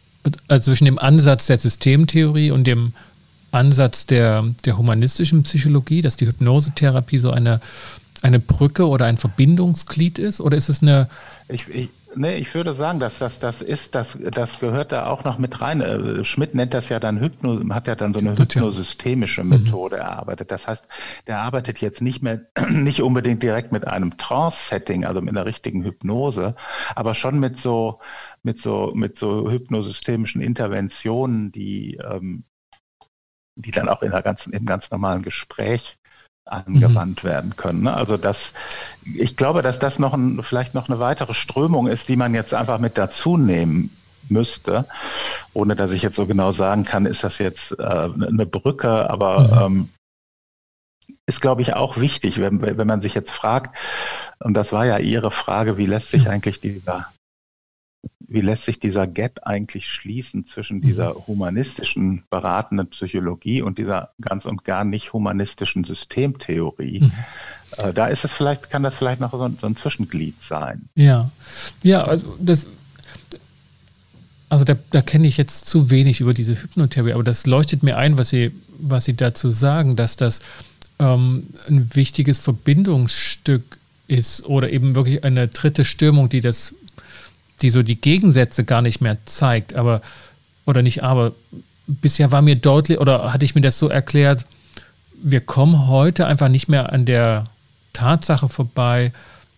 also 0.48 0.72
zwischen 0.72 0.86
dem 0.86 0.98
Ansatz 0.98 1.46
der 1.46 1.60
Systemtheorie 1.60 2.50
und 2.50 2.66
dem 2.66 2.94
Ansatz 3.58 4.06
der, 4.06 4.46
der 4.66 4.78
humanistischen 4.78 5.44
Psychologie, 5.44 6.02
dass 6.02 6.16
die 6.16 6.28
Hypnosetherapie 6.28 7.18
so 7.18 7.32
eine, 7.32 7.60
eine 8.22 8.40
Brücke 8.40 8.88
oder 8.88 9.06
ein 9.06 9.18
Verbindungsglied 9.18 10.20
ist? 10.20 10.40
Oder 10.40 10.58
ist 10.58 10.70
es 10.70 10.82
eine. 10.82 11.10
Ich, 11.50 11.68
ich, 11.68 11.90
nee, 12.16 12.36
ich 12.36 12.54
würde 12.54 12.74
sagen, 12.74 13.00
dass 13.00 13.20
das, 13.20 13.40
das 13.40 13.62
ist, 13.62 13.96
das, 13.96 14.18
das 14.32 14.60
gehört 14.60 14.92
da 14.92 15.08
auch 15.08 15.24
noch 15.24 15.38
mit 15.38 15.62
rein. 15.62 15.82
Äh, 15.82 16.24
Schmidt 16.24 16.56
nennt 16.56 16.74
das 16.74 16.90
ja 16.90 17.00
dann 17.00 17.20
Hypno, 17.20 17.74
hat 17.74 17.88
ja 17.88 17.96
dann 17.96 18.14
so 18.14 18.20
eine 18.20 18.38
hypnosystemische 18.38 19.44
mhm. 19.44 19.50
Methode 19.50 19.98
erarbeitet. 19.98 20.52
Das 20.52 20.68
heißt, 20.68 20.86
der 21.28 21.40
arbeitet 21.40 21.80
jetzt 21.80 22.02
nicht 22.02 22.24
mehr, 22.24 22.42
nicht 22.70 23.02
unbedingt 23.02 23.44
direkt 23.44 23.72
mit 23.72 23.88
einem 23.88 24.18
Trance-Setting, 24.18 25.06
also 25.06 25.22
mit 25.22 25.36
einer 25.36 25.46
richtigen 25.46 25.84
Hypnose, 25.84 26.56
aber 26.96 27.14
schon 27.14 27.40
mit 27.40 27.60
so, 27.60 28.00
mit 28.44 28.60
so, 28.60 28.92
mit 28.96 29.18
so 29.18 29.50
hypnosystemischen 29.50 30.42
Interventionen, 30.42 31.52
die 31.52 31.98
ähm, 31.98 32.44
die 33.58 33.72
dann 33.72 33.90
auch 33.90 34.02
in 34.02 34.12
der 34.12 34.22
ganzen, 34.22 34.54
im 34.54 34.66
ganz 34.66 34.92
normalen 34.92 35.24
Gespräch 35.24 35.98
angewandt 36.46 37.24
mhm. 37.24 37.28
werden 37.28 37.56
können. 37.56 37.84
Ne? 37.84 37.94
Also 37.94 38.18
das, 38.18 38.54
ich 39.04 39.36
glaube, 39.36 39.62
dass 39.62 39.80
das 39.80 40.00
noch 40.00 40.14
ein, 40.14 40.42
vielleicht 40.44 40.74
noch 40.74 40.88
eine 40.90 41.00
weitere 41.00 41.34
Strömung 41.34 41.88
ist, 41.88 42.08
die 42.10 42.16
man 42.16 42.34
jetzt 42.34 42.54
einfach 42.54 42.80
mit 42.80 42.98
dazu 42.98 43.38
nehmen 43.38 43.96
müsste, 44.30 44.86
ohne 45.54 45.76
dass 45.76 45.92
ich 45.92 46.02
jetzt 46.02 46.16
so 46.16 46.26
genau 46.26 46.52
sagen 46.52 46.84
kann, 46.84 47.06
ist 47.06 47.24
das 47.24 47.38
jetzt 47.38 47.78
äh, 47.80 47.84
eine 47.84 48.46
Brücke, 48.46 49.10
aber 49.10 49.68
mhm. 49.68 49.78
ähm, 49.78 49.90
ist, 51.26 51.42
glaube 51.42 51.62
ich, 51.62 51.74
auch 51.74 51.98
wichtig, 51.98 52.40
wenn, 52.40 52.62
wenn 52.62 52.88
man 52.88 53.02
sich 53.02 53.14
jetzt 53.14 53.32
fragt, 53.32 53.76
und 54.40 54.54
das 54.54 54.72
war 54.72 54.86
ja 54.86 54.98
Ihre 54.98 55.32
Frage, 55.32 55.78
wie 55.78 55.86
lässt 55.86 56.10
sich 56.10 56.30
eigentlich 56.30 56.62
dieser 56.62 57.08
wie 58.28 58.42
lässt 58.42 58.66
sich 58.66 58.80
dieser 58.80 59.08
Gap 59.08 59.40
eigentlich 59.44 59.88
schließen 59.88 60.46
zwischen 60.46 60.82
dieser 60.82 61.14
mhm. 61.14 61.28
humanistischen 61.28 62.24
beratenden 62.30 62.88
Psychologie 62.88 63.62
und 63.62 63.78
dieser 63.78 64.12
ganz 64.22 64.46
und 64.46 64.66
gar 64.66 64.84
nicht 64.84 65.14
humanistischen 65.14 65.84
Systemtheorie? 65.84 67.02
Mhm. 67.02 67.12
Äh, 67.78 67.94
da 67.94 68.08
ist 68.08 68.26
es 68.26 68.32
vielleicht, 68.32 68.70
kann 68.70 68.84
das 68.84 68.96
vielleicht 68.96 69.22
noch 69.22 69.32
so 69.32 69.42
ein, 69.42 69.58
so 69.60 69.68
ein 69.68 69.78
Zwischenglied 69.78 70.36
sein. 70.42 70.90
Ja, 70.96 71.32
ja, 71.84 72.04
also 72.04 72.38
das, 72.40 72.68
also 74.50 74.64
da, 74.64 74.76
da 74.92 75.02
kenne 75.02 75.28
ich 75.28 75.38
jetzt 75.38 75.66
zu 75.66 75.90
wenig 75.90 76.22
über 76.22 76.34
diese 76.34 76.62
Hypnotherapie, 76.62 77.14
aber 77.14 77.24
das 77.24 77.46
leuchtet 77.46 77.84
mir 77.84 77.98
ein, 77.98 78.18
was 78.18 78.30
Sie, 78.30 78.52
was 78.78 79.06
Sie 79.06 79.16
dazu 79.16 79.50
sagen, 79.50 79.96
dass 79.96 80.18
das 80.18 80.42
ähm, 81.00 81.48
ein 81.68 81.96
wichtiges 81.96 82.40
Verbindungsstück 82.40 83.78
ist 84.08 84.46
oder 84.46 84.70
eben 84.72 84.96
wirklich 84.96 85.24
eine 85.24 85.48
dritte 85.48 85.86
Stürmung, 85.86 86.30
die 86.30 86.42
das 86.42 86.74
die 87.62 87.70
so 87.70 87.84
die 87.84 88.00
Gegensätze 88.00 88.64
gar 88.64 88.82
nicht 88.82 89.02
mehr 89.02 89.18
zeigt, 89.26 89.74
aber, 89.74 90.02
oder 90.66 90.82
nicht, 90.82 91.04
aber 91.04 91.34
bisher 91.88 92.32
war 92.32 92.42
mir 92.42 92.56
deutlich, 92.56 93.00
oder 93.00 93.34
hatte 93.34 93.46
ich 93.46 93.56
mir 93.56 93.62
das 93.62 93.80
so 93.80 93.90
erklärt, 93.90 94.46
wir 95.22 95.42
kommen 95.42 95.88
heute 95.88 96.28
einfach 96.28 96.50
nicht 96.50 96.68
mehr 96.68 96.94
an 96.94 97.06
der 97.06 97.50
Tatsache 97.94 98.50
vorbei, 98.50 99.12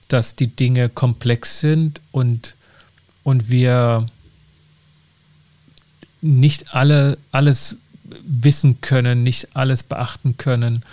dass 0.08 0.36
die 0.36 0.48
Dinge 0.48 0.90
komplex 0.90 1.60
sind 1.60 2.02
und, 2.12 2.56
und 3.24 3.50
wir 3.50 4.08
nicht 6.22 6.74
alle 6.74 7.18
alles 7.32 7.78
wissen 8.24 8.82
können, 8.82 9.24
nicht 9.24 9.56
alles 9.56 9.84
beachten 9.84 10.38
können 10.38 10.84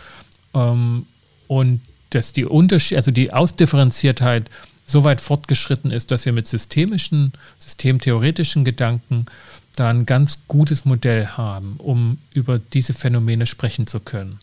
ähm, 0.54 1.06
und 1.48 1.80
dass 2.10 2.32
die 2.32 2.44
Unterschied, 2.44 2.96
also 2.96 3.10
die 3.10 3.32
Ausdifferenziertheit 3.32 4.50
so 4.86 5.04
weit 5.04 5.20
fortgeschritten 5.20 5.90
ist, 5.90 6.10
dass 6.10 6.24
wir 6.24 6.32
mit 6.32 6.46
systemischen, 6.46 7.32
systemtheoretischen 7.58 8.64
Gedanken 8.64 9.26
da 9.74 9.90
ein 9.90 10.06
ganz 10.06 10.38
gutes 10.48 10.84
Modell 10.84 11.26
haben, 11.26 11.74
um 11.78 12.18
über 12.32 12.58
diese 12.58 12.94
Phänomene 12.94 13.46
sprechen 13.46 13.86
zu 13.86 14.00
können. 14.00 14.38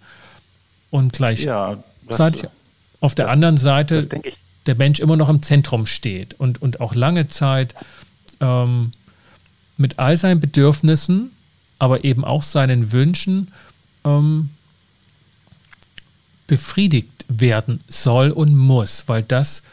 Und 0.91 1.13
gleich 1.13 1.43
ja, 1.43 1.83
auf 2.99 3.15
der 3.15 3.25
das, 3.25 3.33
anderen 3.33 3.57
Seite 3.57 4.07
der 4.65 4.75
Mensch 4.75 4.99
immer 4.99 5.15
noch 5.15 5.29
im 5.29 5.41
Zentrum 5.41 5.85
steht 5.85 6.35
und, 6.35 6.61
und 6.61 6.81
auch 6.81 6.93
lange 6.93 7.27
Zeit 7.27 7.73
ähm, 8.39 8.91
mit 9.77 9.97
all 9.97 10.17
seinen 10.17 10.39
Bedürfnissen, 10.39 11.31
aber 11.79 12.03
eben 12.03 12.23
auch 12.23 12.43
seinen 12.43 12.91
Wünschen 12.91 13.51
ähm, 14.03 14.49
befriedigt 16.47 17.25
werden 17.27 17.79
soll 17.87 18.29
und 18.29 18.55
muss, 18.55 19.05
weil 19.07 19.23
das 19.23 19.63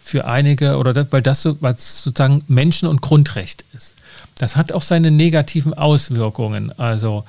für 0.00 0.24
einige 0.24 0.78
oder 0.78 0.92
das, 0.92 1.12
weil 1.12 1.22
das 1.22 1.42
so, 1.42 1.56
was 1.60 2.02
sozusagen 2.02 2.42
Menschen- 2.48 2.88
und 2.88 3.02
Grundrecht 3.02 3.64
ist. 3.74 3.94
Das 4.36 4.56
hat 4.56 4.72
auch 4.72 4.82
seine 4.82 5.10
negativen 5.10 5.74
Auswirkungen. 5.74 6.76
Also 6.78 7.24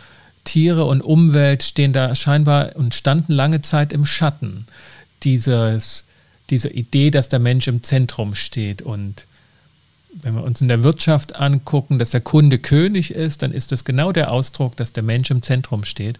Tiere 0.46 0.86
und 0.86 1.02
Umwelt 1.02 1.64
stehen 1.64 1.92
da 1.94 2.16
scheinbar 2.16 2.76
und 2.78 2.96
standen 2.96 3.34
lange 3.34 3.62
Zeit 3.62 3.92
im 3.92 4.06
Schatten 4.06 4.66
dieses, 5.24 6.06
dieser 6.50 6.72
Idee, 6.74 7.12
dass 7.12 7.28
der 7.28 7.40
Mensch 7.40 7.68
im 7.68 7.84
Zentrum 7.84 8.36
steht. 8.36 8.82
Und 8.82 9.28
wenn 10.14 10.36
wir 10.36 10.44
uns 10.44 10.62
in 10.62 10.70
der 10.70 10.84
Wirtschaft 10.84 11.36
angucken, 11.36 12.00
dass 12.00 12.10
der 12.10 12.22
Kunde 12.22 12.58
König 12.58 13.12
ist, 13.12 13.42
dann 13.42 13.52
ist 13.52 13.74
das 13.74 13.84
genau 13.84 14.14
der 14.14 14.32
Ausdruck, 14.32 14.78
dass 14.78 14.94
der 14.94 15.04
Mensch 15.04 15.30
im 15.30 15.44
Zentrum 15.44 15.84
steht. 15.84 16.18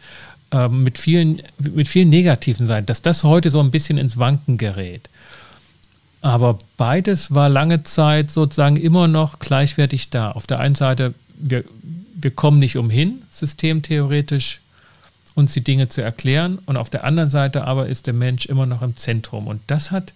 Äh, 0.52 0.68
mit, 0.68 0.98
vielen, 0.98 1.42
mit 1.58 1.88
vielen 1.88 2.10
negativen 2.10 2.68
Seiten, 2.68 2.86
dass 2.86 3.02
das 3.02 3.24
heute 3.24 3.50
so 3.50 3.62
ein 3.62 3.72
bisschen 3.72 3.98
ins 3.98 4.18
Wanken 4.18 4.58
gerät. 4.58 5.10
Aber 6.22 6.60
beides 6.78 7.34
war 7.34 7.50
lange 7.50 7.84
Zeit 7.84 8.30
sozusagen 8.30 8.78
immer 8.78 9.08
noch 9.08 9.40
gleichwertig 9.40 10.12
da. 10.12 10.32
Auf 10.32 10.46
der 10.46 10.60
einen 10.60 10.76
Seite, 10.76 11.14
wir, 11.36 11.64
wir 12.16 12.32
kommen 12.32 12.60
nicht 12.60 12.78
umhin, 12.78 13.24
systemtheoretisch 13.32 14.62
uns 15.34 15.54
die 15.54 15.64
Dinge 15.64 15.88
zu 15.88 16.04
erklären. 16.04 16.60
Und 16.66 16.78
auf 16.78 16.90
der 16.90 17.04
anderen 17.06 17.32
Seite 17.32 17.66
aber 17.66 17.88
ist 17.88 18.06
der 18.06 18.14
Mensch 18.14 18.46
immer 18.46 18.68
noch 18.68 18.84
im 18.84 18.98
Zentrum. 18.98 19.48
Und 19.48 19.62
das 19.68 19.90
hat 19.90 20.14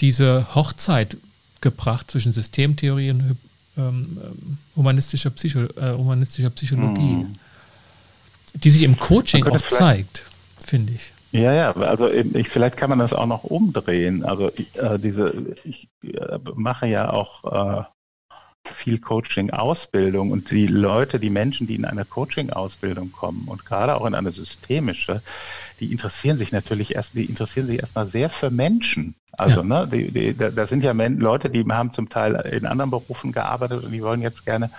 diese 0.00 0.54
Hochzeit 0.54 1.16
gebracht 1.60 2.10
zwischen 2.10 2.32
Systemtheorie 2.32 3.10
und 3.10 3.20
ähm, 3.20 3.36
ähm 3.76 4.58
humanistischer, 4.74 5.30
Psycho, 5.30 5.60
äh, 5.76 5.94
humanistischer 5.96 6.50
Psychologie, 6.50 7.00
mhm. 7.00 7.32
die 8.54 8.70
sich 8.70 8.82
im 8.82 8.98
Coaching 8.98 9.44
auch 9.44 9.68
zeigt, 9.68 10.24
finde 10.64 10.94
ich. 10.94 11.12
Ja, 11.36 11.52
ja, 11.52 11.72
also 11.72 12.08
ich, 12.08 12.48
vielleicht 12.48 12.78
kann 12.78 12.88
man 12.88 12.98
das 12.98 13.12
auch 13.12 13.26
noch 13.26 13.44
umdrehen. 13.44 14.24
Also 14.24 14.48
äh, 14.48 14.98
diese, 14.98 15.34
ich 15.64 15.88
äh, 16.02 16.38
mache 16.54 16.86
ja 16.86 17.10
auch 17.10 17.44
äh, 17.78 17.84
viel 18.72 18.98
Coaching-Ausbildung 18.98 20.30
und 20.30 20.50
die 20.50 20.66
Leute, 20.66 21.20
die 21.20 21.28
Menschen, 21.28 21.66
die 21.66 21.74
in 21.74 21.84
eine 21.84 22.06
Coaching-Ausbildung 22.06 23.12
kommen 23.12 23.48
und 23.48 23.66
gerade 23.66 23.96
auch 23.96 24.06
in 24.06 24.14
eine 24.14 24.32
systemische, 24.32 25.22
die 25.78 25.92
interessieren 25.92 26.38
sich 26.38 26.52
natürlich 26.52 26.94
erst, 26.94 27.14
die 27.14 27.26
interessieren 27.26 27.66
sich 27.66 27.80
erstmal 27.80 28.06
sehr 28.06 28.30
für 28.30 28.50
Menschen. 28.50 29.14
Also, 29.32 29.56
ja. 29.56 29.62
ne, 29.62 29.88
die, 29.92 30.10
die, 30.10 30.34
da 30.34 30.66
sind 30.66 30.82
ja 30.82 30.92
Leute, 30.92 31.50
die 31.50 31.64
haben 31.70 31.92
zum 31.92 32.08
Teil 32.08 32.34
in 32.50 32.64
anderen 32.64 32.90
Berufen 32.90 33.32
gearbeitet 33.32 33.84
und 33.84 33.92
die 33.92 34.02
wollen 34.02 34.22
jetzt 34.22 34.46
gerne 34.46 34.70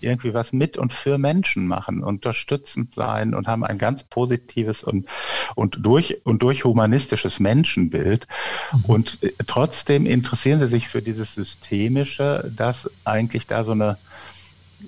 irgendwie 0.00 0.34
was 0.34 0.52
mit 0.52 0.76
und 0.76 0.92
für 0.92 1.18
Menschen 1.18 1.66
machen, 1.66 2.02
unterstützend 2.02 2.94
sein 2.94 3.34
und 3.34 3.48
haben 3.48 3.64
ein 3.64 3.78
ganz 3.78 4.04
positives 4.04 4.82
und, 4.82 5.08
und, 5.54 5.78
durch, 5.80 6.24
und 6.24 6.42
durch 6.42 6.64
humanistisches 6.64 7.40
Menschenbild. 7.40 8.26
Mhm. 8.72 8.84
Und 8.86 9.22
äh, 9.22 9.32
trotzdem 9.46 10.06
interessieren 10.06 10.60
sie 10.60 10.68
sich 10.68 10.88
für 10.88 11.02
dieses 11.02 11.34
Systemische, 11.34 12.50
dass 12.56 12.90
eigentlich 13.04 13.46
da 13.46 13.64
so 13.64 13.72
eine 13.72 13.98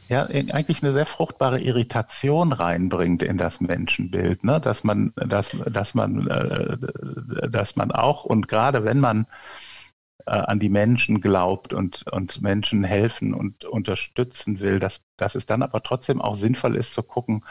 ja 0.09 0.27
eigentlich 0.27 0.83
eine 0.83 0.93
sehr 0.93 1.07
fruchtbare 1.07 1.61
Irritation 1.61 2.53
reinbringt 2.53 3.23
in 3.23 3.39
das 3.39 3.61
Menschenbild, 3.61 4.45
ne? 4.45 4.61
dass 4.61 4.85
man, 4.85 5.13
dass, 5.17 5.51
dass 5.67 5.95
man, 5.95 6.27
äh, 6.29 6.77
dass 7.49 7.77
man 7.77 7.91
auch 7.91 8.25
und 8.25 8.49
gerade 8.49 8.85
wenn 8.85 9.01
man 9.01 9.27
äh, 10.27 10.31
an 10.31 10.59
die 10.59 10.69
Menschen 10.69 11.21
glaubt 11.21 11.73
und, 11.73 12.05
und 12.11 12.43
Menschen 12.43 12.85
helfen 12.85 13.35
und 13.35 13.65
unterstützen 13.65 14.61
will, 14.61 14.79
dass, 14.79 15.01
dass 15.17 15.35
es 15.35 15.47
dann 15.47 15.63
aber 15.63 15.83
trotzdem 15.83 16.21
auch 16.21 16.37
sinnvoll 16.37 16.77
ist 16.77 16.95
zu 16.95 17.03
gucken, 17.03 17.45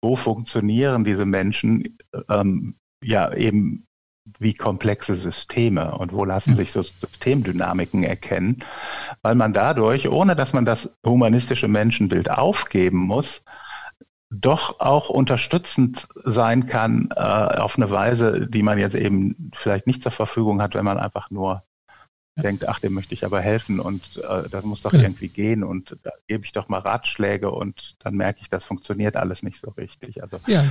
wo 0.00 0.16
funktionieren 0.16 1.04
diese 1.04 1.26
Menschen 1.26 1.98
ähm, 2.28 2.76
ja 3.02 3.32
eben 3.32 3.86
wie 4.38 4.54
komplexe 4.54 5.14
Systeme 5.14 5.96
und 5.96 6.12
wo 6.12 6.24
lassen 6.24 6.50
hm. 6.50 6.56
sich 6.56 6.72
so 6.72 6.82
Systemdynamiken 6.82 8.02
erkennen, 8.02 8.64
weil 9.22 9.36
man 9.36 9.52
dadurch, 9.52 10.08
ohne 10.08 10.34
dass 10.34 10.52
man 10.52 10.64
das 10.64 10.90
humanistische 11.04 11.68
Menschenbild 11.68 12.30
aufgeben 12.30 12.98
muss, 12.98 13.42
doch 14.30 14.80
auch 14.80 15.08
unterstützend 15.08 16.08
sein 16.24 16.66
kann 16.66 17.10
äh, 17.14 17.20
auf 17.20 17.76
eine 17.76 17.90
Weise, 17.90 18.46
die 18.48 18.62
man 18.62 18.78
jetzt 18.78 18.96
eben 18.96 19.52
vielleicht 19.54 19.86
nicht 19.86 20.02
zur 20.02 20.12
Verfügung 20.12 20.60
hat, 20.60 20.74
wenn 20.74 20.84
man 20.84 20.98
einfach 20.98 21.30
nur 21.30 21.62
denkt, 22.42 22.68
ach, 22.68 22.80
dem 22.80 22.92
möchte 22.92 23.14
ich 23.14 23.24
aber 23.24 23.40
helfen 23.40 23.80
und 23.80 24.02
äh, 24.18 24.48
das 24.50 24.64
muss 24.64 24.82
doch 24.82 24.90
genau. 24.90 25.04
irgendwie 25.04 25.28
gehen 25.28 25.64
und 25.64 25.96
da 26.02 26.10
gebe 26.26 26.44
ich 26.44 26.52
doch 26.52 26.68
mal 26.68 26.80
Ratschläge 26.80 27.50
und 27.50 27.96
dann 28.00 28.14
merke 28.14 28.40
ich, 28.42 28.50
das 28.50 28.64
funktioniert 28.64 29.16
alles 29.16 29.42
nicht 29.42 29.58
so 29.58 29.70
richtig. 29.70 30.22
Also, 30.22 30.38
ja, 30.46 30.64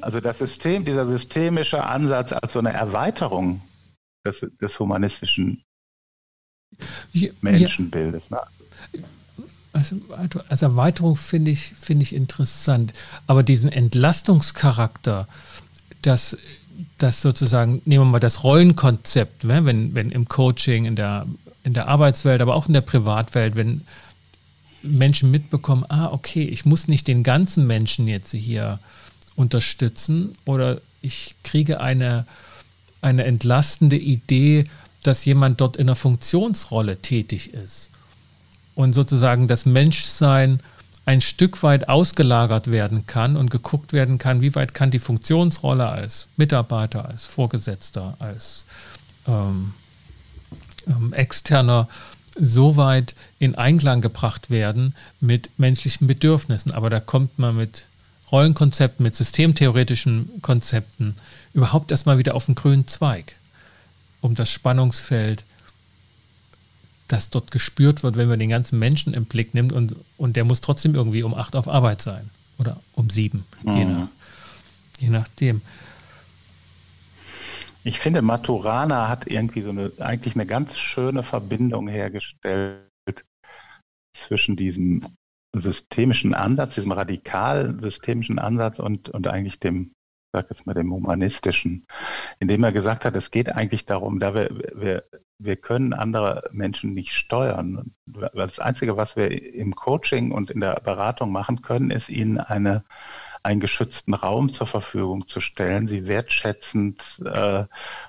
also 0.00 0.20
das 0.20 0.38
System, 0.38 0.84
dieser 0.84 1.06
systemische 1.08 1.84
Ansatz 1.84 2.32
als 2.32 2.52
so 2.52 2.60
eine 2.60 2.72
Erweiterung 2.72 3.62
des, 4.24 4.46
des 4.60 4.78
humanistischen 4.78 5.64
Menschenbildes. 7.40 8.30
Ne? 8.30 8.40
Also, 9.72 9.96
als 10.48 10.62
Erweiterung 10.62 11.16
finde 11.16 11.50
ich, 11.50 11.72
finde 11.72 12.04
ich 12.04 12.14
interessant. 12.14 12.92
Aber 13.26 13.42
diesen 13.42 13.70
Entlastungscharakter, 13.70 15.26
das 16.02 16.36
das 16.98 17.20
sozusagen, 17.20 17.82
nehmen 17.84 18.06
wir 18.06 18.10
mal 18.12 18.20
das 18.20 18.44
Rollenkonzept, 18.44 19.44
ne? 19.44 19.64
wenn, 19.64 19.94
wenn 19.94 20.10
im 20.10 20.28
Coaching, 20.28 20.84
in 20.84 20.96
der, 20.96 21.26
in 21.64 21.74
der 21.74 21.88
Arbeitswelt, 21.88 22.40
aber 22.40 22.54
auch 22.54 22.66
in 22.66 22.74
der 22.74 22.80
Privatwelt, 22.80 23.56
wenn 23.56 23.82
Menschen 24.82 25.30
mitbekommen, 25.30 25.84
ah, 25.88 26.08
okay, 26.12 26.42
ich 26.44 26.64
muss 26.64 26.88
nicht 26.88 27.06
den 27.06 27.22
ganzen 27.22 27.66
Menschen 27.66 28.08
jetzt 28.08 28.32
hier 28.32 28.78
unterstützen 29.36 30.36
oder 30.44 30.80
ich 31.00 31.34
kriege 31.42 31.80
eine, 31.80 32.26
eine 33.00 33.24
entlastende 33.24 33.96
Idee, 33.96 34.64
dass 35.02 35.24
jemand 35.24 35.60
dort 35.60 35.76
in 35.76 35.88
einer 35.88 35.96
Funktionsrolle 35.96 36.98
tätig 36.98 37.52
ist 37.54 37.90
und 38.74 38.92
sozusagen 38.92 39.48
das 39.48 39.66
Menschsein 39.66 40.60
ein 41.04 41.20
Stück 41.20 41.62
weit 41.62 41.88
ausgelagert 41.88 42.70
werden 42.70 43.06
kann 43.06 43.36
und 43.36 43.50
geguckt 43.50 43.92
werden 43.92 44.18
kann, 44.18 44.42
wie 44.42 44.54
weit 44.54 44.74
kann 44.74 44.90
die 44.90 45.00
Funktionsrolle 45.00 45.88
als 45.88 46.28
Mitarbeiter, 46.36 47.08
als 47.08 47.24
Vorgesetzter, 47.24 48.16
als 48.20 48.64
ähm, 49.26 49.74
ähm, 50.86 51.12
Externer 51.12 51.88
so 52.38 52.76
weit 52.76 53.14
in 53.38 53.56
Einklang 53.56 54.00
gebracht 54.00 54.48
werden 54.48 54.94
mit 55.20 55.50
menschlichen 55.58 56.06
Bedürfnissen. 56.06 56.72
Aber 56.72 56.88
da 56.88 57.00
kommt 57.00 57.38
man 57.38 57.56
mit 57.56 57.86
Rollenkonzepten, 58.30 59.02
mit 59.02 59.14
systemtheoretischen 59.14 60.40
Konzepten 60.40 61.16
überhaupt 61.52 61.90
erstmal 61.90 62.16
wieder 62.16 62.34
auf 62.34 62.46
den 62.46 62.54
grünen 62.54 62.86
Zweig, 62.86 63.36
um 64.22 64.34
das 64.34 64.50
Spannungsfeld 64.50 65.44
das 67.12 67.28
dort 67.30 67.50
gespürt 67.50 68.02
wird, 68.02 68.16
wenn 68.16 68.28
man 68.28 68.38
den 68.38 68.48
ganzen 68.48 68.78
Menschen 68.78 69.12
im 69.12 69.26
Blick 69.26 69.52
nimmt 69.52 69.72
und, 69.72 69.96
und 70.16 70.36
der 70.36 70.44
muss 70.44 70.62
trotzdem 70.62 70.94
irgendwie 70.94 71.22
um 71.22 71.34
acht 71.34 71.54
auf 71.56 71.68
Arbeit 71.68 72.00
sein 72.00 72.30
oder 72.58 72.80
um 72.94 73.10
sieben, 73.10 73.44
mhm. 73.62 73.76
je, 73.76 73.84
nach, 73.84 74.08
je 74.98 75.08
nachdem. 75.10 75.60
Ich 77.84 77.98
finde, 77.98 78.22
Maturana 78.22 79.08
hat 79.08 79.26
irgendwie 79.26 79.62
so 79.62 79.70
eine, 79.70 79.92
eigentlich 79.98 80.34
eine 80.34 80.46
ganz 80.46 80.78
schöne 80.78 81.22
Verbindung 81.22 81.88
hergestellt 81.88 82.80
zwischen 84.16 84.56
diesem 84.56 85.02
systemischen 85.54 86.32
Ansatz, 86.32 86.76
diesem 86.76 86.92
radikal 86.92 87.78
systemischen 87.80 88.38
Ansatz 88.38 88.78
und, 88.78 89.10
und 89.10 89.26
eigentlich 89.26 89.58
dem 89.58 89.92
sage 90.32 90.48
jetzt 90.50 90.66
mal 90.66 90.74
dem 90.74 90.92
humanistischen, 90.92 91.86
indem 92.40 92.64
er 92.64 92.72
gesagt 92.72 93.04
hat, 93.04 93.14
es 93.16 93.30
geht 93.30 93.50
eigentlich 93.50 93.84
darum, 93.84 94.18
da 94.18 94.34
wir, 94.34 94.50
wir, 94.74 95.04
wir 95.38 95.56
können 95.56 95.92
andere 95.92 96.48
Menschen 96.52 96.94
nicht 96.94 97.12
steuern. 97.12 97.94
Das 98.06 98.58
Einzige, 98.58 98.96
was 98.96 99.14
wir 99.14 99.30
im 99.30 99.74
Coaching 99.74 100.32
und 100.32 100.50
in 100.50 100.60
der 100.60 100.80
Beratung 100.80 101.32
machen 101.32 101.60
können, 101.60 101.90
ist 101.90 102.08
ihnen 102.08 102.38
eine, 102.38 102.84
einen 103.42 103.60
geschützten 103.60 104.14
Raum 104.14 104.52
zur 104.52 104.66
Verfügung 104.66 105.28
zu 105.28 105.40
stellen, 105.40 105.86
sie 105.86 106.06
wertschätzend, 106.06 107.20
äh, 107.24 107.64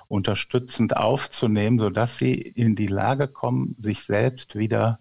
unterstützend 0.08 0.96
aufzunehmen, 0.96 1.78
sodass 1.78 2.16
sie 2.16 2.34
in 2.34 2.74
die 2.74 2.86
Lage 2.86 3.28
kommen, 3.28 3.76
sich 3.78 4.04
selbst 4.04 4.56
wieder 4.56 5.00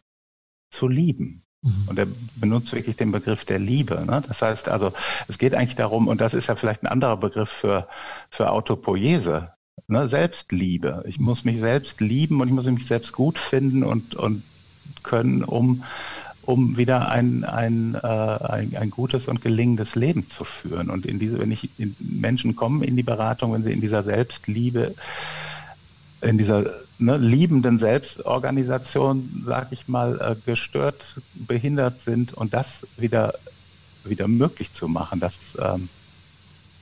zu 0.69 0.87
lieben. 0.87 1.42
Mhm. 1.63 1.87
Und 1.87 1.99
er 1.99 2.07
benutzt 2.35 2.73
wirklich 2.73 2.97
den 2.97 3.11
Begriff 3.11 3.45
der 3.45 3.59
Liebe. 3.59 4.03
Ne? 4.05 4.21
Das 4.27 4.41
heißt 4.41 4.67
also, 4.67 4.93
es 5.27 5.37
geht 5.37 5.55
eigentlich 5.55 5.75
darum, 5.75 6.07
und 6.07 6.21
das 6.21 6.33
ist 6.33 6.47
ja 6.47 6.55
vielleicht 6.55 6.83
ein 6.83 6.87
anderer 6.87 7.17
Begriff 7.17 7.49
für, 7.49 7.87
für 8.29 8.51
Autopoiese, 8.51 9.49
ne? 9.87 10.07
Selbstliebe. 10.07 11.03
Ich 11.07 11.19
muss 11.19 11.45
mich 11.45 11.59
selbst 11.59 12.01
lieben 12.01 12.41
und 12.41 12.47
ich 12.47 12.53
muss 12.53 12.65
mich 12.65 12.85
selbst 12.85 13.13
gut 13.13 13.39
finden 13.39 13.83
und, 13.83 14.15
und 14.15 14.43
können, 15.03 15.43
um, 15.43 15.83
um 16.43 16.75
wieder 16.75 17.09
ein, 17.09 17.45
ein, 17.45 17.95
äh, 17.95 18.07
ein, 18.07 18.75
ein, 18.75 18.89
gutes 18.89 19.27
und 19.27 19.41
gelingendes 19.41 19.95
Leben 19.95 20.29
zu 20.29 20.43
führen. 20.43 20.89
Und 20.89 21.05
in 21.05 21.19
diese, 21.19 21.39
wenn 21.39 21.51
ich 21.51 21.69
Menschen 21.99 22.55
kommen 22.55 22.83
in 22.83 22.97
die 22.97 23.03
Beratung, 23.03 23.53
wenn 23.53 23.63
sie 23.63 23.71
in 23.71 23.81
dieser 23.81 24.03
Selbstliebe, 24.03 24.95
in 26.21 26.37
dieser 26.37 26.82
ne, 27.03 27.17
liebenden 27.17 27.79
Selbstorganisation, 27.79 29.43
sag 29.45 29.71
ich 29.71 29.87
mal, 29.87 30.19
äh, 30.19 30.35
gestört, 30.45 31.15
behindert 31.33 32.01
sind 32.01 32.33
und 32.33 32.53
das 32.53 32.85
wieder, 32.97 33.33
wieder 34.03 34.27
möglich 34.27 34.73
zu 34.73 34.87
machen, 34.87 35.19
das, 35.19 35.35
ähm, 35.59 35.89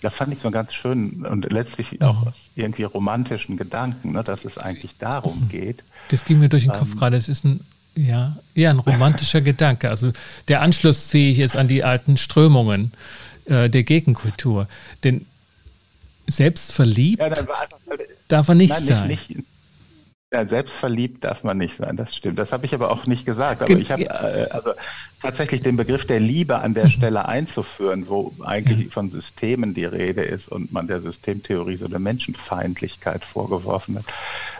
das 0.02 0.16
fand 0.16 0.34
ich 0.34 0.40
so 0.40 0.50
ganz 0.50 0.74
schön 0.74 1.26
und 1.26 1.52
letztlich 1.52 1.92
mhm. 1.94 2.02
auch 2.02 2.34
irgendwie 2.56 2.84
romantischen 2.84 3.58
Gedanken, 3.58 4.12
ne, 4.14 4.24
dass 4.24 4.46
es 4.46 4.58
eigentlich 4.58 4.98
darum 4.98 5.42
mhm. 5.42 5.50
geht. 5.50 5.84
Das 6.10 6.26
ging 6.26 6.40
mir 6.40 6.50
durch 6.50 6.64
den 6.64 6.74
Kopf 6.74 6.94
ähm, 6.94 7.00
gerade. 7.00 7.18
Es 7.18 7.30
ist 7.30 7.46
ein, 7.46 7.62
ja, 7.96 8.38
eher 8.56 8.72
ein 8.72 8.80
romantischer 8.80 9.42
Gedanke. 9.42 9.90
Also 9.90 10.10
der 10.48 10.62
Anschluss 10.62 11.10
sehe 11.10 11.32
ich 11.32 11.38
jetzt 11.38 11.56
an 11.56 11.68
die 11.68 11.84
alten 11.84 12.18
Strömungen 12.18 12.92
äh, 13.46 13.70
der 13.70 13.84
Gegenkultur. 13.84 14.68
Denn 15.04 15.26
selbstverliebt 16.28 17.22
ja, 17.22 17.30
darf 18.28 18.48
er 18.48 18.56
nicht 18.56 18.70
nein, 18.72 18.84
sein. 18.84 19.08
Nicht, 19.08 19.30
nicht, 19.30 19.46
ja, 20.34 20.48
selbstverliebt 20.48 21.26
darf 21.26 21.44
man 21.44 21.58
nicht 21.58 21.78
sein, 21.78 21.98
das 21.98 22.16
stimmt. 22.16 22.40
Das 22.40 22.54
habe 22.54 22.66
ich 22.66 22.74
aber 22.74 22.90
auch 22.90 23.06
nicht 23.06 23.26
gesagt. 23.26 23.62
Aber 23.62 23.78
ich 23.78 23.92
habe 23.92 24.06
äh, 24.06 24.48
also 24.50 24.72
tatsächlich 25.22 25.62
den 25.62 25.76
Begriff 25.76 26.06
der 26.06 26.22
Liebe 26.22 26.60
an 26.60 26.74
der 26.74 26.86
mhm. 26.86 26.92
Stelle 26.92 27.28
einzuführen, 27.28 28.08
wo 28.08 28.34
eigentlich 28.46 28.94
von 28.94 29.12
Systemen 29.12 29.74
die 29.74 29.84
Rede 29.84 30.22
ist 30.22 30.48
und 30.48 30.72
man 30.72 30.88
der 30.88 31.02
Systemtheorie 31.02 31.76
so 31.76 31.86
eine 31.86 32.00
Menschenfeindlichkeit 32.00 33.26
vorgeworfen 33.26 33.98
hat, 33.98 34.06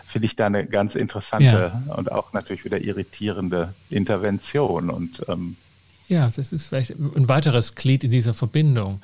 finde 0.08 0.26
ich 0.26 0.36
da 0.36 0.46
eine 0.46 0.66
ganz 0.66 0.94
interessante 0.94 1.72
ja. 1.86 1.94
und 1.94 2.12
auch 2.12 2.34
natürlich 2.34 2.66
wieder 2.66 2.78
irritierende 2.78 3.72
Intervention. 3.88 4.90
Und 4.90 5.24
ähm, 5.26 5.56
ja, 6.08 6.30
das 6.36 6.52
ist 6.52 6.66
vielleicht 6.66 6.90
ein 6.90 7.30
weiteres 7.30 7.74
Glied 7.76 8.04
in 8.04 8.10
dieser 8.10 8.34
Verbindung. 8.34 9.00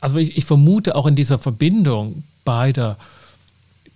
Also 0.00 0.20
ich, 0.20 0.36
ich 0.36 0.44
vermute 0.44 0.94
auch 0.94 1.08
in 1.08 1.16
dieser 1.16 1.40
Verbindung 1.40 2.22
beider 2.44 2.96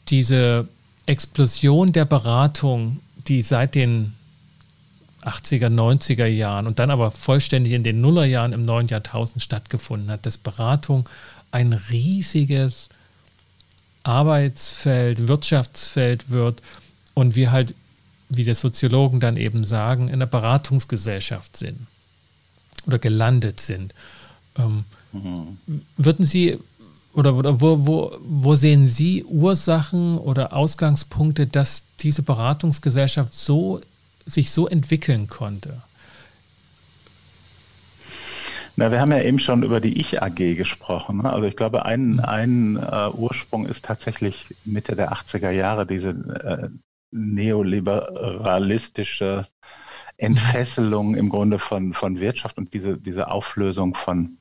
diese 0.09 0.67
Explosion 1.07 1.93
der 1.93 2.05
Beratung, 2.05 3.01
die 3.27 3.43
seit 3.43 3.75
den 3.75 4.15
80er, 5.23 5.69
90er 5.69 6.27
Jahren 6.27 6.67
und 6.67 6.79
dann 6.79 6.91
aber 6.91 7.11
vollständig 7.11 7.73
in 7.73 7.85
den 7.85 8.01
Nullerjahren 8.01 8.53
im 8.53 8.65
neuen 8.65 8.89
Jahrtausend 8.89 9.43
stattgefunden 9.43 10.11
hat, 10.11 10.27
dass 10.27 10.37
Beratung 10.37 11.09
ein 11.51 11.73
riesiges 11.73 12.89
Arbeitsfeld, 14.03 15.29
Wirtschaftsfeld 15.29 16.31
wird 16.31 16.61
und 17.15 17.37
wir 17.37 17.53
halt, 17.53 17.75
wie 18.29 18.45
die 18.45 18.55
Soziologen 18.55 19.21
dann 19.21 19.37
eben 19.37 19.65
sagen, 19.65 20.09
in 20.09 20.15
einer 20.15 20.27
Beratungsgesellschaft 20.27 21.57
sind 21.57 21.87
oder 22.87 22.99
gelandet 22.99 23.61
sind. 23.61 23.95
Ähm, 24.59 24.85
mhm. 25.13 25.59
Würden 25.97 26.27
Sie 26.27 26.59
oder, 27.15 27.35
oder 27.35 27.61
wo, 27.61 27.87
wo, 27.87 28.17
wo 28.23 28.55
sehen 28.55 28.87
Sie 28.87 29.23
Ursachen 29.25 30.17
oder 30.19 30.55
Ausgangspunkte, 30.55 31.47
dass 31.47 31.85
diese 32.01 32.23
Beratungsgesellschaft 32.23 33.35
so, 33.35 33.83
sich 34.25 34.51
so 34.51 34.67
entwickeln 34.67 35.27
konnte? 35.27 35.83
Na, 38.77 38.91
wir 38.91 39.01
haben 39.01 39.13
ja 39.13 39.21
eben 39.21 39.39
schon 39.39 39.63
über 39.63 39.81
die 39.81 40.01
Ich-AG 40.01 40.57
gesprochen. 40.57 41.19
Ne? 41.19 41.31
Also 41.31 41.47
ich 41.47 41.57
glaube, 41.57 41.85
ein, 41.85 42.13
mhm. 42.13 42.21
ein 42.21 42.79
uh, 42.79 43.11
Ursprung 43.15 43.67
ist 43.67 43.85
tatsächlich 43.85 44.47
Mitte 44.65 44.97
der 44.97 45.13
80er 45.13 45.51
Jahre 45.51 45.87
diese 45.87 46.11
uh, 46.11 46.69
neoliberalistische 47.11 49.47
Entfesselung 50.17 51.15
im 51.15 51.29
Grunde 51.29 51.59
von, 51.59 51.93
von 51.93 52.19
Wirtschaft 52.21 52.57
und 52.57 52.73
diese, 52.73 52.97
diese 52.97 53.31
Auflösung 53.31 53.95
von, 53.95 54.39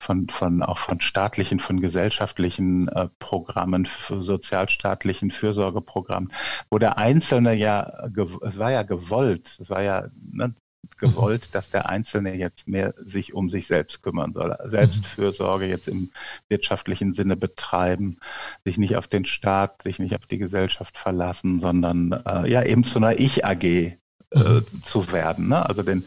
von, 0.00 0.28
von 0.28 0.62
auch 0.62 0.78
von 0.78 1.00
staatlichen, 1.00 1.60
von 1.60 1.80
gesellschaftlichen 1.80 2.88
äh, 2.88 3.08
Programmen, 3.18 3.86
sozialstaatlichen 4.08 5.30
Fürsorgeprogrammen, 5.30 6.32
wo 6.70 6.78
der 6.78 6.98
Einzelne 6.98 7.54
ja, 7.54 8.08
es 8.42 8.58
war 8.58 8.72
ja 8.72 8.82
gewollt, 8.82 9.58
es 9.60 9.68
war 9.68 9.82
ja 9.82 10.08
ne, 10.32 10.54
gewollt, 10.98 11.54
dass 11.54 11.70
der 11.70 11.90
Einzelne 11.90 12.34
jetzt 12.34 12.66
mehr 12.66 12.94
sich 12.98 13.34
um 13.34 13.50
sich 13.50 13.66
selbst 13.66 14.02
kümmern 14.02 14.32
soll, 14.32 14.56
Selbstfürsorge 14.64 15.66
jetzt 15.66 15.86
im 15.86 16.10
wirtschaftlichen 16.48 17.12
Sinne 17.12 17.36
betreiben, 17.36 18.18
sich 18.64 18.78
nicht 18.78 18.96
auf 18.96 19.06
den 19.06 19.26
Staat, 19.26 19.82
sich 19.82 19.98
nicht 19.98 20.14
auf 20.14 20.26
die 20.26 20.38
Gesellschaft 20.38 20.96
verlassen, 20.96 21.60
sondern 21.60 22.12
äh, 22.26 22.50
ja 22.50 22.62
eben 22.64 22.84
zu 22.84 22.98
einer 22.98 23.20
Ich-AG 23.20 23.98
äh, 24.32 24.38
mhm. 24.38 24.64
zu 24.84 25.12
werden. 25.12 25.48
Ne? 25.48 25.68
Also 25.68 25.82
den, 25.82 26.04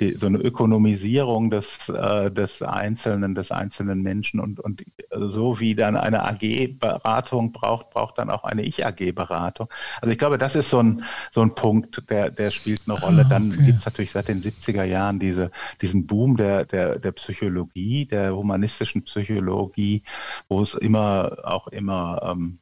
die, 0.00 0.14
so 0.14 0.26
eine 0.26 0.38
Ökonomisierung 0.38 1.50
des, 1.50 1.88
äh, 1.88 2.30
des 2.30 2.62
Einzelnen, 2.62 3.34
des 3.34 3.50
einzelnen 3.50 4.02
Menschen 4.02 4.40
und, 4.40 4.58
und 4.60 4.82
so 5.10 5.60
wie 5.60 5.74
dann 5.74 5.96
eine 5.96 6.24
AG-Beratung 6.24 7.52
braucht, 7.52 7.90
braucht 7.90 8.18
dann 8.18 8.30
auch 8.30 8.44
eine 8.44 8.62
Ich-AG-Beratung. 8.62 9.68
Also 10.00 10.12
ich 10.12 10.18
glaube, 10.18 10.38
das 10.38 10.56
ist 10.56 10.70
so 10.70 10.82
ein, 10.82 11.04
so 11.30 11.42
ein 11.42 11.54
Punkt, 11.54 12.02
der, 12.10 12.30
der 12.30 12.50
spielt 12.50 12.82
eine 12.88 12.98
Rolle. 12.98 13.22
Ah, 13.26 13.28
dann 13.28 13.52
okay. 13.52 13.66
gibt 13.66 13.78
es 13.78 13.84
natürlich 13.84 14.12
seit 14.12 14.28
den 14.28 14.42
70er 14.42 14.84
Jahren 14.84 15.18
diese, 15.18 15.50
diesen 15.80 16.06
Boom 16.06 16.36
der, 16.36 16.64
der, 16.64 16.98
der 16.98 17.12
Psychologie, 17.12 18.06
der 18.06 18.34
humanistischen 18.34 19.02
Psychologie, 19.04 20.02
wo 20.48 20.62
es 20.62 20.74
immer 20.74 21.36
auch 21.44 21.68
immer 21.68 22.20
ähm, 22.24 22.58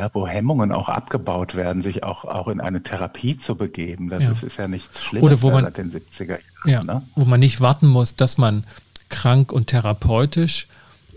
ja, 0.00 0.10
wo 0.14 0.26
Hemmungen 0.26 0.72
auch 0.72 0.88
abgebaut 0.88 1.54
werden, 1.54 1.82
sich 1.82 2.02
auch, 2.02 2.24
auch 2.24 2.48
in 2.48 2.58
eine 2.58 2.82
Therapie 2.82 3.36
zu 3.36 3.54
begeben. 3.54 4.08
Das 4.08 4.24
ja. 4.24 4.30
ist, 4.30 4.42
ist, 4.42 4.56
ja 4.56 4.66
nichts 4.66 4.98
Schlimmes 4.98 5.26
Oder 5.26 5.42
wo 5.42 5.50
man, 5.50 5.64
seit 5.64 5.76
den 5.76 5.92
70er 5.92 6.28
Jahren. 6.28 6.40
Ja, 6.64 6.82
ne? 6.82 7.02
Wo 7.16 7.26
man 7.26 7.38
nicht 7.38 7.60
warten 7.60 7.86
muss, 7.86 8.16
dass 8.16 8.38
man 8.38 8.64
krank 9.10 9.52
und 9.52 9.66
therapeutisch 9.66 10.68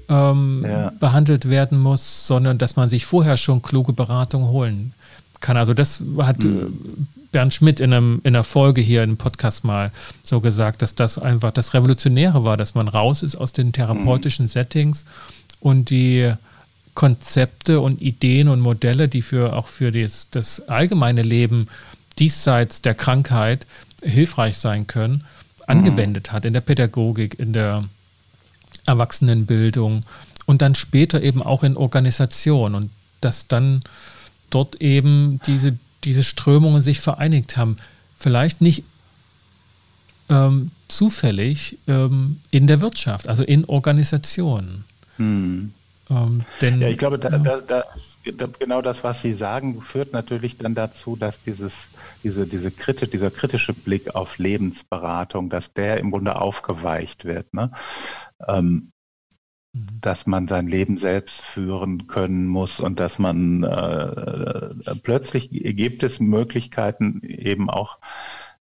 ähm, 0.10 0.66
ja. 0.68 0.92
behandelt 1.00 1.50
werden 1.50 1.80
muss, 1.80 2.28
sondern 2.28 2.58
dass 2.58 2.76
man 2.76 2.90
sich 2.90 3.06
vorher 3.06 3.38
schon 3.38 3.62
kluge 3.62 3.94
Beratung 3.94 4.50
holen 4.50 4.94
kann. 5.40 5.56
Also 5.56 5.74
das 5.74 6.04
hat 6.18 6.44
mhm. 6.44 7.08
Bernd 7.32 7.54
Schmidt 7.54 7.80
in, 7.80 7.94
einem, 7.94 8.20
in 8.26 8.36
einer 8.36 8.44
Folge 8.44 8.82
hier 8.82 9.04
im 9.04 9.16
Podcast 9.16 9.64
mal 9.64 9.94
so 10.24 10.42
gesagt, 10.42 10.82
dass 10.82 10.94
das 10.94 11.18
einfach 11.18 11.52
das 11.52 11.74
Revolutionäre 11.74 12.44
war, 12.44 12.58
dass 12.58 12.76
man 12.76 12.90
raus 12.90 13.24
ist 13.24 13.38
aus 13.38 13.54
den 13.54 13.72
therapeutischen 13.72 14.44
mhm. 14.46 14.50
Settings 14.50 15.06
und 15.62 15.90
die 15.90 16.34
Konzepte 16.94 17.80
und 17.80 18.02
Ideen 18.02 18.48
und 18.48 18.60
Modelle, 18.60 19.10
die 19.10 19.22
für 19.22 19.54
auch 19.54 19.68
für 19.68 19.92
das, 19.92 20.28
das 20.32 20.62
allgemeine 20.68 21.24
Leben 21.24 21.68
diesseits 22.20 22.82
der 22.82 22.94
Krankheit 22.94 23.66
hilfreich 24.04 24.58
sein 24.58 24.88
können, 24.88 25.14
mhm. 25.14 25.24
angewendet 25.68 26.32
hat 26.32 26.46
in 26.46 26.54
der 26.54 26.62
Pädagogik, 26.62 27.40
in 27.40 27.54
der 27.54 27.86
Erwachsenenbildung 28.86 30.02
und 30.46 30.62
dann 30.62 30.76
später 30.76 31.22
eben 31.22 31.42
auch 31.42 31.64
in 31.64 31.78
Organisation 31.78 32.76
und 32.76 32.90
dass 33.22 33.48
dann 33.48 33.84
dort 34.50 34.82
eben 34.82 35.40
diese, 35.48 35.78
diese 36.04 36.24
Strömungen 36.24 36.82
sich 36.82 37.00
vereinigt 37.00 37.58
haben. 37.58 37.78
Vielleicht 38.18 38.62
nicht 38.62 38.84
ähm, 40.30 40.72
zufällig 40.88 41.80
ähm, 41.88 42.40
in 42.52 42.68
der 42.68 42.82
Wirtschaft, 42.82 43.28
also 43.28 43.44
in 43.44 43.66
Organisationen. 43.66 44.86
Mhm. 45.18 45.74
Ähm, 46.14 46.46
denn, 46.62 46.82
ja, 46.82 46.90
ich 46.90 46.98
glaube, 46.98 47.20
da. 47.20 47.30
Da, 47.30 47.60
da, 47.60 47.84
genau 48.60 48.82
das, 48.82 49.04
was 49.04 49.22
Sie 49.22 49.34
sagen, 49.34 49.82
führt 49.82 50.14
natürlich 50.14 50.58
dann 50.58 50.76
dazu, 50.76 51.16
dass 51.16 51.42
dieses, 51.44 51.74
diese, 52.24 52.48
diese 52.48 52.72
kritisch, 52.72 53.10
dieser 53.10 53.32
kritische 53.32 53.74
Blick 53.74 54.16
auf 54.16 54.38
Lebensberatung, 54.38 55.50
dass 55.50 55.74
der 55.74 55.98
im 55.98 56.12
Grunde 56.12 56.36
aufgeweicht 56.36 57.26
wird. 57.26 57.54
Ne? 57.54 57.72
Ähm, 58.48 58.92
mhm. 59.74 60.00
dass 60.02 60.26
man 60.26 60.48
sein 60.48 60.68
Leben 60.68 60.98
selbst 60.98 61.42
führen 61.42 62.08
können 62.08 62.48
muss 62.48 62.80
und 62.80 63.00
dass 63.00 63.20
man 63.20 63.64
äh, 63.64 64.96
plötzlich 65.02 65.50
gibt 65.52 66.04
es 66.04 66.20
Möglichkeiten 66.20 67.22
eben 67.24 67.70
auch 67.70 67.98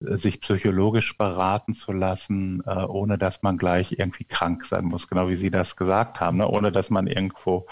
sich 0.04 0.42
psychologisch 0.42 1.18
beraten 1.18 1.76
zu 1.76 1.92
lassen, 1.92 2.64
äh, 2.66 2.86
ohne 2.86 3.18
dass 3.18 3.42
man 3.42 3.58
gleich 3.58 3.94
irgendwie 3.94 4.26
krank 4.26 4.66
sein 4.66 4.86
muss, 4.86 5.08
genau 5.08 5.30
wie 5.30 5.36
Sie 5.36 5.50
das 5.50 5.76
gesagt 5.76 6.20
haben, 6.20 6.38
ne? 6.38 6.48
ohne 6.48 6.72
dass 6.72 6.90
man 6.90 7.08
irgendwo 7.08 7.68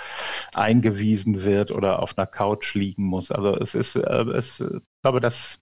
eingewiesen 0.53 1.43
wird 1.43 1.71
oder 1.71 2.01
auf 2.01 2.17
einer 2.17 2.27
Couch 2.27 2.73
liegen 2.73 3.05
muss. 3.05 3.31
Also 3.31 3.55
es 3.57 3.75
ist, 3.75 3.95
äh, 3.95 3.99
es, 3.99 4.59
ich 4.59 4.81
glaube, 5.01 5.21
das, 5.21 5.59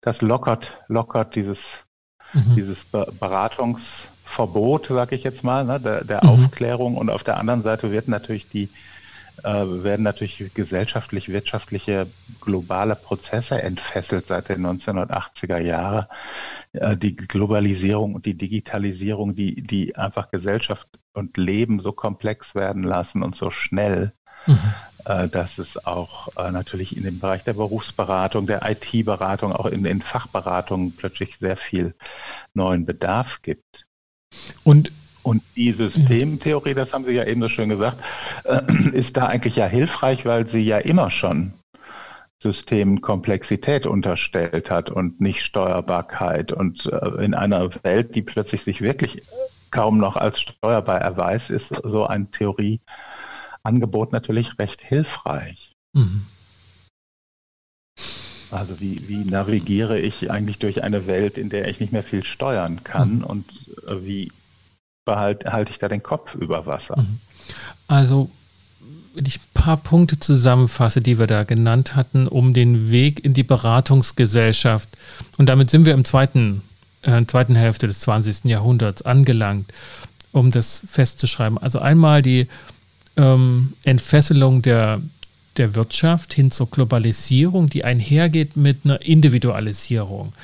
das 0.00 0.22
lockert, 0.22 0.78
lockert 0.88 1.36
dieses, 1.36 1.86
mhm. 2.32 2.56
dieses 2.56 2.84
Beratungsverbot, 2.84 4.88
sage 4.88 5.16
ich 5.16 5.22
jetzt 5.22 5.44
mal, 5.44 5.64
ne? 5.64 5.80
der, 5.80 6.04
der 6.04 6.24
mhm. 6.24 6.30
Aufklärung 6.30 6.96
und 6.96 7.10
auf 7.10 7.24
der 7.24 7.38
anderen 7.38 7.62
Seite 7.62 7.92
wird 7.92 8.08
natürlich 8.08 8.48
die 8.48 8.64
äh, 8.64 8.95
werden 9.42 10.02
natürlich 10.02 10.52
gesellschaftlich, 10.54 11.28
wirtschaftliche, 11.28 12.06
globale 12.40 12.96
Prozesse 12.96 13.62
entfesselt 13.62 14.26
seit 14.26 14.48
den 14.48 14.66
1980er 14.66 15.58
Jahren. 15.58 16.06
Äh, 16.72 16.96
die 16.96 17.16
Globalisierung 17.16 18.14
und 18.14 18.26
die 18.26 18.36
Digitalisierung, 18.36 19.34
die, 19.34 19.62
die 19.62 19.96
einfach 19.96 20.30
Gesellschaft 20.30 20.88
und 21.12 21.36
Leben 21.36 21.80
so 21.80 21.92
komplex 21.92 22.54
werden 22.54 22.82
lassen 22.82 23.22
und 23.22 23.36
so 23.36 23.50
schnell. 23.50 24.12
Mhm 24.46 24.74
äh, 25.04 25.28
dass 25.28 25.58
es 25.58 25.86
auch 25.86 26.34
natürlich 26.50 26.96
in 26.96 27.04
dem 27.04 27.20
Bereich 27.20 27.44
der 27.44 27.52
Berufsberatung, 27.52 28.48
der 28.48 28.68
IT-Beratung, 28.68 29.52
auch 29.52 29.66
in 29.66 29.84
den 29.84 30.02
Fachberatungen 30.02 30.96
plötzlich 30.96 31.36
sehr 31.38 31.56
viel 31.56 31.94
neuen 32.54 32.86
Bedarf 32.86 33.40
gibt. 33.42 33.86
Und 34.64 34.90
und 35.26 35.42
die 35.56 35.72
Systemtheorie, 35.72 36.74
das 36.74 36.92
haben 36.92 37.04
Sie 37.04 37.10
ja 37.10 37.24
eben 37.24 37.42
so 37.42 37.48
schön 37.48 37.68
gesagt, 37.68 37.98
äh, 38.44 38.62
ist 38.92 39.16
da 39.16 39.26
eigentlich 39.26 39.56
ja 39.56 39.66
hilfreich, 39.66 40.24
weil 40.24 40.46
sie 40.46 40.60
ja 40.60 40.78
immer 40.78 41.10
schon 41.10 41.52
Systemen 42.40 43.00
Komplexität 43.00 43.86
unterstellt 43.86 44.70
hat 44.70 44.88
und 44.88 45.20
nicht 45.20 45.42
Steuerbarkeit. 45.42 46.52
Und 46.52 46.86
äh, 46.86 47.24
in 47.24 47.34
einer 47.34 47.70
Welt, 47.82 48.14
die 48.14 48.22
plötzlich 48.22 48.62
sich 48.62 48.82
wirklich 48.82 49.22
kaum 49.72 49.98
noch 49.98 50.16
als 50.16 50.40
steuerbar 50.40 51.00
erweist, 51.00 51.50
ist 51.50 51.74
so 51.82 52.06
ein 52.06 52.30
Theorieangebot 52.30 54.12
natürlich 54.12 54.60
recht 54.60 54.80
hilfreich. 54.80 55.72
Mhm. 55.92 56.26
Also 58.52 58.78
wie, 58.78 59.08
wie 59.08 59.24
navigiere 59.24 59.98
ich 59.98 60.30
eigentlich 60.30 60.60
durch 60.60 60.84
eine 60.84 61.08
Welt, 61.08 61.36
in 61.36 61.50
der 61.50 61.66
ich 61.66 61.80
nicht 61.80 61.92
mehr 61.92 62.04
viel 62.04 62.22
steuern 62.22 62.84
kann 62.84 63.16
mhm. 63.16 63.24
und 63.24 63.50
äh, 63.88 64.04
wie 64.04 64.30
behalte 65.06 65.50
halte 65.52 65.70
ich 65.70 65.78
da 65.78 65.88
den 65.88 66.02
Kopf 66.02 66.34
über 66.34 66.66
Wasser. 66.66 66.98
Mhm. 66.98 67.20
Also, 67.88 68.28
wenn 69.14 69.24
ich 69.24 69.38
ein 69.38 69.54
paar 69.54 69.78
Punkte 69.78 70.20
zusammenfasse, 70.20 71.00
die 71.00 71.18
wir 71.18 71.26
da 71.26 71.44
genannt 71.44 71.96
hatten, 71.96 72.28
um 72.28 72.52
den 72.52 72.90
Weg 72.90 73.24
in 73.24 73.32
die 73.32 73.44
Beratungsgesellschaft, 73.44 74.90
und 75.38 75.48
damit 75.48 75.70
sind 75.70 75.86
wir 75.86 75.94
im 75.94 76.04
zweiten, 76.04 76.62
äh, 77.00 77.24
zweiten 77.24 77.54
Hälfte 77.54 77.86
des 77.86 78.00
20. 78.00 78.44
Jahrhunderts 78.44 79.00
angelangt, 79.00 79.72
um 80.32 80.50
das 80.50 80.82
festzuschreiben. 80.86 81.56
Also 81.56 81.78
einmal 81.78 82.20
die 82.20 82.48
ähm, 83.16 83.72
Entfesselung 83.84 84.60
der, 84.60 85.00
der 85.56 85.74
Wirtschaft 85.74 86.34
hin 86.34 86.50
zur 86.50 86.70
Globalisierung, 86.70 87.70
die 87.70 87.84
einhergeht 87.84 88.56
mit 88.56 88.80
einer 88.84 89.00
Individualisierung 89.00 90.34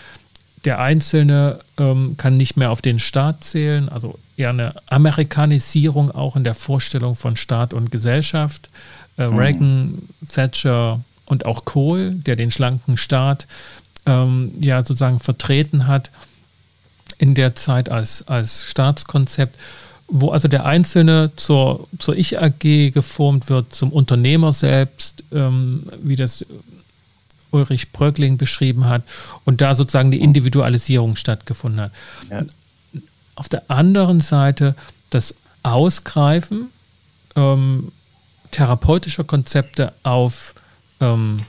der 0.65 0.79
Einzelne 0.79 1.61
ähm, 1.79 2.17
kann 2.17 2.37
nicht 2.37 2.57
mehr 2.57 2.71
auf 2.71 2.83
den 2.83 2.99
Staat 2.99 3.45
zählen, 3.45 3.89
also 3.89 4.19
eher 4.37 4.51
eine 4.51 4.75
Amerikanisierung 4.87 6.11
auch 6.11 6.37
in 6.37 6.45
der 6.45 6.55
Vorstellung 6.55 7.17
von 7.17 7.37
Staat 7.37 7.75
und 7.75 7.91
Gesellschaft. 7.91 8.69
Äh, 9.19 9.29
mhm. 9.29 9.39
Reagan, 9.39 10.09
Thatcher 10.29 11.01
und 11.27 11.47
auch 11.47 11.65
Kohl, 11.65 12.13
der 12.13 12.37
den 12.37 12.51
schlanken 12.51 12.97
Staat 12.97 13.47
ähm, 14.07 14.53
ja 14.61 14.79
sozusagen 14.79 15.21
vertreten 15.21 15.87
hat 15.87 16.11
in 17.19 17.35
der 17.35 17.55
Zeit 17.55 17.91
als, 17.91 18.27
als 18.27 18.65
Staatskonzept, 18.65 19.57
wo 20.09 20.31
also 20.31 20.49
der 20.49 20.65
Einzelne 20.65 21.31
zur, 21.37 21.89
zur 21.99 22.17
Ich-AG 22.17 22.91
geformt 22.93 23.49
wird, 23.49 23.75
zum 23.75 23.93
Unternehmer 23.93 24.53
selbst, 24.53 25.23
ähm, 25.33 25.87
wie 26.03 26.17
das 26.17 26.45
Ulrich 27.53 27.93
Bröckling 27.93 28.37
beschrieben 28.39 28.87
hat 28.89 29.03
und 29.45 29.61
da 29.61 29.75
sozusagen 29.75 30.11
die 30.11 30.21
Individualisierung 30.21 31.17
stattgefunden 31.17 31.83
hat. 31.83 31.93
Ja. 32.31 32.41
Auf 33.35 33.49
der 33.49 33.71
anderen 33.71 34.21
Seite 34.21 34.75
das 35.11 35.35
Ausgreifen 35.63 36.69
ähm, 37.37 37.93
therapeutischer 38.51 39.25
Konzepte 39.25 39.93
auf 40.03 40.55
ähm, 41.01 41.45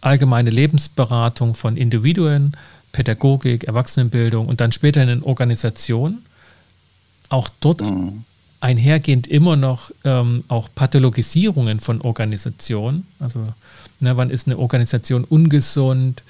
allgemeine 0.00 0.50
Lebensberatung 0.50 1.54
von 1.54 1.76
Individuen, 1.76 2.56
Pädagogik, 2.92 3.64
Erwachsenenbildung 3.64 4.48
und 4.48 4.60
dann 4.60 4.72
später 4.72 5.02
in 5.02 5.08
den 5.08 5.22
Organisationen. 5.22 6.24
Auch 7.28 7.48
dort 7.60 7.82
mhm 7.82 8.24
einhergehend 8.60 9.26
immer 9.26 9.56
noch 9.56 9.90
ähm, 10.04 10.44
auch 10.48 10.68
Pathologisierungen 10.74 11.80
von 11.80 12.00
Organisationen. 12.02 13.06
Also 13.18 13.48
ne, 14.02 14.16
wann 14.16 14.30
ist 14.30 14.46
eine 14.46 14.58
Organisation 14.58 15.24
ungesund? 15.24 16.22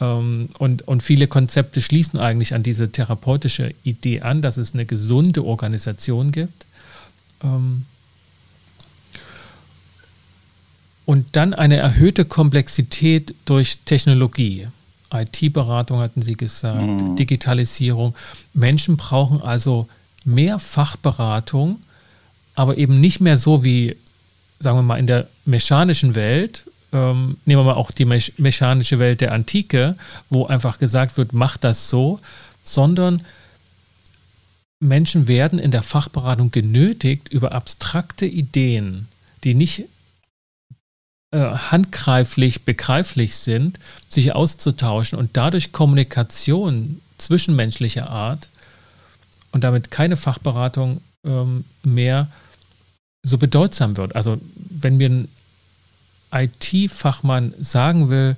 Ähm, 0.00 0.48
und, 0.58 0.86
und 0.86 1.02
viele 1.02 1.26
Konzepte 1.26 1.80
schließen 1.80 2.18
eigentlich 2.18 2.54
an 2.54 2.62
diese 2.62 2.90
therapeutische 2.90 3.74
Idee 3.82 4.20
an, 4.20 4.42
dass 4.42 4.56
es 4.56 4.74
eine 4.74 4.86
gesunde 4.86 5.44
Organisation 5.44 6.32
gibt. 6.32 6.66
Ähm, 7.42 7.84
und 11.04 11.36
dann 11.36 11.54
eine 11.54 11.76
erhöhte 11.76 12.24
Komplexität 12.24 13.34
durch 13.44 13.78
Technologie. 13.84 14.66
IT-Beratung 15.12 16.00
hatten 16.00 16.20
Sie 16.20 16.34
gesagt, 16.34 16.82
mhm. 16.82 17.16
Digitalisierung. 17.16 18.14
Menschen 18.52 18.96
brauchen 18.96 19.40
also 19.40 19.86
mehr 20.24 20.58
Fachberatung, 20.58 21.78
aber 22.56 22.76
eben 22.76 23.00
nicht 23.00 23.20
mehr 23.20 23.36
so 23.36 23.62
wie, 23.62 23.96
sagen 24.58 24.78
wir 24.78 24.82
mal, 24.82 24.98
in 24.98 25.06
der 25.06 25.28
mechanischen 25.44 26.16
Welt, 26.16 26.66
ähm, 26.92 27.36
nehmen 27.44 27.60
wir 27.60 27.72
mal 27.72 27.74
auch 27.74 27.90
die 27.90 28.04
me 28.04 28.20
mechanische 28.36 28.98
Welt 28.98 29.20
der 29.20 29.32
Antike, 29.32 29.96
wo 30.30 30.46
einfach 30.46 30.78
gesagt 30.78 31.16
wird, 31.16 31.32
mach 31.32 31.56
das 31.56 31.88
so, 31.88 32.20
sondern 32.62 33.24
Menschen 34.80 35.26
werden 35.28 35.58
in 35.58 35.70
der 35.70 35.82
Fachberatung 35.82 36.50
genötigt, 36.50 37.28
über 37.28 37.52
abstrakte 37.52 38.26
Ideen, 38.26 39.08
die 39.44 39.54
nicht 39.54 39.84
äh, 41.32 41.38
handgreiflich 41.38 42.64
begreiflich 42.64 43.36
sind, 43.36 43.78
sich 44.08 44.34
auszutauschen 44.34 45.18
und 45.18 45.36
dadurch 45.36 45.72
Kommunikation 45.72 47.00
zwischenmenschlicher 47.18 48.10
Art 48.10 48.48
und 49.52 49.64
damit 49.64 49.90
keine 49.90 50.16
Fachberatung 50.16 51.00
ähm, 51.24 51.64
mehr 51.82 52.28
so 53.22 53.38
bedeutsam 53.38 53.96
wird. 53.96 54.14
Also 54.14 54.38
wenn 54.54 54.98
mir 54.98 55.08
ein 55.08 55.28
IT-Fachmann 56.32 57.54
sagen 57.58 58.08
will, 58.08 58.36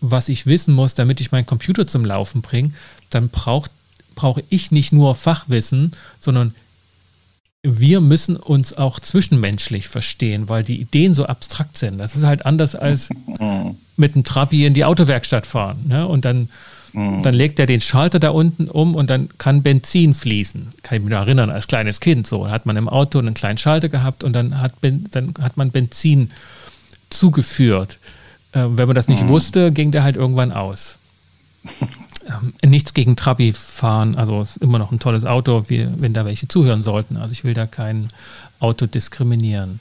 was 0.00 0.28
ich 0.28 0.46
wissen 0.46 0.74
muss, 0.74 0.94
damit 0.94 1.20
ich 1.20 1.32
meinen 1.32 1.46
Computer 1.46 1.86
zum 1.86 2.04
Laufen 2.04 2.42
bringe, 2.42 2.72
dann 3.10 3.28
braucht, 3.30 3.70
brauche 4.14 4.44
ich 4.50 4.70
nicht 4.70 4.92
nur 4.92 5.14
Fachwissen, 5.14 5.92
sondern 6.20 6.54
wir 7.62 8.02
müssen 8.02 8.36
uns 8.36 8.76
auch 8.76 9.00
zwischenmenschlich 9.00 9.88
verstehen, 9.88 10.50
weil 10.50 10.62
die 10.62 10.78
Ideen 10.78 11.14
so 11.14 11.24
abstrakt 11.24 11.78
sind. 11.78 11.96
Das 11.96 12.14
ist 12.14 12.24
halt 12.24 12.44
anders 12.44 12.74
als 12.74 13.08
mit 13.96 14.14
einem 14.14 14.24
Trabi 14.24 14.66
in 14.66 14.74
die 14.74 14.84
Autowerkstatt 14.84 15.46
fahren. 15.46 15.86
Ne? 15.88 16.06
Und 16.06 16.26
dann, 16.26 16.50
mhm. 16.92 17.22
dann 17.22 17.32
legt 17.32 17.58
er 17.58 17.64
den 17.64 17.80
Schalter 17.80 18.20
da 18.20 18.30
unten 18.30 18.68
um 18.68 18.94
und 18.94 19.08
dann 19.08 19.30
kann 19.38 19.62
Benzin 19.62 20.12
fließen. 20.12 20.74
Kann 20.82 20.98
ich 20.98 21.04
mich 21.04 21.10
noch 21.10 21.20
erinnern, 21.20 21.48
als 21.48 21.66
kleines 21.66 22.00
Kind 22.00 22.26
so. 22.26 22.50
Hat 22.50 22.66
man 22.66 22.76
im 22.76 22.88
Auto 22.88 23.18
einen 23.18 23.32
kleinen 23.32 23.56
Schalter 23.56 23.88
gehabt 23.88 24.24
und 24.24 24.34
dann 24.34 24.60
hat, 24.60 24.74
dann 24.82 25.32
hat 25.40 25.56
man 25.56 25.70
Benzin 25.70 26.30
zugeführt. 27.18 27.98
Äh, 28.52 28.64
wenn 28.68 28.86
man 28.86 28.94
das 28.94 29.08
nicht 29.08 29.24
mhm. 29.24 29.28
wusste, 29.28 29.72
ging 29.72 29.90
der 29.90 30.02
halt 30.02 30.16
irgendwann 30.16 30.52
aus. 30.52 30.98
Ähm, 32.26 32.54
nichts 32.64 32.94
gegen 32.94 33.16
Trabi 33.16 33.52
fahren, 33.52 34.16
also 34.16 34.40
ist 34.40 34.56
immer 34.56 34.78
noch 34.78 34.90
ein 34.92 34.98
tolles 34.98 35.26
Auto, 35.26 35.64
wie, 35.68 35.86
wenn 35.98 36.14
da 36.14 36.24
welche 36.24 36.48
zuhören 36.48 36.82
sollten. 36.82 37.18
Also 37.18 37.32
ich 37.32 37.44
will 37.44 37.52
da 37.52 37.66
kein 37.66 38.10
Auto 38.60 38.86
diskriminieren. 38.86 39.80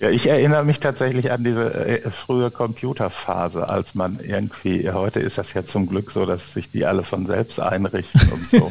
Ja, 0.00 0.10
ich 0.10 0.28
erinnere 0.28 0.64
mich 0.64 0.78
tatsächlich 0.78 1.32
an 1.32 1.42
diese 1.42 1.74
äh, 1.74 2.10
frühe 2.10 2.50
Computerphase, 2.50 3.68
als 3.68 3.96
man 3.96 4.20
irgendwie, 4.20 4.88
heute 4.90 5.18
ist 5.18 5.38
das 5.38 5.54
ja 5.54 5.66
zum 5.66 5.88
Glück 5.88 6.12
so, 6.12 6.24
dass 6.24 6.52
sich 6.52 6.70
die 6.70 6.86
alle 6.86 7.02
von 7.02 7.26
selbst 7.26 7.58
einrichten 7.58 8.20
und 8.30 8.40
so. 8.40 8.70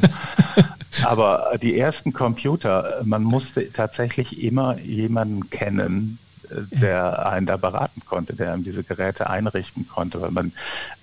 Aber 1.03 1.51
die 1.61 1.77
ersten 1.77 2.13
Computer, 2.13 3.01
man 3.03 3.23
musste 3.23 3.71
tatsächlich 3.73 4.41
immer 4.41 4.79
jemanden 4.79 5.49
kennen, 5.49 6.17
der 6.49 7.27
einen 7.29 7.45
da 7.45 7.57
beraten 7.57 8.01
konnte, 8.05 8.33
der 8.33 8.53
einem 8.53 8.63
diese 8.63 8.83
Geräte 8.83 9.29
einrichten 9.29 9.87
konnte, 9.87 10.21
weil 10.21 10.31
man 10.31 10.51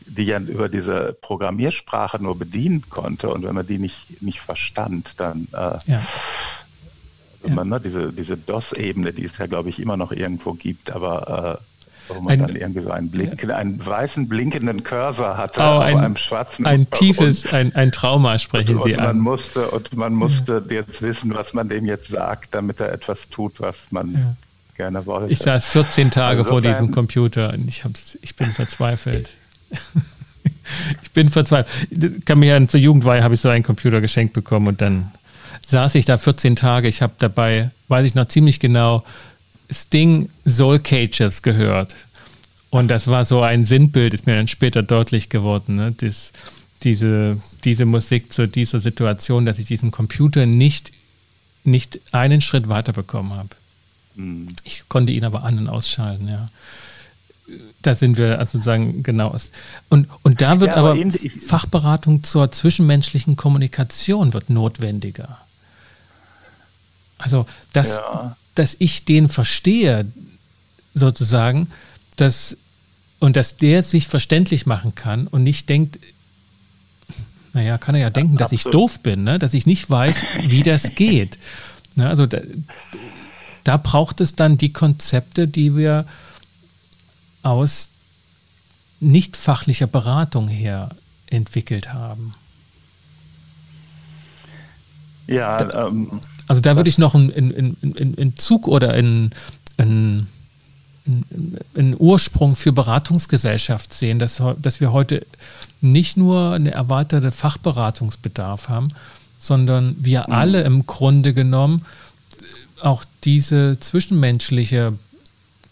die 0.07 0.25
ja 0.25 0.39
über 0.39 0.69
diese 0.69 1.17
Programmiersprache 1.21 2.23
nur 2.23 2.39
bedienen 2.39 2.85
konnte 2.91 3.29
und 3.31 3.45
wenn 3.45 3.55
man 3.55 3.67
die 3.67 3.79
nicht, 3.79 4.23
nicht 4.23 4.41
verstand, 4.41 5.19
dann 5.19 5.49
äh, 5.53 5.57
ja. 5.87 6.03
also 7.43 7.55
man, 7.55 7.69
ne, 7.69 7.81
diese, 7.81 8.13
diese 8.13 8.37
DOS-Ebene, 8.37 9.13
die 9.13 9.25
es 9.25 9.39
ja 9.39 9.47
glaube 9.47 9.71
ich 9.71 9.79
immer 9.79 9.97
noch 9.97 10.13
irgendwo 10.13 10.53
gibt, 10.53 10.91
aber 10.91 11.61
äh, 11.61 11.65
wo 12.09 12.21
man 12.21 12.35
ein, 12.35 12.41
dann 12.41 12.57
irgendwie 12.57 12.83
so 12.83 12.91
einen, 12.91 13.11
Blink, 13.11 13.43
ja. 13.43 13.57
einen 13.57 13.85
weißen 13.85 14.29
blinkenden 14.29 14.85
Cursor 14.85 15.39
hatte 15.39 15.63
oh, 15.63 15.79
ein, 15.79 15.95
auf 15.95 16.03
einem 16.03 16.17
schwarzen 16.17 16.67
Ein 16.67 16.91
tiefes, 16.91 17.47
ein, 17.47 17.75
ein 17.75 17.93
Trauma 17.93 18.39
sprechen 18.39 18.77
und, 18.77 18.83
Sie 18.83 18.93
und 18.93 19.01
an. 19.01 19.07
Man 19.07 19.19
musste, 19.21 19.71
und 19.71 19.97
man 19.97 20.13
musste 20.13 20.63
ja. 20.69 20.75
jetzt 20.75 21.01
wissen, 21.01 21.35
was 21.35 21.55
man 21.55 21.71
dem 21.71 21.87
jetzt 21.87 22.09
sagt, 22.09 22.55
damit 22.55 22.81
er 22.81 22.93
etwas 22.93 23.29
tut, 23.31 23.59
was 23.59 23.87
man 23.91 24.13
ja 24.13 24.37
gerne 24.75 25.07
wollte. 25.07 25.33
Ich 25.33 25.39
saß 25.39 25.67
14 25.67 26.11
Tage 26.11 26.39
also 26.39 26.51
vor 26.51 26.61
diesem 26.61 26.91
Computer 26.91 27.53
und 27.53 27.69
ich, 27.69 27.85
hab, 27.85 27.93
ich 28.21 28.37
bin 28.37 28.53
verzweifelt. 28.53 29.33
ich 31.03 31.11
bin 31.13 31.29
verzweifelt. 31.29 32.27
Kann 32.27 32.39
mir 32.39 32.59
ja 32.59 32.69
zur 32.69 32.81
Jugendweihe 32.81 33.23
habe 33.23 33.35
ich 33.35 33.41
so 33.41 33.49
einen 33.49 33.63
Computer 33.63 34.01
geschenkt 34.01 34.33
bekommen 34.33 34.69
und 34.69 34.81
dann 34.81 35.13
saß 35.67 35.95
ich 35.95 36.05
da 36.05 36.19
14 36.19 36.57
Tage. 36.57 36.89
Ich 36.89 37.03
habe 37.03 37.15
dabei, 37.19 37.71
weiß 37.89 38.07
ich 38.07 38.15
noch 38.15 38.29
ziemlich 38.29 38.61
genau, 38.61 39.05
Sting 39.71 40.31
Soul 40.47 40.79
Cages 40.79 41.43
gehört. 41.43 41.97
Und 42.71 42.89
das 42.89 43.07
war 43.07 43.25
so 43.25 43.41
ein 43.41 43.65
Sinnbild, 43.65 44.15
ist 44.15 44.27
mir 44.27 44.35
dann 44.35 44.49
später 44.49 44.83
deutlich 44.83 45.29
geworden. 45.29 45.77
Ne? 45.77 45.95
Das, 45.97 46.33
diese, 46.83 47.41
diese 47.65 47.87
Musik 47.87 48.33
zu 48.33 48.49
dieser 48.49 48.81
Situation, 48.81 49.47
dass 49.47 49.59
ich 49.59 49.67
diesen 49.67 49.91
Computer 49.91 50.45
nicht, 50.45 50.93
nicht 51.63 52.01
einen 52.13 52.41
Schritt 52.41 52.69
weiter 52.69 52.93
bekommen 52.93 53.33
habe. 53.33 53.51
Mhm. 54.15 54.55
Ich 54.65 54.89
konnte 54.89 55.13
ihn 55.13 55.25
aber 55.25 55.45
an- 55.45 55.59
und 55.59 55.69
ausschalten, 55.69 56.29
ja. 56.29 56.49
Da 57.83 57.95
sind 57.95 58.17
wir 58.17 58.39
also 58.39 58.53
sozusagen 58.53 59.03
genau. 59.03 59.37
Und, 59.91 60.09
und 60.23 60.41
da 60.41 60.61
wird 60.61 60.71
ja, 60.71 60.77
aber, 60.77 60.93
aber 60.93 61.11
Fachberatung 61.47 62.23
zur 62.23 62.51
zwischenmenschlichen 62.51 63.37
Kommunikation 63.37 64.33
wird 64.33 64.49
notwendiger. 64.49 65.39
Also, 67.19 67.45
dass, 67.75 67.99
ja. 67.99 68.37
dass 68.55 68.77
ich 68.79 69.05
den 69.05 69.29
verstehe, 69.29 70.07
sozusagen, 70.95 71.69
dass, 72.17 72.57
und 73.19 73.37
dass 73.37 73.57
der 73.57 73.83
sich 73.83 74.07
verständlich 74.09 74.65
machen 74.65 74.95
kann 74.95 75.27
und 75.27 75.43
nicht 75.43 75.69
denkt, 75.69 75.99
naja, 77.53 77.79
kann 77.79 77.95
er 77.95 78.01
ja 78.01 78.11
denken, 78.11 78.37
dass 78.37 78.53
Absolut. 78.53 78.67
ich 78.67 78.73
doof 78.73 79.01
bin, 79.01 79.25
ne? 79.25 79.39
dass 79.39 79.55
ich 79.55 79.67
nicht 79.67 79.89
weiß, 79.89 80.23
wie 80.47 80.63
das 80.63 80.95
geht. 80.95 81.39
Ne? 81.95 82.09
Also 82.09 82.27
da, 82.27 82.39
da 83.65 83.79
braucht 83.79 84.21
es 84.21 84.37
dann 84.37 84.59
die 84.59 84.73
Konzepte, 84.73 85.49
die 85.49 85.77
wir 85.77 86.07
aus 87.43 87.91
nicht 89.01 89.37
fachlicher 89.37 89.87
Beratung 89.87 90.49
her 90.49 90.91
entwickelt 91.27 91.93
haben. 91.93 92.35
Ja, 95.27 95.57
da, 95.59 95.87
ähm, 95.87 96.21
also 96.47 96.61
da 96.61 96.77
würde 96.77 96.91
ich 96.91 96.99
noch 96.99 97.15
einen, 97.15 98.35
Zug 98.37 98.69
oder 98.69 98.91
einen, 98.91 99.31
einen, 99.79 100.29
einen 101.75 101.97
Ursprung 101.99 102.55
für 102.55 102.73
Beratungsgesellschaft 102.73 103.93
sehen, 103.93 104.19
dass, 104.19 104.43
dass 104.61 104.81
wir 104.81 104.93
heute 104.93 105.27
nicht 105.81 106.17
nur 106.17 106.53
eine 106.53 106.73
erweiterte 106.73 107.31
Fachberatungsbedarf 107.31 108.69
haben, 108.69 108.89
sondern 109.39 109.97
wir 109.99 110.25
mhm. 110.27 110.33
alle 110.33 110.63
im 110.63 110.87
Grunde 110.87 111.33
genommen 111.33 111.85
auch 112.85 113.05
diese 113.25 113.79
zwischenmenschliche 113.79 114.99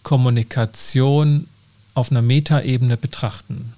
Kommunikation 0.02 1.46
auf 1.94 2.10
einer 2.10 2.22
Metaebene 2.22 2.96
betrachten. 2.96 3.74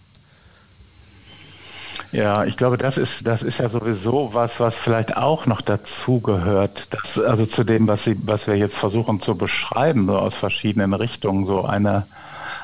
Ja, 2.13 2.45
ich 2.45 2.57
glaube, 2.57 2.79
das 2.79 2.97
ist, 2.97 3.27
das 3.27 3.43
ist 3.43 3.59
ja 3.59 3.69
sowieso 3.69 4.31
was, 4.33 4.61
was 4.61 4.79
vielleicht 4.79 5.17
auch 5.17 5.47
noch 5.47 5.61
dazu 5.61 6.21
gehört. 6.21 6.87
Dass, 6.95 7.19
also 7.19 7.45
zu 7.45 7.65
dem, 7.65 7.89
was, 7.89 8.05
Sie, 8.05 8.17
was 8.25 8.47
wir 8.47 8.57
jetzt 8.57 8.77
versuchen 8.77 9.21
zu 9.21 9.35
beschreiben, 9.35 10.07
so 10.07 10.17
aus 10.17 10.37
verschiedenen 10.37 10.95
Richtungen, 10.95 11.45
so 11.45 11.65
eine, 11.65 12.07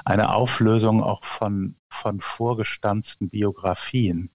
eine 0.04 0.32
Auflösung 0.32 1.02
auch 1.02 1.24
von, 1.24 1.74
von 1.88 2.20
vorgestanzten 2.20 3.28
Biografien 3.28 4.30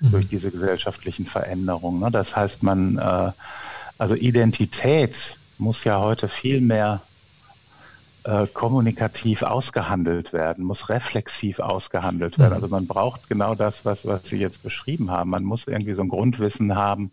mhm. 0.00 0.10
durch 0.10 0.28
diese 0.28 0.50
gesellschaftlichen 0.50 1.26
Veränderungen. 1.26 2.00
Ne? 2.00 2.10
Das 2.10 2.34
heißt, 2.34 2.64
man, 2.64 2.98
äh, 2.98 3.30
also 3.96 4.16
Identität 4.16 5.38
muss 5.58 5.84
ja 5.84 6.00
heute 6.00 6.28
viel 6.28 6.60
mehr 6.60 7.02
äh, 8.24 8.46
kommunikativ 8.46 9.42
ausgehandelt 9.42 10.32
werden, 10.32 10.64
muss 10.64 10.88
reflexiv 10.88 11.60
ausgehandelt 11.60 12.38
werden. 12.38 12.50
Mhm. 12.50 12.56
Also 12.56 12.68
man 12.68 12.86
braucht 12.86 13.28
genau 13.28 13.54
das, 13.54 13.84
was, 13.84 14.06
was 14.06 14.24
Sie 14.24 14.36
jetzt 14.36 14.62
beschrieben 14.62 15.10
haben. 15.10 15.30
Man 15.30 15.44
muss 15.44 15.66
irgendwie 15.66 15.94
so 15.94 16.02
ein 16.02 16.08
Grundwissen 16.08 16.74
haben, 16.74 17.12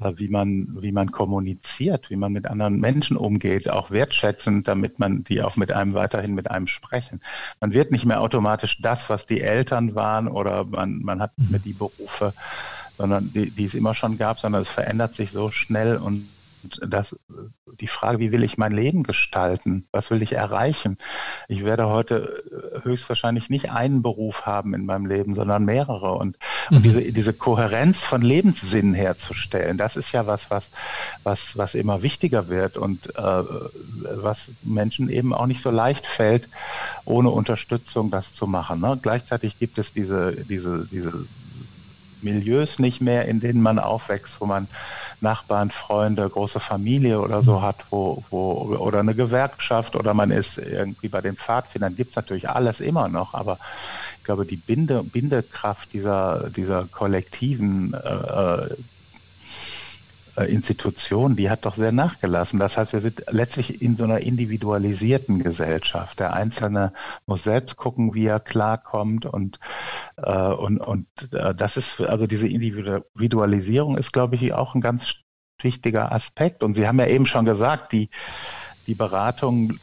äh, 0.00 0.12
wie 0.16 0.28
man, 0.28 0.76
wie 0.80 0.92
man 0.92 1.12
kommuniziert, 1.12 2.10
wie 2.10 2.16
man 2.16 2.32
mit 2.32 2.46
anderen 2.46 2.80
Menschen 2.80 3.16
umgeht, 3.16 3.70
auch 3.70 3.90
wertschätzend, 3.90 4.66
damit 4.66 4.98
man 4.98 5.24
die 5.24 5.42
auch 5.42 5.56
mit 5.56 5.72
einem 5.72 5.94
weiterhin 5.94 6.34
mit 6.34 6.50
einem 6.50 6.66
sprechen. 6.66 7.20
Man 7.60 7.72
wird 7.72 7.90
nicht 7.90 8.04
mehr 8.04 8.20
automatisch 8.20 8.78
das, 8.80 9.08
was 9.08 9.26
die 9.26 9.40
Eltern 9.40 9.94
waren 9.94 10.26
oder 10.26 10.64
man, 10.64 11.02
man 11.02 11.20
hat 11.20 11.38
nicht 11.38 11.50
mehr 11.50 11.60
mhm. 11.60 11.64
die 11.64 11.74
Berufe, 11.74 12.32
sondern 12.98 13.32
die, 13.32 13.50
die 13.50 13.66
es 13.66 13.74
immer 13.74 13.94
schon 13.94 14.18
gab, 14.18 14.40
sondern 14.40 14.62
es 14.62 14.70
verändert 14.70 15.14
sich 15.14 15.30
so 15.30 15.50
schnell 15.50 15.96
und 15.96 16.28
das, 16.86 17.16
die 17.80 17.88
Frage, 17.88 18.18
wie 18.18 18.32
will 18.32 18.42
ich 18.42 18.58
mein 18.58 18.72
Leben 18.72 19.02
gestalten? 19.02 19.86
Was 19.92 20.10
will 20.10 20.22
ich 20.22 20.32
erreichen? 20.32 20.98
Ich 21.48 21.64
werde 21.64 21.88
heute 21.88 22.42
höchstwahrscheinlich 22.82 23.50
nicht 23.50 23.70
einen 23.70 24.02
Beruf 24.02 24.46
haben 24.46 24.74
in 24.74 24.84
meinem 24.86 25.06
Leben, 25.06 25.34
sondern 25.34 25.64
mehrere. 25.64 26.12
Und, 26.12 26.38
mhm. 26.70 26.76
und 26.76 26.82
diese, 26.84 27.12
diese 27.12 27.32
Kohärenz 27.32 28.04
von 28.04 28.22
Lebenssinn 28.22 28.94
herzustellen, 28.94 29.78
das 29.78 29.96
ist 29.96 30.12
ja 30.12 30.26
was, 30.26 30.50
was, 30.50 30.70
was, 31.22 31.56
was 31.56 31.74
immer 31.74 32.02
wichtiger 32.02 32.48
wird 32.48 32.76
und 32.76 33.14
äh, 33.16 33.42
was 34.16 34.50
Menschen 34.62 35.08
eben 35.08 35.34
auch 35.34 35.46
nicht 35.46 35.62
so 35.62 35.70
leicht 35.70 36.06
fällt, 36.06 36.48
ohne 37.04 37.30
Unterstützung 37.30 38.10
das 38.10 38.34
zu 38.34 38.46
machen. 38.46 38.80
Ne? 38.80 38.98
Gleichzeitig 39.00 39.58
gibt 39.58 39.78
es 39.78 39.92
diese, 39.92 40.32
diese, 40.44 40.86
diese 40.90 41.26
Milieus 42.24 42.78
nicht 42.78 43.00
mehr, 43.00 43.26
in 43.26 43.40
denen 43.40 43.62
man 43.62 43.78
aufwächst, 43.78 44.40
wo 44.40 44.46
man 44.46 44.68
Nachbarn, 45.20 45.70
Freunde, 45.70 46.28
große 46.28 46.60
Familie 46.60 47.20
oder 47.20 47.42
so 47.42 47.62
hat, 47.62 47.84
wo, 47.90 48.24
wo, 48.30 48.76
oder 48.76 49.00
eine 49.00 49.14
Gewerkschaft 49.14 49.94
oder 49.94 50.14
man 50.14 50.30
ist 50.30 50.58
irgendwie 50.58 51.08
bei 51.08 51.20
den 51.20 51.36
Pfadfindern, 51.36 51.94
gibt 51.94 52.10
es 52.10 52.16
natürlich 52.16 52.48
alles 52.48 52.80
immer 52.80 53.08
noch, 53.08 53.34
aber 53.34 53.58
ich 54.18 54.24
glaube, 54.24 54.46
die 54.46 54.56
Binde, 54.56 55.04
Bindekraft 55.04 55.92
dieser, 55.92 56.50
dieser 56.50 56.86
kollektiven 56.88 57.94
äh, 57.94 57.98
äh, 57.98 58.76
Institution, 60.42 61.36
die 61.36 61.50
hat 61.50 61.64
doch 61.64 61.74
sehr 61.74 61.92
nachgelassen. 61.92 62.58
Das 62.58 62.76
heißt, 62.76 62.92
wir 62.92 63.00
sind 63.00 63.24
letztlich 63.30 63.80
in 63.80 63.96
so 63.96 64.04
einer 64.04 64.20
individualisierten 64.20 65.42
Gesellschaft. 65.42 66.18
Der 66.18 66.34
Einzelne 66.34 66.92
muss 67.26 67.44
selbst 67.44 67.76
gucken, 67.76 68.14
wie 68.14 68.26
er 68.26 68.40
klarkommt 68.40 69.26
und, 69.26 69.58
äh, 70.16 70.32
und, 70.32 70.78
und 70.78 71.06
äh, 71.32 71.54
das 71.54 71.76
ist, 71.76 72.00
also 72.00 72.26
diese 72.26 72.48
Individualisierung 72.48 73.96
ist, 73.96 74.12
glaube 74.12 74.34
ich, 74.34 74.52
auch 74.52 74.74
ein 74.74 74.80
ganz 74.80 75.14
wichtiger 75.60 76.12
Aspekt. 76.12 76.62
Und 76.62 76.74
Sie 76.74 76.86
haben 76.86 76.98
ja 76.98 77.06
eben 77.06 77.26
schon 77.26 77.44
gesagt, 77.44 77.92
die, 77.92 78.10
die 78.86 78.94
Beratung 78.94 79.78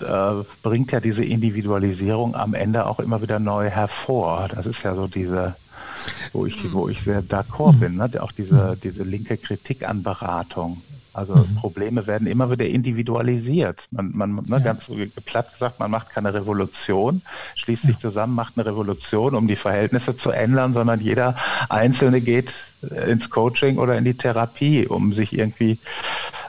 äh, 0.00 0.32
bringt 0.62 0.92
ja 0.92 1.00
diese 1.00 1.24
Individualisierung 1.24 2.34
am 2.34 2.54
Ende 2.54 2.86
auch 2.86 3.00
immer 3.00 3.22
wieder 3.22 3.38
neu 3.38 3.68
hervor. 3.68 4.48
Das 4.52 4.66
ist 4.66 4.82
ja 4.82 4.94
so 4.94 5.06
diese 5.06 5.56
wo 6.32 6.46
ich, 6.46 6.72
wo 6.72 6.88
ich 6.88 7.02
sehr 7.02 7.22
d'accord 7.22 7.74
mhm. 7.74 7.80
bin. 7.80 7.96
Ne? 7.96 8.10
Auch 8.20 8.32
diese, 8.32 8.54
mhm. 8.54 8.80
diese 8.82 9.02
linke 9.02 9.36
Kritik 9.36 9.88
an 9.88 10.02
Beratung. 10.02 10.82
Also 11.12 11.34
mhm. 11.34 11.56
Probleme 11.56 12.06
werden 12.06 12.28
immer 12.28 12.50
wieder 12.50 12.66
individualisiert. 12.66 13.88
Man, 13.90 14.12
man 14.14 14.34
ne, 14.36 14.42
ja. 14.48 14.58
ganz 14.58 14.88
platt 15.26 15.52
gesagt, 15.52 15.80
man 15.80 15.90
macht 15.90 16.10
keine 16.10 16.32
Revolution, 16.32 17.22
schließt 17.56 17.82
sich 17.82 17.98
zusammen, 17.98 18.34
macht 18.34 18.54
eine 18.56 18.66
Revolution, 18.66 19.34
um 19.34 19.48
die 19.48 19.56
Verhältnisse 19.56 20.16
zu 20.16 20.30
ändern, 20.30 20.72
sondern 20.72 21.00
jeder 21.00 21.34
Einzelne 21.68 22.20
geht 22.20 22.54
äh, 22.88 23.10
ins 23.10 23.28
Coaching 23.28 23.78
oder 23.78 23.98
in 23.98 24.04
die 24.04 24.14
Therapie, 24.14 24.86
um 24.86 25.12
sich 25.12 25.36
irgendwie 25.36 25.78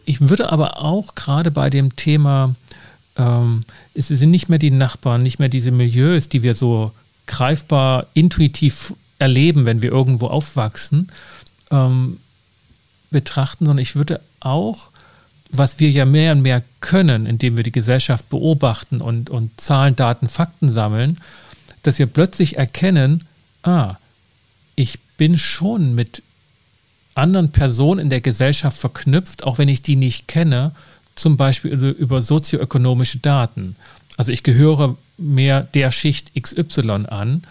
ich 0.04 0.28
würde 0.28 0.50
aber 0.50 0.82
auch 0.82 1.14
gerade 1.14 1.50
bei 1.50 1.70
dem 1.70 1.96
Thema, 1.96 2.54
ähm, 3.16 3.64
es 3.94 4.08
sind 4.08 4.30
nicht 4.30 4.48
mehr 4.48 4.58
die 4.58 4.72
Nachbarn, 4.72 5.22
nicht 5.22 5.38
mehr 5.38 5.48
diese 5.48 5.70
Milieus, 5.70 6.28
die 6.28 6.42
wir 6.42 6.54
so 6.54 6.90
greifbar, 7.26 8.08
intuitiv 8.14 8.94
erleben, 9.18 9.64
wenn 9.64 9.82
wir 9.82 9.92
irgendwo 9.92 10.26
aufwachsen, 10.26 11.08
ähm, 11.70 12.18
betrachten, 13.10 13.66
sondern 13.66 13.82
ich 13.82 13.96
würde 13.96 14.20
auch 14.40 14.90
was 15.50 15.78
wir 15.78 15.90
ja 15.90 16.04
mehr 16.04 16.32
und 16.32 16.42
mehr 16.42 16.62
können, 16.80 17.26
indem 17.26 17.56
wir 17.56 17.64
die 17.64 17.72
Gesellschaft 17.72 18.28
beobachten 18.28 19.00
und, 19.00 19.30
und 19.30 19.60
Zahlen, 19.60 19.96
Daten, 19.96 20.28
Fakten 20.28 20.70
sammeln, 20.70 21.20
dass 21.82 21.98
wir 21.98 22.06
plötzlich 22.06 22.56
erkennen, 22.56 23.24
ah, 23.62 23.96
ich 24.74 24.98
bin 25.16 25.38
schon 25.38 25.94
mit 25.94 26.22
anderen 27.14 27.50
Personen 27.50 28.00
in 28.00 28.10
der 28.10 28.20
Gesellschaft 28.20 28.76
verknüpft, 28.76 29.44
auch 29.44 29.58
wenn 29.58 29.68
ich 29.68 29.82
die 29.82 29.96
nicht 29.96 30.28
kenne, 30.28 30.72
zum 31.14 31.36
Beispiel 31.36 31.72
über 31.72 32.20
sozioökonomische 32.20 33.18
Daten. 33.18 33.76
Also 34.16 34.32
ich 34.32 34.42
gehöre 34.42 34.96
mehr 35.16 35.62
der 35.62 35.90
Schicht 35.90 36.32
XY 36.40 37.06
an 37.08 37.42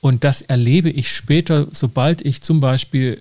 und 0.00 0.24
das 0.24 0.42
erlebe 0.42 0.90
ich 0.90 1.10
später, 1.10 1.68
sobald 1.70 2.22
ich 2.22 2.42
zum 2.42 2.60
Beispiel 2.60 3.18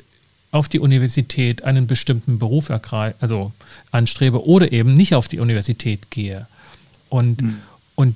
auf 0.54 0.70
die 0.70 0.80
Universität 0.80 1.64
einen 1.64 1.88
bestimmten 1.88 2.38
Beruf 2.38 2.70
also 2.70 3.52
anstrebe 3.92 4.46
oder 4.46 4.72
eben 4.72 4.94
nicht 4.94 5.16
auf 5.16 5.28
die 5.28 5.40
Universität 5.40 6.12
gehe. 6.12 6.48
Und, 7.10 7.42
mhm. 7.42 7.58
und 7.96 8.16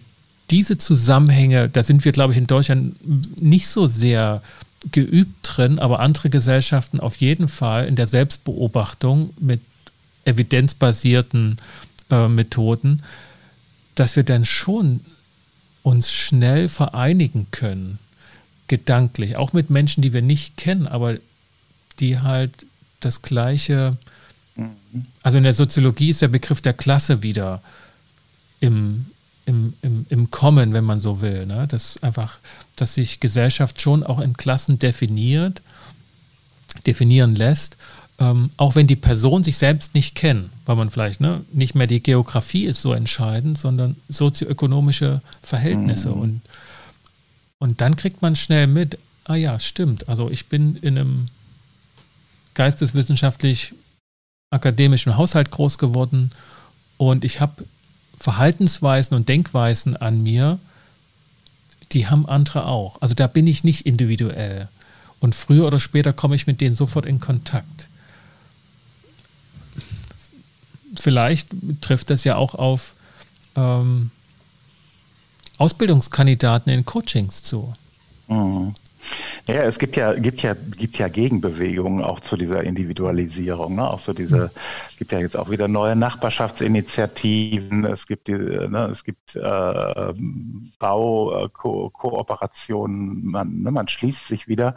diese 0.51 0.77
Zusammenhänge, 0.77 1.67
da 1.67 1.81
sind 1.81 2.05
wir, 2.05 2.11
glaube 2.11 2.33
ich, 2.33 2.37
in 2.37 2.45
Deutschland 2.45 2.95
nicht 3.41 3.67
so 3.67 3.87
sehr 3.87 4.43
geübt 4.91 5.35
drin, 5.41 5.79
aber 5.79 5.99
andere 5.99 6.29
Gesellschaften 6.29 6.99
auf 6.99 7.15
jeden 7.17 7.47
Fall 7.47 7.87
in 7.87 7.95
der 7.95 8.05
Selbstbeobachtung 8.05 9.33
mit 9.39 9.59
evidenzbasierten 10.25 11.57
äh, 12.11 12.27
Methoden, 12.27 13.01
dass 13.95 14.15
wir 14.15 14.23
dann 14.23 14.45
schon 14.45 15.01
uns 15.81 16.11
schnell 16.11 16.69
vereinigen 16.69 17.47
können, 17.49 17.97
gedanklich, 18.67 19.37
auch 19.37 19.53
mit 19.53 19.71
Menschen, 19.71 20.03
die 20.03 20.13
wir 20.13 20.21
nicht 20.21 20.55
kennen, 20.55 20.85
aber 20.85 21.17
die 21.99 22.19
halt 22.19 22.65
das 22.99 23.21
gleiche, 23.21 23.91
also 25.23 25.37
in 25.37 25.43
der 25.43 25.53
Soziologie 25.53 26.09
ist 26.09 26.21
der 26.21 26.27
Begriff 26.27 26.61
der 26.61 26.73
Klasse 26.73 27.21
wieder 27.23 27.61
im, 28.59 29.07
im, 29.45 29.73
im, 29.81 30.05
im 30.09 30.31
Kommen, 30.31 30.73
wenn 30.73 30.83
man 30.83 30.99
so 30.99 31.21
will. 31.21 31.45
Ne? 31.45 31.67
Das 31.67 32.01
einfach, 32.03 32.39
dass 32.75 32.95
sich 32.95 33.19
Gesellschaft 33.19 33.81
schon 33.81 34.03
auch 34.03 34.19
in 34.19 34.35
Klassen 34.35 34.79
definiert, 34.79 35.61
definieren 36.85 37.35
lässt, 37.35 37.77
ähm, 38.19 38.49
auch 38.57 38.75
wenn 38.75 38.87
die 38.87 38.95
Person 38.95 39.43
sich 39.43 39.57
selbst 39.57 39.93
nicht 39.93 40.15
kennt, 40.15 40.49
weil 40.65 40.75
man 40.75 40.89
vielleicht 40.89 41.21
ne, 41.21 41.41
nicht 41.53 41.75
mehr 41.75 41.87
die 41.87 42.01
Geografie 42.01 42.65
ist 42.65 42.81
so 42.81 42.93
entscheidend, 42.93 43.57
sondern 43.59 43.95
sozioökonomische 44.09 45.21
Verhältnisse. 45.41 46.09
Mhm. 46.09 46.21
Und, 46.21 46.41
und 47.59 47.81
dann 47.81 47.95
kriegt 47.95 48.21
man 48.21 48.35
schnell 48.35 48.65
mit, 48.67 48.97
ah 49.25 49.35
ja, 49.35 49.59
stimmt, 49.59 50.09
also 50.09 50.31
ich 50.31 50.47
bin 50.47 50.77
in 50.77 50.97
einem 50.97 51.27
geisteswissenschaftlich 52.57 53.73
akademischen 54.49 55.15
Haushalt 55.15 55.51
groß 55.51 55.77
geworden 55.77 56.31
und 56.97 57.23
ich 57.23 57.39
habe 57.39 57.65
Verhaltensweisen 58.17 59.15
und 59.15 59.29
Denkweisen 59.29 59.95
an 59.95 60.23
mir, 60.23 60.57
die 61.91 62.07
haben 62.07 62.27
andere 62.27 62.65
auch. 62.65 62.99
Also 63.01 63.13
da 63.13 63.27
bin 63.27 63.45
ich 63.45 63.63
nicht 63.63 63.85
individuell. 63.85 64.67
Und 65.19 65.35
früher 65.35 65.67
oder 65.67 65.79
später 65.79 66.13
komme 66.13 66.35
ich 66.35 66.47
mit 66.47 66.59
denen 66.59 66.75
sofort 66.75 67.05
in 67.05 67.19
Kontakt. 67.19 67.87
Vielleicht 70.95 71.49
trifft 71.81 72.09
das 72.09 72.23
ja 72.23 72.37
auch 72.37 72.55
auf 72.55 72.95
ähm, 73.55 74.09
Ausbildungskandidaten 75.59 76.71
in 76.71 76.85
Coachings 76.85 77.43
zu. 77.43 77.75
Mhm. 78.27 78.73
Ja, 79.47 79.63
es 79.63 79.79
gibt 79.79 79.95
ja, 79.95 80.13
gibt 80.13 80.41
ja, 80.41 80.53
gibt 80.53 80.97
ja 80.97 81.07
Gegenbewegungen 81.07 82.03
auch 82.03 82.19
zu 82.19 82.35
dieser 82.35 82.63
Individualisierung. 82.63 83.75
Ne? 83.75 83.89
Auch 83.89 83.99
so 83.99 84.11
diese, 84.11 84.51
es 84.91 84.97
gibt 84.97 85.13
ja 85.13 85.19
jetzt 85.19 85.37
auch 85.37 85.49
wieder 85.49 85.69
neue 85.69 85.95
Nachbarschaftsinitiativen. 85.95 87.85
Es 87.85 88.07
gibt 88.07 88.27
die, 88.27 88.33
ne, 88.33 88.89
es 88.91 89.05
gibt 89.05 89.35
äh, 89.35 90.13
Baukooperationen. 90.79 93.19
Äh, 93.19 93.25
man, 93.25 93.61
ne, 93.61 93.71
man 93.71 93.87
schließt 93.87 94.27
sich 94.27 94.49
wieder 94.49 94.75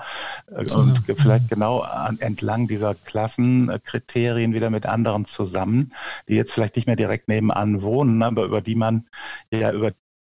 äh, 0.51 0.61
und 0.73 1.03
ja. 1.07 1.15
vielleicht 1.17 1.49
genau 1.49 1.81
an, 1.81 2.21
entlang 2.21 2.69
dieser 2.69 2.95
Klassenkriterien 2.95 4.55
wieder 4.55 4.71
mit 4.71 4.87
anderen 4.87 5.25
zusammen, 5.25 5.93
die 6.29 6.37
jetzt 6.37 6.53
vielleicht 6.53 6.77
nicht 6.77 6.87
mehr 6.87 6.97
direkt 6.97 7.29
nebenan 7.29 7.83
wohnen, 7.83 8.23
aber 8.23 8.45
über 8.45 8.61
die 8.61 8.77
man 8.77 9.09
ja 9.51 9.73
über 9.73 9.93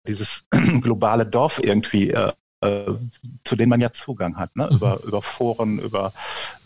dieses 0.06 0.44
globale 0.80 1.26
Dorf 1.26 1.60
irgendwie 1.62 2.10
äh, 2.10 2.32
äh, 2.62 2.92
zu 3.44 3.56
denen 3.56 3.70
man 3.70 3.80
ja 3.80 3.92
Zugang 3.92 4.36
hat, 4.36 4.54
ne? 4.56 4.68
Mhm. 4.70 4.76
über, 4.76 5.00
über 5.04 5.22
Foren, 5.22 5.78
über, 5.78 6.12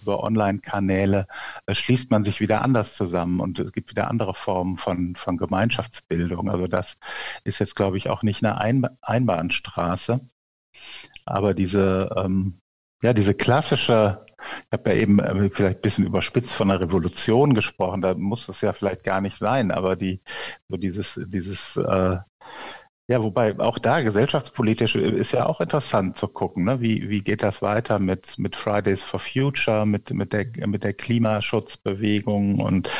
über 0.02 0.22
Online-Kanäle, 0.22 1.26
äh, 1.66 1.74
schließt 1.74 2.10
man 2.10 2.24
sich 2.24 2.40
wieder 2.40 2.62
anders 2.62 2.94
zusammen 2.94 3.40
und 3.40 3.58
es 3.58 3.72
gibt 3.72 3.90
wieder 3.90 4.08
andere 4.08 4.34
Formen 4.34 4.78
von, 4.78 5.16
von 5.16 5.36
Gemeinschaftsbildung. 5.36 6.50
Also 6.50 6.66
das 6.66 6.96
ist 7.44 7.58
jetzt, 7.58 7.76
glaube 7.76 7.96
ich, 7.98 8.08
auch 8.08 8.22
nicht 8.22 8.44
eine 8.44 8.58
Ein 8.60 8.86
Einbahnstraße. 9.02 10.20
Aber 11.24 11.54
diese, 11.54 12.10
ähm, 12.16 12.58
ja, 13.02 13.12
diese 13.12 13.34
klassische 13.34 14.26
ich 14.60 14.72
habe 14.72 14.90
ja 14.90 14.96
eben 14.96 15.18
äh, 15.18 15.50
vielleicht 15.50 15.78
ein 15.78 15.82
bisschen 15.82 16.06
überspitzt 16.06 16.54
von 16.54 16.70
einer 16.70 16.80
Revolution 16.80 17.54
gesprochen, 17.54 18.00
da 18.00 18.14
muss 18.14 18.48
es 18.48 18.60
ja 18.60 18.72
vielleicht 18.72 19.04
gar 19.04 19.20
nicht 19.20 19.38
sein, 19.38 19.70
aber 19.70 19.96
die, 19.96 20.20
so 20.68 20.76
dieses, 20.76 21.20
dieses 21.26 21.76
äh, 21.76 22.18
ja, 23.08 23.22
wobei 23.22 23.58
auch 23.60 23.78
da 23.78 24.00
gesellschaftspolitisch 24.00 24.96
ist 24.96 25.32
ja 25.32 25.46
auch 25.46 25.60
interessant 25.60 26.16
zu 26.16 26.26
gucken, 26.26 26.64
ne? 26.64 26.80
wie, 26.80 27.08
wie 27.08 27.22
geht 27.22 27.42
das 27.42 27.62
weiter 27.62 27.98
mit, 27.98 28.36
mit 28.38 28.56
Fridays 28.56 29.02
for 29.02 29.20
Future, 29.20 29.86
mit, 29.86 30.10
mit, 30.12 30.32
der, 30.32 30.46
mit 30.66 30.82
der 30.82 30.92
Klimaschutzbewegung 30.92 32.60
und 32.60 32.90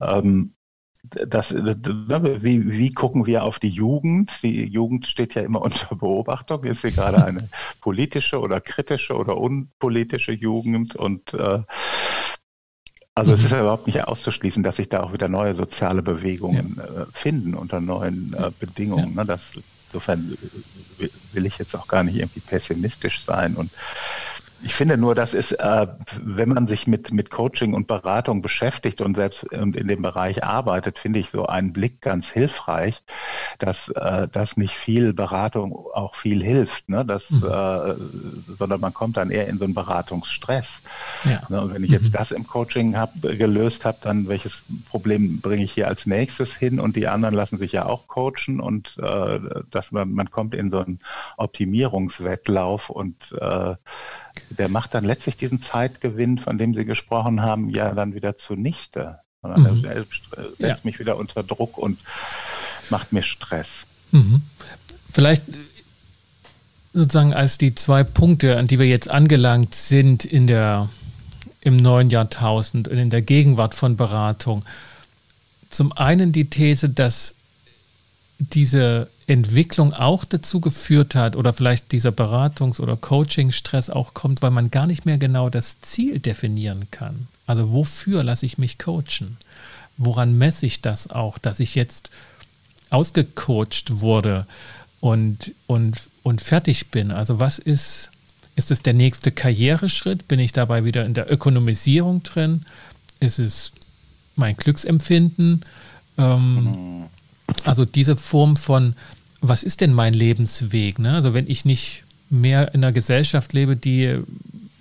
ähm, 0.00 0.54
das, 1.02 1.50
ne, 1.52 2.38
wie, 2.42 2.70
wie 2.70 2.92
gucken 2.92 3.26
wir 3.26 3.42
auf 3.42 3.58
die 3.58 3.70
Jugend? 3.70 4.40
Die 4.42 4.64
Jugend 4.64 5.06
steht 5.06 5.34
ja 5.34 5.42
immer 5.42 5.60
unter 5.62 5.96
Beobachtung. 5.96 6.62
Ist 6.64 6.82
sie 6.82 6.92
gerade 6.92 7.24
eine 7.24 7.48
politische 7.80 8.38
oder 8.38 8.60
kritische 8.60 9.14
oder 9.16 9.36
unpolitische 9.36 10.32
Jugend? 10.32 10.94
Und 10.94 11.34
äh, 11.34 11.62
also 13.22 13.30
mhm. 13.30 13.38
es 13.38 13.44
ist 13.44 13.50
ja 13.52 13.60
überhaupt 13.60 13.86
nicht 13.86 14.02
auszuschließen, 14.02 14.64
dass 14.64 14.76
sich 14.76 14.88
da 14.88 15.04
auch 15.04 15.12
wieder 15.12 15.28
neue 15.28 15.54
soziale 15.54 16.02
Bewegungen 16.02 16.76
ja. 16.76 17.02
äh, 17.02 17.06
finden 17.12 17.54
unter 17.54 17.80
neuen 17.80 18.34
äh, 18.36 18.50
Bedingungen. 18.58 19.14
Ja. 19.14 19.22
Ne? 19.22 19.24
Das, 19.26 19.52
insofern 19.92 20.36
will 21.32 21.46
ich 21.46 21.56
jetzt 21.58 21.76
auch 21.76 21.86
gar 21.86 22.02
nicht 22.02 22.16
irgendwie 22.16 22.40
pessimistisch 22.40 23.24
sein 23.24 23.54
und 23.54 23.70
ich 24.62 24.74
finde 24.74 24.96
nur, 24.96 25.14
das 25.14 25.34
ist, 25.34 25.52
äh, 25.52 25.86
wenn 26.22 26.50
man 26.50 26.66
sich 26.66 26.86
mit, 26.86 27.12
mit 27.12 27.30
Coaching 27.30 27.74
und 27.74 27.86
Beratung 27.86 28.42
beschäftigt 28.42 29.00
und 29.00 29.16
selbst 29.16 29.44
und 29.52 29.76
in 29.76 29.88
dem 29.88 30.02
Bereich 30.02 30.44
arbeitet, 30.44 30.98
finde 30.98 31.18
ich 31.18 31.30
so 31.30 31.46
einen 31.46 31.72
Blick 31.72 32.00
ganz 32.00 32.30
hilfreich, 32.30 33.02
dass, 33.58 33.88
äh, 33.88 34.28
dass 34.28 34.56
nicht 34.56 34.74
viel 34.74 35.12
Beratung 35.12 35.72
auch 35.92 36.14
viel 36.14 36.42
hilft, 36.42 36.88
ne? 36.88 37.04
dass, 37.04 37.30
mhm. 37.30 37.44
äh, 37.44 37.94
sondern 38.56 38.80
man 38.80 38.94
kommt 38.94 39.16
dann 39.16 39.30
eher 39.30 39.48
in 39.48 39.58
so 39.58 39.64
einen 39.64 39.74
Beratungsstress. 39.74 40.80
Ja. 41.24 41.42
Ne? 41.48 41.60
Und 41.60 41.74
wenn 41.74 41.84
ich 41.84 41.90
jetzt 41.90 42.12
mhm. 42.12 42.16
das 42.16 42.30
im 42.30 42.46
Coaching 42.46 42.96
hab, 42.96 43.20
gelöst 43.20 43.84
habe, 43.84 43.98
dann 44.02 44.28
welches 44.28 44.64
Problem 44.88 45.40
bringe 45.40 45.64
ich 45.64 45.72
hier 45.72 45.88
als 45.88 46.06
nächstes 46.06 46.54
hin 46.54 46.78
und 46.78 46.96
die 46.96 47.08
anderen 47.08 47.34
lassen 47.34 47.58
sich 47.58 47.72
ja 47.72 47.86
auch 47.86 48.06
coachen 48.06 48.60
und 48.60 48.96
äh, 48.98 49.40
dass 49.70 49.92
man, 49.92 50.12
man 50.12 50.30
kommt 50.30 50.54
in 50.54 50.70
so 50.70 50.78
einen 50.78 51.00
Optimierungswettlauf 51.36 52.90
und 52.90 53.32
äh, 53.40 53.74
der 54.50 54.68
macht 54.68 54.94
dann 54.94 55.04
letztlich 55.04 55.36
diesen 55.36 55.62
Zeitgewinn, 55.62 56.38
von 56.38 56.58
dem 56.58 56.74
Sie 56.74 56.84
gesprochen 56.84 57.42
haben, 57.42 57.70
ja 57.70 57.92
dann 57.92 58.14
wieder 58.14 58.38
zunichte. 58.38 59.20
Mhm. 59.42 59.84
Er 59.84 60.04
setzt 60.04 60.60
ja. 60.60 60.76
mich 60.84 60.98
wieder 60.98 61.16
unter 61.16 61.42
Druck 61.42 61.78
und 61.78 61.98
macht 62.90 63.12
mir 63.12 63.22
Stress. 63.22 63.84
Mhm. 64.12 64.42
Vielleicht 65.10 65.44
sozusagen 66.92 67.34
als 67.34 67.58
die 67.58 67.74
zwei 67.74 68.04
Punkte, 68.04 68.58
an 68.58 68.66
die 68.66 68.78
wir 68.78 68.86
jetzt 68.86 69.10
angelangt 69.10 69.74
sind 69.74 70.24
in 70.24 70.46
der, 70.46 70.90
im 71.60 71.76
neuen 71.76 72.10
Jahrtausend 72.10 72.88
und 72.88 72.98
in 72.98 73.10
der 73.10 73.22
Gegenwart 73.22 73.74
von 73.74 73.96
Beratung. 73.96 74.64
Zum 75.70 75.92
einen 75.92 76.32
die 76.32 76.50
These, 76.50 76.88
dass 76.90 77.34
diese 78.50 79.08
Entwicklung 79.26 79.92
auch 79.92 80.24
dazu 80.24 80.60
geführt 80.60 81.14
hat 81.14 81.36
oder 81.36 81.52
vielleicht 81.52 81.92
dieser 81.92 82.10
Beratungs- 82.10 82.80
oder 82.80 82.96
Coaching-Stress 82.96 83.90
auch 83.90 84.14
kommt, 84.14 84.42
weil 84.42 84.50
man 84.50 84.70
gar 84.70 84.86
nicht 84.86 85.06
mehr 85.06 85.18
genau 85.18 85.48
das 85.48 85.80
Ziel 85.80 86.18
definieren 86.18 86.88
kann. 86.90 87.28
Also 87.46 87.72
wofür 87.72 88.22
lasse 88.22 88.46
ich 88.46 88.58
mich 88.58 88.78
coachen? 88.78 89.38
Woran 89.96 90.36
messe 90.36 90.66
ich 90.66 90.80
das 90.80 91.10
auch, 91.10 91.38
dass 91.38 91.60
ich 91.60 91.74
jetzt 91.74 92.10
ausgecoacht 92.90 94.00
wurde 94.00 94.46
und, 95.00 95.52
und, 95.66 96.10
und 96.22 96.40
fertig 96.42 96.90
bin? 96.90 97.10
Also 97.10 97.40
was 97.40 97.58
ist, 97.58 98.10
ist 98.56 98.70
es 98.70 98.82
der 98.82 98.94
nächste 98.94 99.30
Karriereschritt? 99.30 100.28
Bin 100.28 100.40
ich 100.40 100.52
dabei 100.52 100.84
wieder 100.84 101.04
in 101.04 101.14
der 101.14 101.30
Ökonomisierung 101.30 102.22
drin? 102.22 102.66
Ist 103.20 103.38
es 103.38 103.72
mein 104.34 104.56
Glücksempfinden? 104.56 105.64
Ähm, 106.18 106.64
mhm 106.64 107.08
also 107.64 107.84
diese 107.84 108.16
Form 108.16 108.56
von, 108.56 108.94
was 109.40 109.62
ist 109.62 109.80
denn 109.80 109.92
mein 109.92 110.14
Lebensweg? 110.14 110.98
Ne? 110.98 111.14
Also 111.14 111.34
wenn 111.34 111.48
ich 111.48 111.64
nicht 111.64 112.04
mehr 112.30 112.74
in 112.74 112.82
einer 112.82 112.92
Gesellschaft 112.92 113.52
lebe, 113.52 113.76
die 113.76 114.18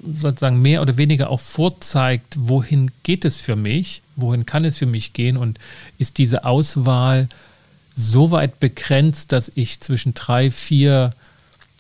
sozusagen 0.04 0.62
mehr 0.62 0.82
oder 0.82 0.98
weniger 0.98 1.30
auch 1.30 1.40
vorzeigt, 1.40 2.38
wohin 2.40 2.92
geht 3.04 3.26
es 3.26 3.38
für 3.38 3.56
mich, 3.56 4.02
wohin 4.16 4.46
kann 4.46 4.66
es 4.66 4.78
für 4.78 4.86
mich 4.86 5.14
gehen 5.14 5.38
und 5.38 5.60
ist 5.98 6.18
diese 6.18 6.46
Auswahl 6.46 7.30
so 7.96 8.32
weit 8.32 8.60
begrenzt, 8.60 9.32
dass 9.32 9.52
ich 9.54 9.80
zwischen 9.80 10.14
drei, 10.14 10.50
vier 10.50 11.12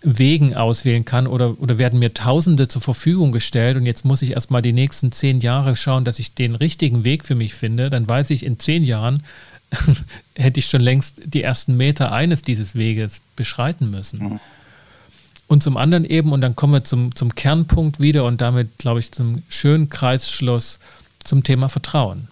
Wegen 0.04 0.56
auswählen 0.56 1.06
kann 1.06 1.28
oder, 1.28 1.60
oder 1.62 1.78
werden 1.78 2.00
mir 2.00 2.14
Tausende 2.14 2.68
zur 2.68 2.82
Verfügung 2.82 3.32
gestellt 3.32 3.78
und 3.78 3.86
jetzt 3.86 4.04
muss 4.04 4.24
ich 4.24 4.32
erstmal 4.32 4.62
die 4.62 4.74
nächsten 4.74 5.12
zehn 5.12 5.39
Jahre 5.42 5.76
schauen, 5.76 6.06
dass 6.06 6.20
ich 6.20 6.34
den 6.34 6.56
richtigen 6.56 7.06
Weg 7.06 7.24
für 7.24 7.36
mich 7.36 7.54
finde, 7.54 7.89
dann 7.89 8.10
weiß 8.10 8.32
ich 8.32 8.44
in 8.44 8.60
zehn 8.60 8.84
Jahren, 8.84 9.24
hätte 10.36 10.59
ich 10.59 10.67
schon 10.67 10.82
längst 10.82 11.34
die 11.34 11.43
ersten 11.43 11.78
Meter 11.78 12.11
eines 12.11 12.41
dieses 12.41 12.76
Weges 12.76 13.22
beschreiten 13.36 13.89
müssen. 13.89 14.19
Mhm. 14.19 14.39
Und 15.47 15.63
zum 15.63 15.76
anderen 15.76 16.05
eben, 16.05 16.32
und 16.32 16.41
dann 16.41 16.55
kommen 16.55 16.74
wir 16.74 16.84
zum, 16.84 17.13
zum 17.13 17.36
Kernpunkt 17.36 17.99
wieder 17.99 18.26
und 18.26 18.39
damit, 18.39 18.78
glaube 18.78 19.01
ich, 19.01 19.11
zum 19.11 19.43
schönen 19.49 19.89
Kreisschluss 19.89 20.80
zum 21.24 21.43
Thema 21.43 21.67
Vertrauen. 21.67 22.30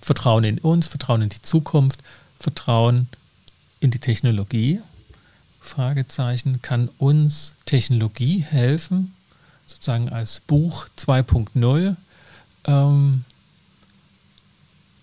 Vertrauen 0.00 0.44
in 0.44 0.58
uns, 0.58 0.86
Vertrauen 0.86 1.22
in 1.22 1.28
die 1.28 1.42
Zukunft, 1.42 2.00
Vertrauen 2.38 3.08
in 3.80 3.90
die 3.90 3.98
Technologie. 3.98 4.80
Fragezeichen, 5.60 6.60
kann 6.62 6.88
uns 6.98 7.52
Technologie 7.64 8.40
helfen, 8.40 9.14
sozusagen 9.66 10.10
als 10.10 10.40
Buch 10.40 10.86
2.0, 10.98 11.96
ähm, 12.66 13.24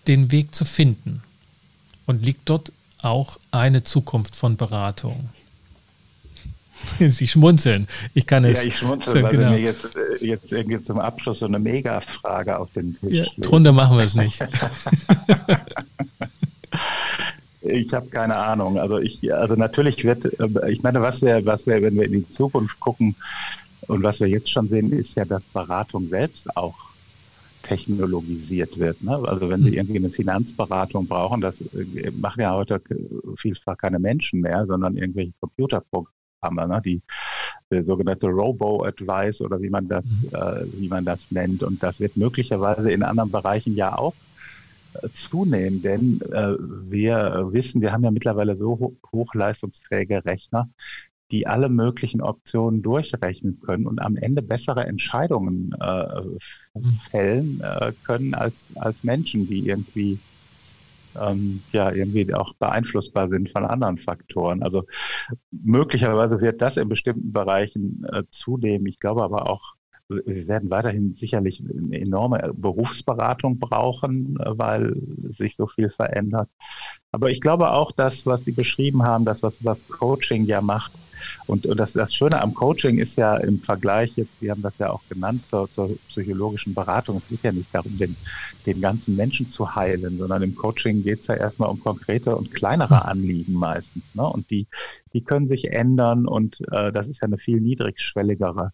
den 0.06 0.30
Weg 0.32 0.54
zu 0.54 0.64
finden? 0.64 1.22
Und 2.06 2.24
liegt 2.24 2.48
dort 2.48 2.72
auch 3.00 3.38
eine 3.50 3.82
Zukunft 3.82 4.36
von 4.36 4.56
Beratung? 4.56 5.30
Sie 6.98 7.28
schmunzeln. 7.28 7.86
Ich 8.14 8.26
kann 8.26 8.44
es. 8.44 8.62
Ja, 8.62 8.68
ich 8.68 8.76
schmunzel, 8.76 9.22
weil 9.22 9.30
genau. 9.30 9.50
mir 9.50 9.60
jetzt, 9.60 9.84
äh, 9.84 10.24
jetzt 10.24 10.50
irgendwie 10.52 10.82
zum 10.82 10.98
Abschluss 10.98 11.38
so 11.40 11.46
eine 11.46 11.58
Mega-Frage 11.58 12.58
auf 12.58 12.72
den 12.72 12.98
Tisch 12.98 13.12
ja, 13.12 13.24
Drunter 13.38 13.72
machen 13.72 13.96
wir 13.98 14.04
es 14.04 14.14
nicht. 14.14 14.40
ich 17.62 17.92
habe 17.92 18.06
keine 18.08 18.36
Ahnung. 18.36 18.78
Also 18.78 18.98
ich, 18.98 19.32
also 19.32 19.54
natürlich 19.54 20.04
wird, 20.04 20.24
äh, 20.24 20.70
ich 20.70 20.82
meine, 20.82 21.00
was 21.02 21.22
wir, 21.22 21.44
was 21.46 21.66
wir, 21.66 21.82
wenn 21.82 21.94
wir 21.96 22.04
in 22.04 22.12
die 22.12 22.28
Zukunft 22.30 22.78
gucken 22.80 23.14
und 23.88 24.02
was 24.02 24.20
wir 24.20 24.28
jetzt 24.28 24.50
schon 24.50 24.68
sehen, 24.68 24.92
ist 24.92 25.14
ja, 25.16 25.24
dass 25.24 25.42
Beratung 25.52 26.08
selbst 26.08 26.56
auch 26.56 26.74
technologisiert 27.62 28.78
wird. 28.78 29.02
Ne? 29.02 29.16
Also 29.26 29.48
wenn 29.48 29.62
Sie 29.62 29.70
hm. 29.70 29.78
irgendwie 29.78 29.98
eine 29.98 30.10
Finanzberatung 30.10 31.06
brauchen, 31.06 31.40
das 31.40 31.60
äh, 31.60 32.10
machen 32.10 32.40
ja 32.40 32.54
heute 32.54 32.80
vielfach 33.36 33.76
keine 33.76 33.98
Menschen 33.98 34.40
mehr, 34.40 34.66
sondern 34.66 34.96
irgendwelche 34.96 35.32
Computerprogramme, 35.40 36.68
ne? 36.68 36.82
die, 36.84 37.02
die 37.70 37.82
sogenannte 37.82 38.28
Robo-Advice 38.28 39.40
oder 39.40 39.60
wie 39.60 39.70
man 39.70 39.88
das, 39.88 40.06
mhm. 40.06 40.28
äh, 40.32 40.80
wie 40.80 40.88
man 40.88 41.04
das 41.04 41.30
nennt. 41.30 41.62
Und 41.62 41.82
das 41.82 42.00
wird 42.00 42.16
möglicherweise 42.16 42.90
in 42.90 43.02
anderen 43.02 43.30
Bereichen 43.30 43.74
ja 43.76 43.96
auch 43.96 44.14
äh, 44.94 45.08
zunehmen, 45.12 45.82
denn 45.82 46.20
äh, 46.32 46.54
wir 46.58 47.48
wissen, 47.50 47.80
wir 47.80 47.92
haben 47.92 48.04
ja 48.04 48.10
mittlerweile 48.10 48.56
so 48.56 48.78
ho 48.78 48.96
hochleistungsfähige 49.12 50.24
Rechner, 50.24 50.68
die 51.32 51.46
alle 51.46 51.70
möglichen 51.70 52.20
Optionen 52.20 52.82
durchrechnen 52.82 53.58
können 53.60 53.86
und 53.86 54.00
am 54.00 54.16
Ende 54.16 54.42
bessere 54.42 54.86
Entscheidungen 54.86 55.74
äh, 55.80 56.20
mhm. 56.78 57.00
fällen 57.10 57.60
äh, 57.62 57.92
können 58.04 58.34
als, 58.34 58.68
als 58.76 59.02
Menschen, 59.02 59.48
die 59.48 59.66
irgendwie 59.66 60.18
ähm, 61.18 61.62
ja 61.72 61.90
irgendwie 61.90 62.32
auch 62.34 62.54
beeinflussbar 62.54 63.28
sind 63.28 63.50
von 63.50 63.64
anderen 63.64 63.98
Faktoren. 63.98 64.62
Also 64.62 64.84
möglicherweise 65.50 66.40
wird 66.40 66.60
das 66.60 66.76
in 66.76 66.88
bestimmten 66.88 67.32
Bereichen 67.32 68.06
äh, 68.12 68.24
zunehmen. 68.30 68.86
Ich 68.86 69.00
glaube 69.00 69.22
aber 69.22 69.50
auch, 69.50 69.74
wir 70.08 70.46
werden 70.46 70.68
weiterhin 70.68 71.14
sicherlich 71.16 71.62
eine 71.66 71.98
enorme 71.98 72.52
Berufsberatung 72.54 73.58
brauchen, 73.58 74.38
äh, 74.38 74.58
weil 74.58 74.94
sich 75.30 75.56
so 75.56 75.66
viel 75.66 75.88
verändert. 75.88 76.50
Aber 77.10 77.30
ich 77.30 77.40
glaube 77.40 77.72
auch, 77.72 77.92
dass, 77.92 78.26
was 78.26 78.44
Sie 78.44 78.52
beschrieben 78.52 79.02
haben, 79.02 79.24
das, 79.24 79.42
was, 79.42 79.64
was 79.64 79.88
Coaching 79.88 80.44
ja 80.44 80.60
macht, 80.60 80.92
Und, 81.46 81.66
und 81.66 81.76
das, 81.78 81.92
das 81.92 82.14
Schöne 82.14 82.40
am 82.40 82.54
Coaching 82.54 82.98
ist 82.98 83.16
ja 83.16 83.36
im 83.36 83.60
Vergleich 83.60 84.12
jetzt, 84.16 84.40
wir 84.40 84.50
haben 84.50 84.62
das 84.62 84.78
ja 84.78 84.90
auch 84.90 85.02
genannt, 85.08 85.42
zur, 85.48 85.70
zur 85.72 85.96
psychologischen 86.08 86.74
Beratung. 86.74 87.16
Es 87.18 87.28
geht 87.28 87.42
ja 87.42 87.52
nicht 87.52 87.74
darum, 87.74 87.96
den, 87.98 88.16
den 88.66 88.80
ganzen 88.80 89.16
Menschen 89.16 89.48
zu 89.48 89.74
heilen, 89.74 90.18
sondern 90.18 90.42
im 90.42 90.54
Coaching 90.54 91.02
geht 91.02 91.20
es 91.20 91.26
ja 91.26 91.34
erstmal 91.34 91.70
um 91.70 91.80
konkrete 91.80 92.36
und 92.36 92.52
kleinere 92.52 93.04
Anliegen 93.04 93.54
meistens. 93.54 94.04
Ne? 94.14 94.26
Und 94.26 94.50
die, 94.50 94.66
die 95.12 95.22
können 95.22 95.46
sich 95.46 95.72
ändern 95.72 96.26
und 96.26 96.60
äh, 96.70 96.92
das 96.92 97.08
ist 97.08 97.20
ja 97.20 97.26
eine 97.26 97.38
viel 97.38 97.60
niedrigschwelligere 97.60 98.72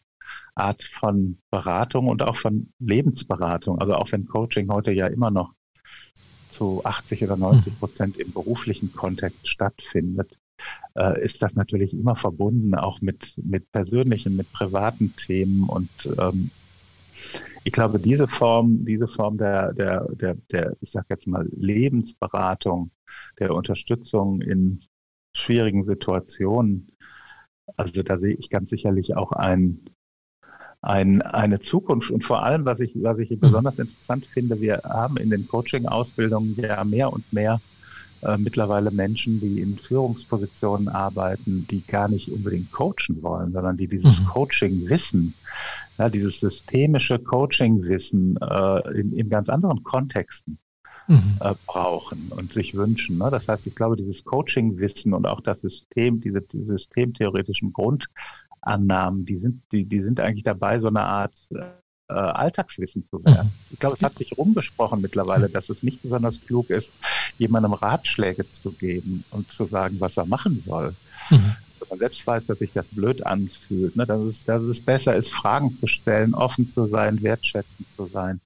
Art 0.55 0.83
von 0.83 1.39
Beratung 1.51 2.09
und 2.09 2.23
auch 2.23 2.37
von 2.37 2.73
Lebensberatung. 2.79 3.81
Also 3.81 3.95
auch 3.95 4.13
wenn 4.13 4.27
Coaching 4.27 4.71
heute 4.71 4.93
ja 4.93 5.07
immer 5.07 5.31
noch 5.31 5.53
zu 6.51 6.85
80 6.85 7.25
oder 7.25 7.37
90 7.37 7.79
Prozent 7.79 8.17
im 8.17 8.33
beruflichen 8.33 8.93
Kontext 8.93 9.49
stattfindet, 9.49 10.37
äh, 10.99 11.25
ist 11.25 11.43
das 11.43 11.55
natürlich 11.55 11.93
immer 11.93 12.17
verbunden 12.17 12.75
auch 12.75 13.01
mit, 13.01 13.35
mit 13.43 13.71
persönlichen, 13.73 14.37
mit 14.37 14.53
privaten 14.53 15.15
Themen 15.17 15.69
und 15.69 15.91
ähm, 16.19 16.51
ich 17.65 17.73
glaube, 17.73 17.99
diese 17.99 18.29
Form, 18.29 18.85
diese 18.85 19.09
Form 19.09 19.37
der, 19.39 19.73
der, 19.75 20.07
der, 20.15 20.37
der, 20.51 20.77
ich 20.81 20.91
sag 20.91 21.07
jetzt 21.11 21.27
mal, 21.27 21.49
Lebensberatung, 21.53 22.91
der 23.39 23.55
Unterstützung 23.55 24.41
in 24.41 24.85
schwierigen 25.35 25.85
Situationen, 25.85 26.89
also 27.77 28.03
da 28.03 28.19
sehe 28.19 28.35
ich 28.35 28.49
ganz 28.49 28.71
sicherlich 28.71 29.17
auch 29.17 29.33
ein, 29.33 29.85
ein, 30.81 31.23
eine 31.23 31.61
Zukunft. 31.61 32.11
Und 32.11 32.25
vor 32.25 32.43
allem, 32.43 32.65
was 32.65 32.81
ich, 32.81 32.93
was 32.95 33.19
ich 33.19 33.39
besonders 33.39 33.79
interessant 33.79 34.27
finde, 34.27 34.61
wir 34.61 34.81
haben 34.85 35.17
in 35.17 35.31
den 35.31 35.47
Coaching-Ausbildungen 35.47 36.57
ja 36.57 36.83
mehr 36.85 37.13
und 37.13 37.31
mehr 37.33 37.61
äh, 38.23 38.37
mittlerweile 38.37 38.91
Menschen, 38.91 39.41
die 39.41 39.61
in 39.61 39.79
Führungspositionen 39.79 40.89
arbeiten, 40.89 41.67
die 41.71 41.87
gar 41.87 42.09
nicht 42.09 42.31
unbedingt 42.31 42.73
coachen 42.73 43.23
wollen, 43.23 43.53
sondern 43.53 43.77
die 43.77 43.89
dieses 43.89 44.21
mhm. 44.21 44.27
Coaching 44.27 44.89
wissen, 44.89 45.35
ja, 45.99 46.09
dieses 46.09 46.41
systemische 46.41 47.19
Coaching-Wissen 47.19 48.37
äh, 48.41 48.99
in, 48.99 49.13
in 49.13 49.29
ganz 49.29 49.49
anderen 49.49 49.83
Kontexten 49.83 50.59
mhm. 51.09 51.39
äh, 51.41 51.55
brauchen 51.67 52.31
und 52.35 52.53
sich 52.53 52.75
wünschen. 52.75 53.19
Ne? 53.19 53.31
Das 53.31 53.49
heißt, 53.49 53.67
ich 53.67 53.75
glaube, 53.75 53.97
dieses 53.97 54.25
Coaching-Wissen 54.25 55.13
und 55.13 55.27
auch 55.27 55.41
das 55.41 55.61
System, 55.61 56.21
diese, 56.21 56.41
diese 56.43 56.65
systemtheoretischen 56.65 57.73
Grundannahmen, 57.73 59.27
die 59.27 59.39
sind, 59.39 59.63
die, 59.73 59.85
die 59.85 60.03
sind 60.03 60.21
eigentlich 60.21 60.45
dabei, 60.45 60.79
so 60.79 60.89
eine 60.89 61.03
Art 61.03 61.35
äh, 62.09 62.15
Alltagswissen 62.15 63.07
zu 63.07 63.25
werden. 63.25 63.49
Mhm. 63.49 63.73
Ich 63.73 63.79
glaube, 63.79 63.97
es 63.97 64.03
hat 64.03 64.17
sich 64.17 64.37
rumgesprochen 64.37 65.01
mittlerweile, 65.01 65.49
dass 65.49 65.69
es 65.69 65.83
nicht 65.83 66.03
besonders 66.03 66.41
klug 66.41 66.71
ist, 66.71 66.91
jemandem 67.39 67.75
Ratschläge 67.75 68.51
zu 68.51 68.73
geben 68.73 69.25
und 69.31 69.51
zu 69.53 69.67
sagen, 69.67 69.97
was 70.01 70.17
er 70.17 70.27
machen 70.27 70.63
soll. 70.67 70.95
Mhm. 71.31 71.57
Wenn 71.81 71.89
man 71.91 71.99
selbst 71.99 72.27
weiß, 72.27 72.47
dass 72.47 72.59
sich 72.59 72.73
das 72.73 72.89
blöd 72.89 73.25
anfühlt, 73.25 73.95
ne, 73.95 74.07
dass, 74.07 74.23
es, 74.23 74.45
dass 74.45 74.63
es 74.63 74.81
besser 74.81 75.15
ist, 75.17 75.33
Fragen 75.33 75.77
zu 75.77 75.87
stellen, 75.87 76.35
offen 76.35 76.69
zu 76.69 76.87
sein, 76.87 77.23
wertschätzend 77.23 77.93
zu 77.95 78.07
sein. 78.07 78.41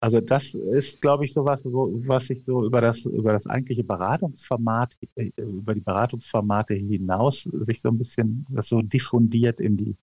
Also 0.00 0.20
das 0.20 0.54
ist, 0.54 1.02
glaube 1.02 1.26
ich, 1.26 1.34
sowas, 1.34 1.62
was 1.64 2.26
sich 2.26 2.42
so 2.46 2.64
über 2.64 2.80
das, 2.80 3.04
über 3.04 3.32
das 3.32 3.46
eigentliche 3.46 3.84
Beratungsformat, 3.84 4.96
äh, 5.16 5.30
über 5.36 5.74
die 5.74 5.80
Beratungsformate 5.80 6.74
hinaus 6.74 7.48
sich 7.66 7.80
so 7.80 7.88
ein 7.88 7.98
bisschen, 7.98 8.46
das 8.48 8.68
so 8.68 8.80
diffundiert 8.80 9.60
in 9.60 9.76
die, 9.76 9.96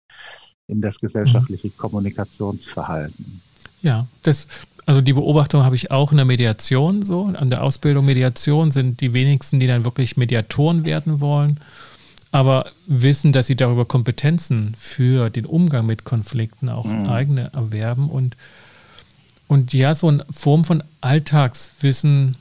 in 0.71 0.81
das 0.81 0.99
gesellschaftliche 0.99 1.67
mhm. 1.67 1.77
Kommunikationsverhalten. 1.77 3.41
Ja, 3.81 4.07
das, 4.23 4.47
also 4.85 5.01
die 5.01 5.13
Beobachtung 5.13 5.63
habe 5.63 5.75
ich 5.75 5.91
auch 5.91 6.11
in 6.11 6.17
der 6.17 6.25
Mediation 6.25 7.03
so. 7.03 7.25
An 7.25 7.49
der 7.49 7.63
Ausbildung 7.63 8.05
Mediation 8.05 8.71
sind 8.71 9.01
die 9.01 9.13
wenigsten, 9.13 9.59
die 9.59 9.67
dann 9.67 9.83
wirklich 9.83 10.17
Mediatoren 10.17 10.85
werden 10.85 11.19
wollen, 11.19 11.59
aber 12.31 12.67
wissen, 12.87 13.33
dass 13.33 13.47
sie 13.47 13.55
darüber 13.55 13.85
Kompetenzen 13.85 14.73
für 14.77 15.29
den 15.29 15.45
Umgang 15.45 15.85
mit 15.85 16.05
Konflikten 16.05 16.69
auch 16.69 16.85
mhm. 16.85 17.07
eigene 17.07 17.51
erwerben 17.53 18.09
und, 18.09 18.37
und 19.47 19.73
ja, 19.73 19.93
so 19.93 20.07
eine 20.07 20.25
Form 20.29 20.63
von 20.63 20.83
Alltagswissen, 21.01 22.37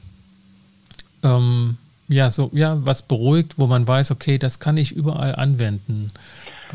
ähm, 1.25 1.79
ja, 2.07 2.31
so, 2.31 2.51
ja, 2.53 2.85
was 2.85 3.03
beruhigt, 3.03 3.59
wo 3.59 3.67
man 3.67 3.87
weiß, 3.87 4.11
okay, 4.11 4.39
das 4.39 4.61
kann 4.61 4.77
ich 4.77 4.93
überall 4.93 5.35
anwenden. 5.35 6.13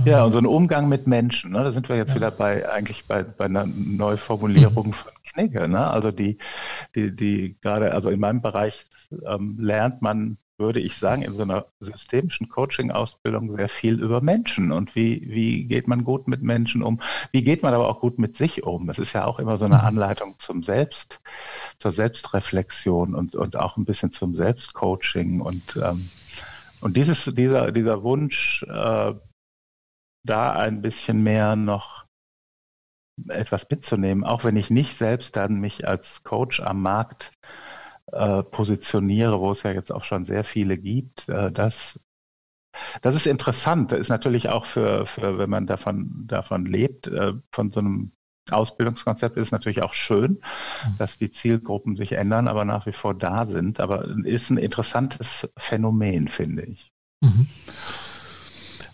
Ja, 0.03 0.23
und 0.26 0.34
so 0.34 0.39
ein 0.39 0.45
Umgang 0.45 0.89
mit 0.89 1.07
Menschen, 1.07 1.51
ne? 1.51 1.63
da 1.63 1.72
sind 1.72 1.88
wir 1.89 1.95
jetzt 1.95 2.09
ja. 2.09 2.15
wieder 2.15 2.31
bei 2.31 2.69
eigentlich 2.69 3.05
bei, 3.05 3.23
bei 3.23 3.45
einer 3.45 3.65
Neuformulierung 3.65 4.88
mhm. 4.88 4.93
von 4.93 5.11
Knigge. 5.31 5.67
Ne? 5.67 5.88
Also 5.88 6.11
die, 6.11 6.38
die, 6.95 7.15
die 7.15 7.57
gerade, 7.61 7.93
also 7.93 8.09
in 8.09 8.19
meinem 8.19 8.41
Bereich 8.41 8.85
ähm, 9.26 9.57
lernt 9.59 10.01
man, 10.01 10.38
würde 10.57 10.80
ich 10.80 10.97
sagen, 10.97 11.22
in 11.22 11.34
so 11.34 11.41
einer 11.41 11.65
systemischen 11.81 12.47
Coaching-Ausbildung 12.47 13.55
sehr 13.57 13.67
viel 13.67 14.01
über 14.01 14.22
Menschen 14.22 14.72
und 14.72 14.95
wie, 14.95 15.22
wie 15.27 15.65
geht 15.65 15.88
man 15.88 16.05
gut 16.05 16.27
mit 16.27 16.41
Menschen 16.41 16.81
um, 16.81 17.01
wie 17.31 17.43
geht 17.43 17.61
man 17.61 17.73
aber 17.73 17.89
auch 17.89 17.99
gut 17.99 18.19
mit 18.19 18.38
sich 18.38 18.63
um. 18.63 18.88
Das 18.88 18.97
ist 18.97 19.13
ja 19.13 19.26
auch 19.26 19.39
immer 19.39 19.57
so 19.57 19.65
eine 19.65 19.76
mhm. 19.76 19.81
Anleitung 19.81 20.35
zum 20.39 20.63
Selbst, 20.63 21.19
zur 21.80 21.91
Selbstreflexion 21.91 23.15
und, 23.15 23.35
und 23.35 23.57
auch 23.57 23.76
ein 23.76 23.85
bisschen 23.85 24.11
zum 24.11 24.34
Selbstcoaching 24.34 25.41
und 25.41 25.77
ähm, 25.84 26.09
und 26.81 26.97
dieses, 26.97 27.26
dieser, 27.26 27.72
dieser 27.72 28.03
Wunsch, 28.03 28.63
äh, 28.69 29.13
da 30.26 30.53
ein 30.53 30.81
bisschen 30.81 31.23
mehr 31.23 31.56
noch 31.56 32.06
etwas 33.30 33.69
mitzunehmen, 33.69 34.23
auch 34.23 34.43
wenn 34.43 34.57
ich 34.57 34.69
nicht 34.69 34.97
selbst 34.97 35.35
dann 35.35 35.60
mich 35.60 35.88
als 35.88 36.23
Coach 36.23 36.60
am 36.60 36.81
Markt 36.81 37.31
äh, 38.11 38.43
positioniere, 38.43 39.39
wo 39.39 39.52
es 39.52 39.64
ja 39.64 39.72
jetzt 39.72 39.91
auch 39.91 40.03
schon 40.03 40.26
sehr 40.26 40.43
viele 40.43 40.77
gibt. 40.77 41.30
Äh, 41.30 41.52
das, 41.52 41.99
das 43.02 43.15
ist 43.15 43.26
interessant. 43.26 43.91
Das 43.91 43.99
ist 43.99 44.10
natürlich 44.10 44.49
auch 44.49 44.65
für, 44.65 45.06
für 45.06 45.38
wenn 45.38 45.49
man 45.49 45.65
davon, 45.65 46.26
davon 46.27 46.65
lebt, 46.65 47.07
äh, 47.07 47.34
von 47.52 47.72
so 47.72 47.80
einem 47.80 48.11
Ausbildungskonzept 48.52 49.38
ist 49.38 49.52
natürlich 49.52 49.81
auch 49.81 49.93
schön, 49.93 50.34
mhm. 50.85 50.97
dass 50.97 51.18
die 51.18 51.31
Zielgruppen 51.31 51.95
sich 51.95 52.11
ändern, 52.11 52.47
aber 52.47 52.64
nach 52.64 52.85
wie 52.85 52.93
vor 52.93 53.15
da 53.15 53.45
sind. 53.47 53.80
Aber 53.80 54.06
ist 54.26 54.49
ein 54.49 54.57
interessantes 54.57 55.49
Phänomen, 55.57 56.27
finde 56.27 56.64
ich. 56.64 56.91
Mhm. 57.22 57.47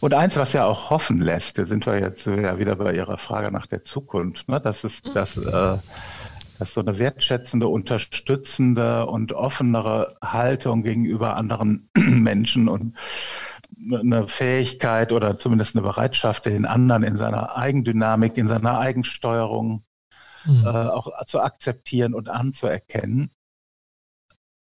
Und 0.01 0.15
eins, 0.15 0.35
was 0.35 0.53
ja 0.53 0.65
auch 0.65 0.89
hoffen 0.89 1.21
lässt, 1.21 1.59
da 1.59 1.65
sind 1.67 1.85
wir 1.85 1.99
jetzt 1.99 2.25
ja 2.25 2.57
wieder 2.57 2.75
bei 2.75 2.93
Ihrer 2.93 3.19
Frage 3.19 3.51
nach 3.51 3.67
der 3.67 3.85
Zukunft, 3.85 4.49
ne? 4.49 4.59
das 4.59 4.83
ist, 4.83 5.15
dass, 5.15 5.37
äh, 5.37 5.77
dass 6.57 6.73
so 6.73 6.81
eine 6.81 6.97
wertschätzende, 6.97 7.67
unterstützende 7.67 9.05
und 9.05 9.31
offenere 9.31 10.17
Haltung 10.23 10.81
gegenüber 10.81 11.35
anderen 11.35 11.87
Menschen 11.95 12.67
und 12.67 12.97
eine 13.93 14.27
Fähigkeit 14.27 15.11
oder 15.11 15.37
zumindest 15.37 15.75
eine 15.75 15.83
Bereitschaft, 15.83 16.47
den 16.47 16.65
anderen 16.65 17.03
in 17.03 17.17
seiner 17.17 17.55
Eigendynamik, 17.55 18.37
in 18.37 18.47
seiner 18.47 18.79
Eigensteuerung 18.79 19.83
mhm. 20.45 20.65
äh, 20.65 20.69
auch 20.69 21.25
zu 21.27 21.41
akzeptieren 21.41 22.15
und 22.15 22.27
anzuerkennen. 22.27 23.29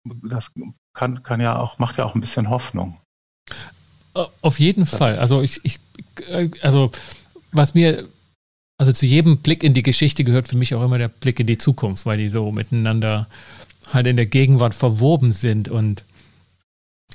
Das 0.03 0.51
kann, 0.93 1.23
kann 1.23 1.41
ja 1.41 1.57
auch, 1.57 1.79
macht 1.79 1.97
ja 1.97 2.05
auch 2.05 2.13
ein 2.13 2.21
bisschen 2.21 2.49
Hoffnung. 2.51 2.99
Auf 4.13 4.59
jeden 4.59 4.85
Fall. 4.85 5.17
Also 5.17 5.41
ich, 5.41 5.61
ich, 5.63 5.79
also 6.61 6.91
was 7.51 7.73
mir, 7.73 8.07
also 8.77 8.91
zu 8.91 9.05
jedem 9.05 9.37
Blick 9.37 9.63
in 9.63 9.73
die 9.73 9.83
Geschichte 9.83 10.23
gehört 10.23 10.47
für 10.47 10.57
mich 10.57 10.75
auch 10.75 10.83
immer 10.83 10.97
der 10.97 11.07
Blick 11.07 11.39
in 11.39 11.47
die 11.47 11.57
Zukunft, 11.57 12.05
weil 12.05 12.17
die 12.17 12.29
so 12.29 12.51
miteinander 12.51 13.27
halt 13.91 14.07
in 14.07 14.15
der 14.15 14.25
Gegenwart 14.25 14.73
verwoben 14.73 15.31
sind 15.31 15.69
und 15.69 16.03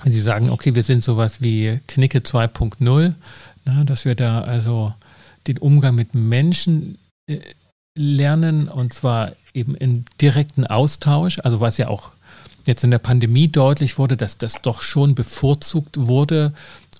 sie 0.05 0.20
sagen, 0.20 0.51
okay, 0.51 0.74
wir 0.74 0.82
sind 0.82 1.02
sowas 1.02 1.40
wie 1.40 1.81
Knicke 1.86 2.18
2.0, 2.18 3.14
ne, 3.64 3.85
dass 3.85 4.05
wir 4.05 4.14
da 4.14 4.43
also 4.43 4.94
den 5.47 5.59
Umgang 5.59 5.94
mit 5.94 6.14
Menschen 6.14 6.98
äh, 7.27 7.39
lernen 7.97 8.68
und 8.68 8.93
zwar 8.93 9.32
eben 9.55 9.74
in 9.74 10.05
direkten 10.20 10.66
Austausch, 10.66 11.39
also 11.40 11.60
was 11.60 11.78
ja 11.78 11.89
auch 11.89 12.12
jetzt 12.66 12.85
in 12.85 12.90
der 12.90 12.98
Pandemie 12.98 13.48
deutlich 13.48 13.97
wurde, 13.97 14.16
dass 14.16 14.39
das 14.39 14.60
doch 14.60 14.82
schon 14.82 15.14
bevorzugt 15.14 15.97
wurde, 15.97 16.52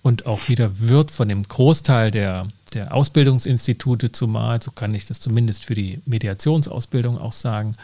und 0.07 0.25
auch 0.25 0.49
wieder 0.49 0.79
wird 0.79 1.11
von 1.11 1.29
dem 1.29 1.43
Großteil 1.43 2.13
der, 2.13 2.47
der 2.75 2.95
Ausbildungsinstitute 2.95 4.13
zumal, 4.13 4.63
so 4.63 4.71
kann 4.71 4.95
ich 4.95 5.07
das 5.07 5.19
zumindest 5.19 5.65
für 5.65 5.75
die 5.75 5.99
Mediationsausbildung 6.07 7.19
auch 7.19 7.33
sagen. 7.33 7.75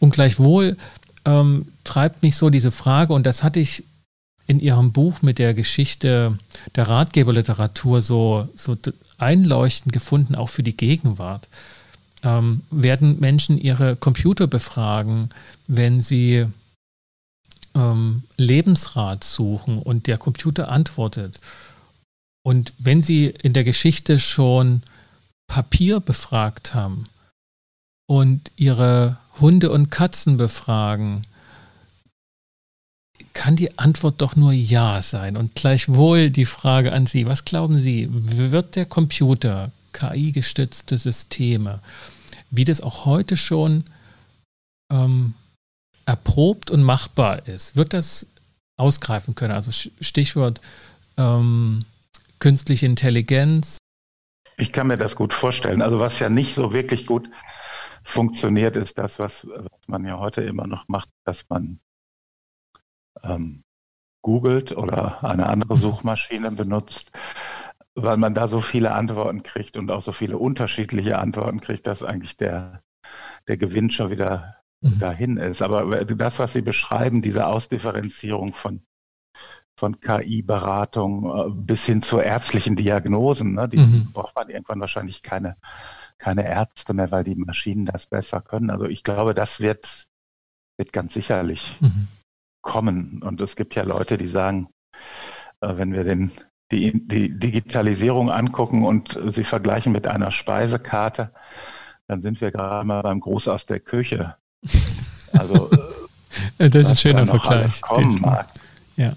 Und 0.00 0.10
gleichwohl 0.10 0.76
ähm, 1.24 1.68
treibt 1.84 2.24
mich 2.24 2.34
so 2.34 2.50
diese 2.50 2.72
Frage, 2.72 3.12
und 3.12 3.26
das 3.26 3.44
hatte 3.44 3.60
ich 3.60 3.84
in 4.48 4.58
Ihrem 4.58 4.90
Buch 4.90 5.22
mit 5.22 5.38
der 5.38 5.54
Geschichte 5.54 6.36
der 6.74 6.88
Ratgeberliteratur 6.88 8.02
so, 8.02 8.48
so 8.56 8.76
einleuchtend 9.16 9.92
gefunden, 9.92 10.34
auch 10.34 10.48
für 10.48 10.64
die 10.64 10.76
Gegenwart. 10.76 11.48
Ähm, 12.24 12.62
werden 12.72 13.20
Menschen 13.20 13.56
ihre 13.56 13.94
Computer 13.94 14.48
befragen, 14.48 15.30
wenn 15.68 16.00
sie 16.00 16.46
ähm, 17.76 18.22
Lebensrat 18.36 19.22
suchen 19.22 19.78
und 19.78 20.06
der 20.06 20.18
Computer 20.18 20.68
antwortet. 20.68 21.36
Und 22.42 22.72
wenn 22.78 23.02
Sie 23.02 23.26
in 23.26 23.52
der 23.52 23.64
Geschichte 23.64 24.18
schon 24.18 24.82
Papier 25.46 26.00
befragt 26.00 26.74
haben 26.74 27.08
und 28.08 28.50
Ihre 28.56 29.18
Hunde 29.40 29.70
und 29.70 29.90
Katzen 29.90 30.36
befragen, 30.36 31.26
kann 33.34 33.56
die 33.56 33.78
Antwort 33.78 34.22
doch 34.22 34.34
nur 34.34 34.52
Ja 34.52 35.02
sein. 35.02 35.36
Und 35.36 35.54
gleichwohl 35.54 36.30
die 36.30 36.46
Frage 36.46 36.92
an 36.92 37.06
Sie, 37.06 37.26
was 37.26 37.44
glauben 37.44 37.78
Sie, 37.78 38.08
wird 38.10 38.76
der 38.76 38.86
Computer, 38.86 39.70
KI-gestützte 39.92 40.96
Systeme, 40.98 41.80
wie 42.50 42.64
das 42.64 42.80
auch 42.80 43.04
heute 43.04 43.36
schon 43.36 43.84
ähm, 44.90 45.34
erprobt 46.06 46.70
und 46.70 46.82
machbar 46.82 47.46
ist, 47.46 47.76
wird 47.76 47.92
das 47.92 48.26
ausgreifen 48.76 49.34
können? 49.34 49.52
Also 49.52 49.70
Stichwort 50.00 50.60
ähm, 51.16 51.84
künstliche 52.38 52.86
Intelligenz. 52.86 53.78
Ich 54.56 54.72
kann 54.72 54.86
mir 54.86 54.96
das 54.96 55.16
gut 55.16 55.34
vorstellen. 55.34 55.82
Also 55.82 56.00
was 56.00 56.18
ja 56.18 56.28
nicht 56.28 56.54
so 56.54 56.72
wirklich 56.72 57.06
gut 57.06 57.28
funktioniert, 58.04 58.76
ist 58.76 58.98
das, 58.98 59.18
was, 59.18 59.46
was 59.46 59.88
man 59.88 60.04
ja 60.06 60.18
heute 60.18 60.42
immer 60.42 60.66
noch 60.66 60.88
macht, 60.88 61.10
dass 61.24 61.44
man 61.48 61.80
ähm, 63.22 63.64
googelt 64.22 64.72
oder 64.72 65.22
eine 65.24 65.46
andere 65.46 65.76
Suchmaschine 65.76 66.50
benutzt, 66.52 67.10
weil 67.94 68.16
man 68.16 68.34
da 68.34 68.48
so 68.48 68.60
viele 68.60 68.92
Antworten 68.92 69.42
kriegt 69.42 69.76
und 69.76 69.90
auch 69.90 70.02
so 70.02 70.12
viele 70.12 70.38
unterschiedliche 70.38 71.18
Antworten 71.18 71.60
kriegt, 71.60 71.86
dass 71.86 72.02
eigentlich 72.02 72.36
der, 72.36 72.82
der 73.48 73.56
Gewinn 73.56 73.90
schon 73.90 74.10
wieder 74.10 74.56
mhm. 74.80 74.98
dahin 74.98 75.36
ist. 75.36 75.62
Aber 75.62 76.04
das, 76.04 76.38
was 76.38 76.52
Sie 76.52 76.62
beschreiben, 76.62 77.22
diese 77.22 77.46
Ausdifferenzierung 77.46 78.54
von, 78.54 78.82
von 79.78 80.00
KI-Beratung 80.00 81.24
äh, 81.24 81.50
bis 81.50 81.84
hin 81.84 82.02
zu 82.02 82.18
ärztlichen 82.18 82.76
Diagnosen, 82.76 83.54
ne, 83.54 83.68
die 83.68 83.78
mhm. 83.78 84.12
braucht 84.12 84.34
man 84.36 84.48
irgendwann 84.48 84.80
wahrscheinlich 84.80 85.22
keine, 85.22 85.56
keine 86.18 86.46
Ärzte 86.46 86.94
mehr, 86.94 87.10
weil 87.10 87.24
die 87.24 87.36
Maschinen 87.36 87.86
das 87.86 88.06
besser 88.06 88.40
können. 88.40 88.70
Also 88.70 88.86
ich 88.86 89.02
glaube, 89.02 89.34
das 89.34 89.60
wird, 89.60 90.06
wird 90.78 90.92
ganz 90.92 91.14
sicherlich 91.14 91.78
mhm 91.80 92.08
kommen. 92.66 93.22
Und 93.22 93.40
es 93.40 93.56
gibt 93.56 93.74
ja 93.74 93.84
Leute, 93.84 94.18
die 94.18 94.26
sagen, 94.26 94.68
äh, 95.62 95.78
wenn 95.78 95.94
wir 95.94 96.04
den, 96.04 96.32
die, 96.70 97.06
die 97.06 97.38
Digitalisierung 97.38 98.30
angucken 98.30 98.84
und 98.84 99.18
sie 99.28 99.44
vergleichen 99.44 99.92
mit 99.92 100.06
einer 100.06 100.32
Speisekarte, 100.32 101.32
dann 102.08 102.20
sind 102.20 102.40
wir 102.42 102.50
gerade 102.50 102.86
mal 102.86 103.00
beim 103.02 103.20
Gruß 103.20 103.48
aus 103.48 103.64
der 103.64 103.80
Küche. 103.80 104.36
Also 105.32 105.70
das 106.58 106.74
ist 106.74 106.90
ein 106.90 106.96
schöner 106.96 107.26
Vergleich. 107.26 107.80
Ja. 108.96 109.16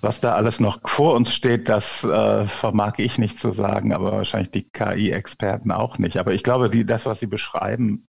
Was 0.00 0.20
da 0.20 0.34
alles 0.34 0.60
noch 0.60 0.80
vor 0.84 1.14
uns 1.14 1.32
steht, 1.32 1.68
das 1.68 2.04
äh, 2.04 2.46
vermag 2.46 2.94
ich 2.98 3.18
nicht 3.18 3.38
zu 3.38 3.52
sagen, 3.52 3.92
aber 3.92 4.12
wahrscheinlich 4.12 4.50
die 4.50 4.66
KI-Experten 4.72 5.70
auch 5.70 5.98
nicht. 5.98 6.16
Aber 6.16 6.32
ich 6.32 6.42
glaube, 6.42 6.70
die, 6.70 6.84
das, 6.84 7.06
was 7.06 7.20
Sie 7.20 7.26
beschreiben, 7.26 8.06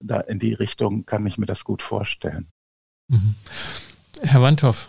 da 0.00 0.20
in 0.20 0.38
die 0.38 0.52
Richtung 0.52 1.06
kann 1.06 1.26
ich 1.26 1.38
mir 1.38 1.46
das 1.46 1.64
gut 1.64 1.82
vorstellen. 1.82 2.48
Mhm. 3.08 3.34
Herr 4.22 4.42
Wandhoff, 4.42 4.88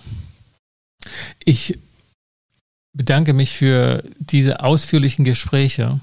ich 1.43 1.79
bedanke 2.93 3.33
mich 3.33 3.51
für 3.51 4.03
diese 4.19 4.61
ausführlichen 4.61 5.25
Gespräche 5.25 5.99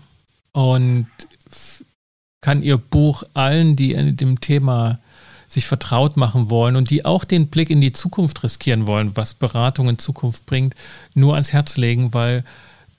und 0.53 1.09
kann 2.41 2.63
Ihr 2.63 2.77
Buch 2.77 3.23
allen, 3.35 3.77
die 3.77 3.93
in 3.93 4.17
dem 4.17 4.41
Thema 4.41 4.99
sich 5.53 5.67
vertraut 5.67 6.17
machen 6.17 6.49
wollen 6.49 6.77
und 6.77 6.89
die 6.89 7.05
auch 7.05 7.25
den 7.25 7.49
Blick 7.49 7.69
in 7.69 7.83
die 7.83 7.93
Zukunft 7.93 8.43
riskieren 8.43 8.87
wollen, 8.87 9.19
was 9.19 9.35
Beratung 9.35 9.87
in 9.91 9.99
Zukunft 9.99 10.47
bringt, 10.47 10.75
nur 11.15 11.35
ans 11.35 11.53
Herz 11.53 11.77
legen, 11.77 12.15
weil 12.15 12.43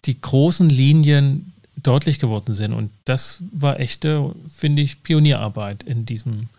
die 0.05 0.21
großen 0.21 0.69
Linien 0.69 1.51
deutlich 1.81 2.19
geworden 2.19 2.53
sind. 2.53 2.73
Und 2.73 2.91
das 3.05 3.41
war 3.51 3.79
echte, 3.79 4.35
finde 4.47 4.83
ich, 4.83 5.01
Pionierarbeit 5.01 5.81
in 5.81 6.05
diesem 6.05 6.49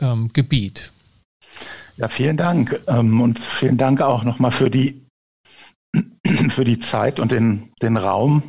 ähm, 0.00 0.30
Gebiet. 0.34 0.92
Ja, 1.96 2.08
vielen 2.08 2.36
Dank. 2.36 2.78
Ähm, 2.86 3.22
und 3.22 3.40
vielen 3.40 3.78
Dank 3.78 4.02
auch 4.02 4.24
nochmal 4.24 4.50
für 4.50 4.70
die, 4.70 5.00
für 6.50 6.64
die 6.64 6.78
Zeit 6.78 7.18
und 7.18 7.32
den, 7.32 7.72
den 7.80 7.96
Raum 7.96 8.42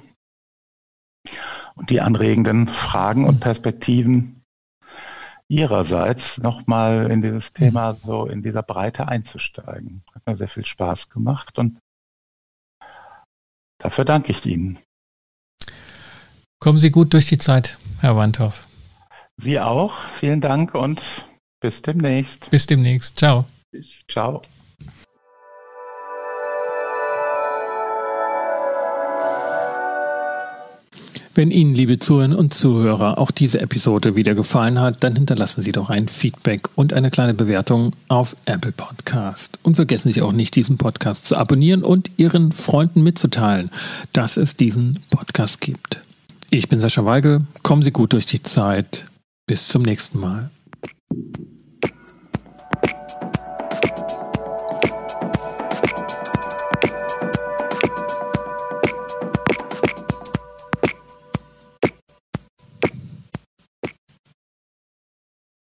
und 1.75 1.89
die 1.89 2.01
anregenden 2.01 2.67
Fragen 2.67 3.25
und 3.25 3.39
Perspektiven 3.39 4.42
Ihrerseits 5.53 6.39
nochmal 6.39 7.11
in 7.11 7.21
dieses 7.21 7.53
Thema 7.53 7.95
so 8.03 8.25
in 8.25 8.41
dieser 8.41 8.63
Breite 8.63 9.07
einzusteigen. 9.07 10.03
Hat 10.15 10.25
mir 10.25 10.35
sehr 10.35 10.47
viel 10.47 10.65
Spaß 10.65 11.09
gemacht 11.09 11.59
und 11.59 11.77
dafür 13.77 14.03
danke 14.03 14.31
ich 14.31 14.43
Ihnen. 14.47 14.79
Kommen 16.59 16.79
Sie 16.79 16.89
gut 16.89 17.13
durch 17.13 17.27
die 17.27 17.37
Zeit, 17.37 17.77
Herr 17.99 18.15
Wandhoff. 18.17 18.67
Sie 19.37 19.59
auch. 19.59 19.93
Vielen 20.19 20.41
Dank 20.41 20.73
und 20.73 21.03
bis 21.61 21.83
demnächst. 21.83 22.49
Bis 22.49 22.65
demnächst. 22.65 23.17
Ciao. 23.17 23.45
Ciao. 24.09 24.41
Wenn 31.35 31.49
Ihnen, 31.49 31.73
liebe 31.73 31.97
Zuhörerinnen 31.97 32.37
und 32.37 32.53
Zuhörer, 32.53 33.17
auch 33.17 33.31
diese 33.31 33.59
Episode 33.59 34.15
wieder 34.15 34.35
gefallen 34.35 34.79
hat, 34.79 35.03
dann 35.03 35.15
hinterlassen 35.15 35.63
Sie 35.63 35.71
doch 35.71 35.89
ein 35.89 36.07
Feedback 36.07 36.69
und 36.75 36.93
eine 36.93 37.09
kleine 37.09 37.33
Bewertung 37.33 37.93
auf 38.07 38.35
Apple 38.45 38.71
Podcast. 38.71 39.57
Und 39.63 39.73
vergessen 39.73 40.11
Sie 40.11 40.21
auch 40.21 40.31
nicht, 40.31 40.55
diesen 40.55 40.77
Podcast 40.77 41.25
zu 41.25 41.35
abonnieren 41.35 41.81
und 41.81 42.11
Ihren 42.17 42.51
Freunden 42.51 43.01
mitzuteilen, 43.01 43.71
dass 44.11 44.37
es 44.37 44.57
diesen 44.57 44.99
Podcast 45.09 45.59
gibt. 45.59 46.01
Ich 46.51 46.69
bin 46.69 46.79
Sascha 46.79 47.03
Weigel. 47.03 47.41
Kommen 47.63 47.81
Sie 47.81 47.91
gut 47.91 48.13
durch 48.13 48.27
die 48.27 48.43
Zeit. 48.43 49.05
Bis 49.47 49.67
zum 49.67 49.81
nächsten 49.81 50.19
Mal. 50.19 50.51